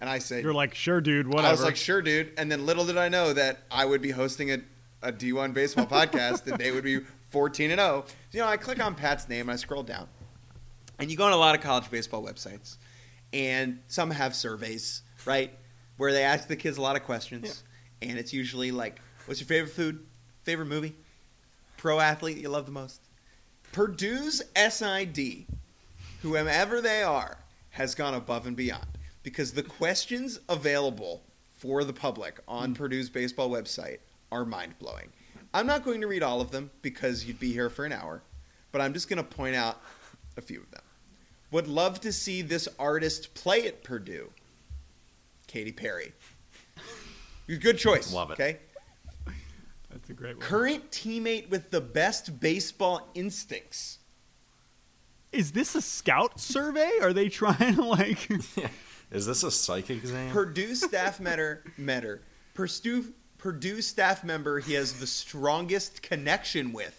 And 0.00 0.08
I 0.08 0.18
said, 0.18 0.42
You're 0.42 0.54
like, 0.54 0.74
sure, 0.74 1.00
dude. 1.00 1.26
Whatever. 1.28 1.48
I 1.48 1.50
was 1.50 1.62
like, 1.62 1.76
"Sure, 1.76 2.00
dude." 2.00 2.32
And 2.38 2.50
then 2.50 2.64
little 2.64 2.86
did 2.86 2.96
I 2.96 3.08
know 3.10 3.34
that 3.34 3.58
I 3.70 3.84
would 3.84 4.00
be 4.00 4.10
hosting 4.10 4.50
a, 4.50 4.58
a 5.02 5.12
D1 5.12 5.52
baseball 5.52 5.86
podcast, 5.86 6.46
and 6.46 6.58
they 6.58 6.72
would 6.72 6.84
be 6.84 7.00
14 7.30 7.70
and 7.70 7.78
0. 7.78 8.06
You 8.32 8.40
know, 8.40 8.46
I 8.46 8.56
click 8.56 8.82
on 8.82 8.94
Pat's 8.94 9.28
name, 9.28 9.42
and 9.42 9.50
I 9.50 9.56
scroll 9.56 9.82
down, 9.82 10.08
and 10.98 11.10
you 11.10 11.16
go 11.18 11.24
on 11.24 11.32
a 11.32 11.36
lot 11.36 11.54
of 11.54 11.60
college 11.60 11.90
baseball 11.90 12.24
websites, 12.24 12.78
and 13.34 13.80
some 13.88 14.10
have 14.10 14.34
surveys, 14.34 15.02
right, 15.26 15.52
where 15.98 16.12
they 16.12 16.24
ask 16.24 16.48
the 16.48 16.56
kids 16.56 16.78
a 16.78 16.82
lot 16.82 16.96
of 16.96 17.04
questions, 17.04 17.62
and 18.00 18.18
it's 18.18 18.32
usually 18.32 18.70
like, 18.70 19.02
"What's 19.26 19.40
your 19.40 19.48
favorite 19.48 19.72
food? 19.72 20.06
Favorite 20.44 20.66
movie? 20.66 20.96
Pro 21.76 22.00
athlete 22.00 22.38
you 22.38 22.48
love 22.48 22.64
the 22.64 22.72
most?" 22.72 23.02
Purdue's 23.72 24.42
SID, 24.56 25.46
whomever 26.22 26.80
they 26.80 27.02
are, 27.02 27.38
has 27.70 27.94
gone 27.94 28.14
above 28.14 28.46
and 28.46 28.56
beyond 28.56 28.86
because 29.22 29.52
the 29.52 29.62
questions 29.62 30.40
available 30.48 31.22
for 31.52 31.84
the 31.84 31.92
public 31.92 32.40
on 32.48 32.70
hmm. 32.70 32.74
Purdue's 32.74 33.08
baseball 33.08 33.48
website 33.48 33.98
are 34.32 34.44
mind 34.44 34.74
blowing. 34.78 35.08
I'm 35.52 35.66
not 35.66 35.84
going 35.84 36.00
to 36.00 36.06
read 36.06 36.22
all 36.22 36.40
of 36.40 36.50
them 36.50 36.70
because 36.82 37.24
you'd 37.24 37.40
be 37.40 37.52
here 37.52 37.70
for 37.70 37.84
an 37.84 37.92
hour, 37.92 38.22
but 38.72 38.80
I'm 38.80 38.92
just 38.92 39.08
going 39.08 39.18
to 39.18 39.24
point 39.24 39.56
out 39.56 39.80
a 40.36 40.40
few 40.40 40.60
of 40.60 40.70
them. 40.70 40.82
Would 41.50 41.66
love 41.66 42.00
to 42.00 42.12
see 42.12 42.42
this 42.42 42.68
artist 42.78 43.34
play 43.34 43.66
at 43.66 43.82
Purdue. 43.82 44.30
Katy 45.48 45.72
Perry. 45.72 46.12
Good 47.46 47.78
choice. 47.78 48.12
Love 48.12 48.30
it. 48.30 48.34
Okay. 48.34 48.58
That's 49.90 50.10
a 50.10 50.14
great 50.14 50.36
one. 50.36 50.46
Current 50.46 50.90
teammate 50.90 51.50
with 51.50 51.70
the 51.70 51.80
best 51.80 52.40
baseball 52.40 53.08
instincts. 53.14 53.98
Is 55.32 55.52
this 55.52 55.74
a 55.74 55.82
scout 55.82 56.40
survey? 56.40 56.90
Are 57.02 57.12
they 57.12 57.28
trying 57.28 57.76
to 57.76 57.84
like? 57.84 58.28
Is 59.10 59.26
this 59.26 59.42
a 59.42 59.50
psych 59.50 59.90
exam? 59.90 60.30
Purdue 60.30 60.74
staff 60.74 61.20
member, 61.20 61.64
member 61.76 62.22
Purdue, 62.54 63.12
Purdue 63.38 63.80
staff 63.80 64.22
member 64.22 64.60
he 64.60 64.74
has 64.74 64.98
the 65.00 65.06
strongest 65.06 66.02
connection 66.02 66.72
with. 66.72 66.96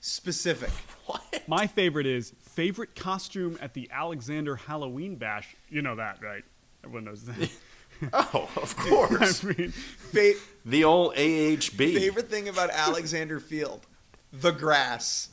Specific. 0.00 0.70
what? 1.06 1.42
My 1.46 1.66
favorite 1.66 2.06
is 2.06 2.32
favorite 2.40 2.96
costume 2.96 3.56
at 3.60 3.72
the 3.72 3.88
Alexander 3.92 4.56
Halloween 4.56 5.16
Bash. 5.16 5.54
You 5.68 5.80
know 5.82 5.96
that, 5.96 6.20
right? 6.22 6.44
Everyone 6.84 7.04
knows 7.04 7.24
that. 7.24 7.50
Oh, 8.12 8.48
of 8.56 8.74
I 8.78 8.88
course. 8.88 9.44
mean, 9.44 9.70
Fa- 9.70 10.32
the 10.64 10.84
old 10.84 11.14
AHB. 11.14 11.94
favorite 11.94 12.28
thing 12.28 12.48
about 12.48 12.70
Alexander 12.70 13.38
Field, 13.40 13.86
the 14.32 14.50
grass. 14.50 15.28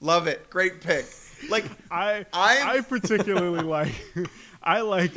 Love 0.00 0.26
it. 0.26 0.48
Great 0.50 0.80
pick. 0.80 1.06
Like 1.48 1.64
I 1.90 2.24
I'm- 2.32 2.68
I 2.68 2.80
particularly 2.80 3.60
like 3.62 3.92
I 4.62 4.80
like 4.80 5.12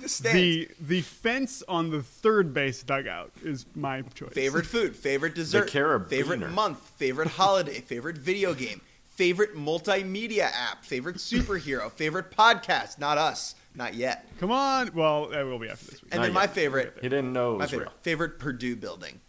the 0.00 0.08
the 0.32 0.68
the 0.80 1.00
fence 1.02 1.62
on 1.68 1.90
the 1.90 2.02
third 2.02 2.52
base 2.54 2.82
dugout 2.82 3.32
is 3.42 3.66
my 3.74 4.02
choice. 4.02 4.32
favorite 4.32 4.66
food, 4.66 4.94
favorite 4.96 5.34
dessert, 5.34 5.68
carabiner. 5.70 6.08
favorite 6.08 6.50
month, 6.50 6.78
favorite 6.96 7.28
holiday, 7.28 7.80
favorite 7.80 8.16
video 8.18 8.52
game, 8.54 8.80
favorite 9.14 9.54
multimedia 9.56 10.50
app, 10.52 10.84
favorite 10.84 11.16
superhero, 11.16 11.90
favorite 11.90 12.30
podcast. 12.30 12.98
Not 12.98 13.16
us. 13.18 13.54
Not 13.76 13.94
yet. 13.94 14.26
Come 14.40 14.50
on. 14.50 14.90
Well, 14.94 15.28
that 15.28 15.44
will 15.44 15.58
be 15.58 15.68
after 15.68 15.84
this 15.86 16.02
week. 16.02 16.12
And 16.12 16.20
Not 16.20 16.26
then 16.26 16.32
my 16.32 16.42
yet. 16.42 16.54
favorite, 16.54 16.96
He 17.02 17.08
didn't 17.08 17.32
know 17.32 17.54
it 17.54 17.58
my 17.58 17.64
was 17.64 17.70
favorite, 17.70 17.84
real. 17.88 17.94
favorite 18.02 18.38
Purdue 18.38 18.74
building. 18.76 19.20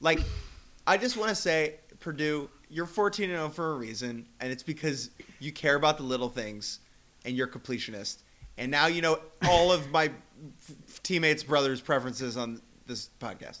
Like, 0.00 0.20
I 0.86 0.96
just 0.98 1.16
want 1.16 1.30
to 1.30 1.34
say, 1.34 1.76
Purdue, 2.00 2.50
you're 2.68 2.86
14 2.86 3.30
and 3.30 3.38
0 3.38 3.48
for 3.48 3.72
a 3.72 3.76
reason, 3.76 4.26
and 4.40 4.52
it's 4.52 4.62
because 4.62 5.10
you 5.40 5.52
care 5.52 5.74
about 5.74 5.96
the 5.96 6.02
little 6.04 6.28
things, 6.28 6.80
and 7.24 7.34
you're 7.34 7.46
completionist. 7.48 8.18
And 8.58 8.70
now 8.70 8.86
you 8.88 9.00
know 9.02 9.20
all 9.46 9.72
of 9.72 9.90
my 9.90 10.04
f- 10.04 11.02
teammates' 11.02 11.42
brothers' 11.42 11.80
preferences 11.80 12.36
on 12.36 12.60
this 12.86 13.08
podcast. 13.20 13.60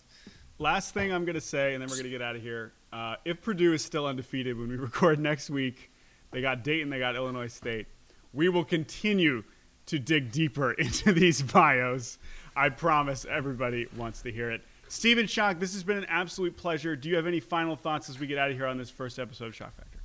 Last 0.58 0.92
thing 0.92 1.12
I'm 1.12 1.24
going 1.24 1.34
to 1.36 1.40
say, 1.40 1.74
and 1.74 1.82
then 1.82 1.88
we're 1.88 1.96
going 1.96 2.04
to 2.04 2.10
get 2.10 2.22
out 2.22 2.36
of 2.36 2.42
here. 2.42 2.72
Uh, 2.92 3.16
if 3.24 3.40
Purdue 3.40 3.72
is 3.72 3.84
still 3.84 4.06
undefeated 4.06 4.58
when 4.58 4.68
we 4.68 4.76
record 4.76 5.18
next 5.20 5.48
week, 5.50 5.90
they 6.32 6.40
got 6.42 6.62
Dayton, 6.64 6.90
they 6.90 6.98
got 6.98 7.16
Illinois 7.16 7.46
State. 7.46 7.86
We 8.32 8.48
will 8.48 8.64
continue 8.64 9.44
to 9.88 9.98
dig 9.98 10.30
deeper 10.30 10.72
into 10.78 11.12
these 11.12 11.42
bios. 11.42 12.18
I 12.54 12.68
promise 12.70 13.26
everybody 13.28 13.86
wants 13.96 14.22
to 14.22 14.32
hear 14.32 14.50
it. 14.50 14.62
Stephen 14.88 15.26
Schoch, 15.26 15.60
this 15.60 15.74
has 15.74 15.84
been 15.84 15.98
an 15.98 16.06
absolute 16.08 16.56
pleasure. 16.56 16.96
Do 16.96 17.08
you 17.10 17.16
have 17.16 17.26
any 17.26 17.40
final 17.40 17.76
thoughts 17.76 18.08
as 18.08 18.18
we 18.18 18.26
get 18.26 18.38
out 18.38 18.50
of 18.50 18.56
here 18.56 18.66
on 18.66 18.78
this 18.78 18.88
first 18.88 19.18
episode 19.18 19.46
of 19.46 19.52
Schoch 19.52 19.72
Factor? 19.72 19.98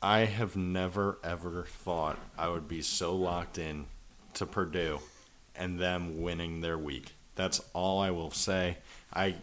I 0.00 0.20
have 0.20 0.56
never 0.56 1.18
ever 1.22 1.64
thought 1.68 2.18
I 2.36 2.48
would 2.48 2.66
be 2.66 2.82
so 2.82 3.14
locked 3.14 3.58
in 3.58 3.86
to 4.34 4.46
Purdue 4.46 5.00
and 5.54 5.78
them 5.78 6.22
winning 6.22 6.60
their 6.60 6.78
week. 6.78 7.12
That's 7.34 7.60
all 7.72 8.00
I 8.00 8.10
will 8.10 8.30
say. 8.30 8.78
I 9.12 9.36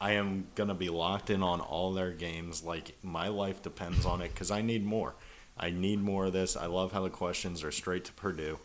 I 0.00 0.12
am 0.12 0.46
going 0.54 0.68
to 0.68 0.74
be 0.74 0.88
locked 0.88 1.30
in 1.30 1.42
on 1.42 1.60
all 1.60 1.92
their 1.92 2.10
games 2.10 2.62
like 2.62 2.96
my 3.02 3.28
life 3.28 3.62
depends 3.62 4.04
on 4.04 4.20
it 4.20 4.34
cuz 4.34 4.50
I 4.50 4.62
need 4.62 4.84
more. 4.84 5.14
I 5.56 5.70
need 5.70 6.00
more 6.00 6.26
of 6.26 6.32
this. 6.32 6.56
I 6.56 6.66
love 6.66 6.92
how 6.92 7.02
the 7.02 7.10
questions 7.10 7.64
are 7.64 7.72
straight 7.72 8.04
to 8.06 8.12
Purdue. 8.12 8.58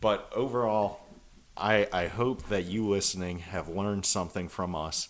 But 0.00 0.30
overall, 0.34 1.00
I 1.56 1.88
I 1.92 2.06
hope 2.06 2.48
that 2.48 2.64
you 2.64 2.88
listening 2.88 3.40
have 3.40 3.68
learned 3.68 4.06
something 4.06 4.48
from 4.48 4.74
us. 4.74 5.08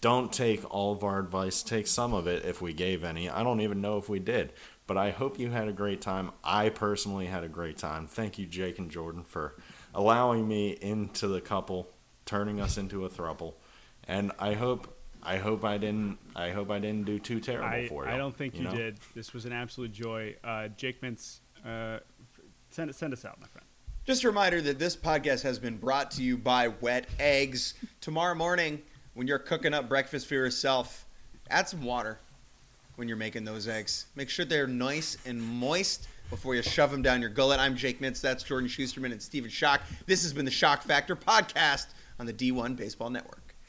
Don't 0.00 0.32
take 0.32 0.62
all 0.72 0.92
of 0.92 1.02
our 1.04 1.18
advice. 1.18 1.62
Take 1.62 1.86
some 1.86 2.12
of 2.12 2.26
it 2.26 2.44
if 2.44 2.60
we 2.60 2.72
gave 2.72 3.02
any. 3.02 3.30
I 3.30 3.42
don't 3.42 3.60
even 3.60 3.80
know 3.80 3.98
if 3.98 4.08
we 4.08 4.18
did. 4.18 4.52
But 4.86 4.96
I 4.96 5.10
hope 5.10 5.38
you 5.38 5.50
had 5.50 5.66
a 5.66 5.72
great 5.72 6.00
time. 6.00 6.30
I 6.44 6.68
personally 6.68 7.26
had 7.26 7.42
a 7.42 7.48
great 7.48 7.76
time. 7.76 8.06
Thank 8.06 8.38
you, 8.38 8.46
Jake 8.46 8.78
and 8.78 8.88
Jordan, 8.88 9.24
for 9.24 9.56
allowing 9.94 10.46
me 10.46 10.70
into 10.80 11.26
the 11.26 11.40
couple, 11.40 11.88
turning 12.24 12.60
us 12.60 12.78
into 12.78 13.04
a 13.04 13.08
throuple. 13.08 13.54
And 14.06 14.30
I 14.38 14.54
hope 14.54 14.96
I 15.22 15.38
hope 15.38 15.64
I 15.64 15.78
didn't 15.78 16.18
I 16.36 16.50
hope 16.50 16.70
I 16.70 16.78
didn't 16.78 17.04
do 17.04 17.18
too 17.18 17.40
terrible 17.40 17.66
I, 17.66 17.88
for 17.88 18.04
you. 18.04 18.10
I 18.10 18.16
don't 18.16 18.36
think 18.36 18.56
you, 18.56 18.64
know? 18.64 18.70
did. 18.70 18.98
This 19.14 19.34
was 19.34 19.44
an 19.44 19.52
absolute 19.52 19.92
joy. 19.92 20.36
Uh, 20.44 20.68
Jake 20.68 21.00
Mintz, 21.02 21.40
uh, 21.64 21.98
send, 22.70 22.94
send 22.94 23.12
us 23.12 23.24
out, 23.24 23.40
my 23.40 23.48
friend. 23.48 23.65
Just 24.06 24.22
a 24.22 24.28
reminder 24.28 24.60
that 24.60 24.78
this 24.78 24.94
podcast 24.94 25.42
has 25.42 25.58
been 25.58 25.78
brought 25.78 26.12
to 26.12 26.22
you 26.22 26.36
by 26.38 26.68
Wet 26.68 27.08
Eggs. 27.18 27.74
Tomorrow 28.00 28.36
morning, 28.36 28.80
when 29.14 29.26
you're 29.26 29.40
cooking 29.40 29.74
up 29.74 29.88
breakfast 29.88 30.28
for 30.28 30.34
yourself, 30.34 31.04
add 31.50 31.68
some 31.68 31.82
water 31.82 32.20
when 32.94 33.08
you're 33.08 33.16
making 33.16 33.44
those 33.44 33.66
eggs. 33.66 34.06
Make 34.14 34.30
sure 34.30 34.44
they're 34.44 34.68
nice 34.68 35.18
and 35.26 35.42
moist 35.42 36.06
before 36.30 36.54
you 36.54 36.62
shove 36.62 36.92
them 36.92 37.02
down 37.02 37.20
your 37.20 37.30
gullet. 37.30 37.58
I'm 37.58 37.74
Jake 37.74 38.00
Mintz. 38.00 38.20
That's 38.20 38.44
Jordan 38.44 38.68
Schusterman 38.68 39.10
and 39.10 39.20
Stephen 39.20 39.50
Schoch. 39.50 39.80
This 40.06 40.22
has 40.22 40.32
been 40.32 40.44
the 40.44 40.52
Schoch 40.52 40.82
Factor 40.82 41.16
podcast 41.16 41.86
on 42.20 42.26
the 42.26 42.32
D1 42.32 42.76
Baseball 42.76 43.10
Network. 43.10 43.45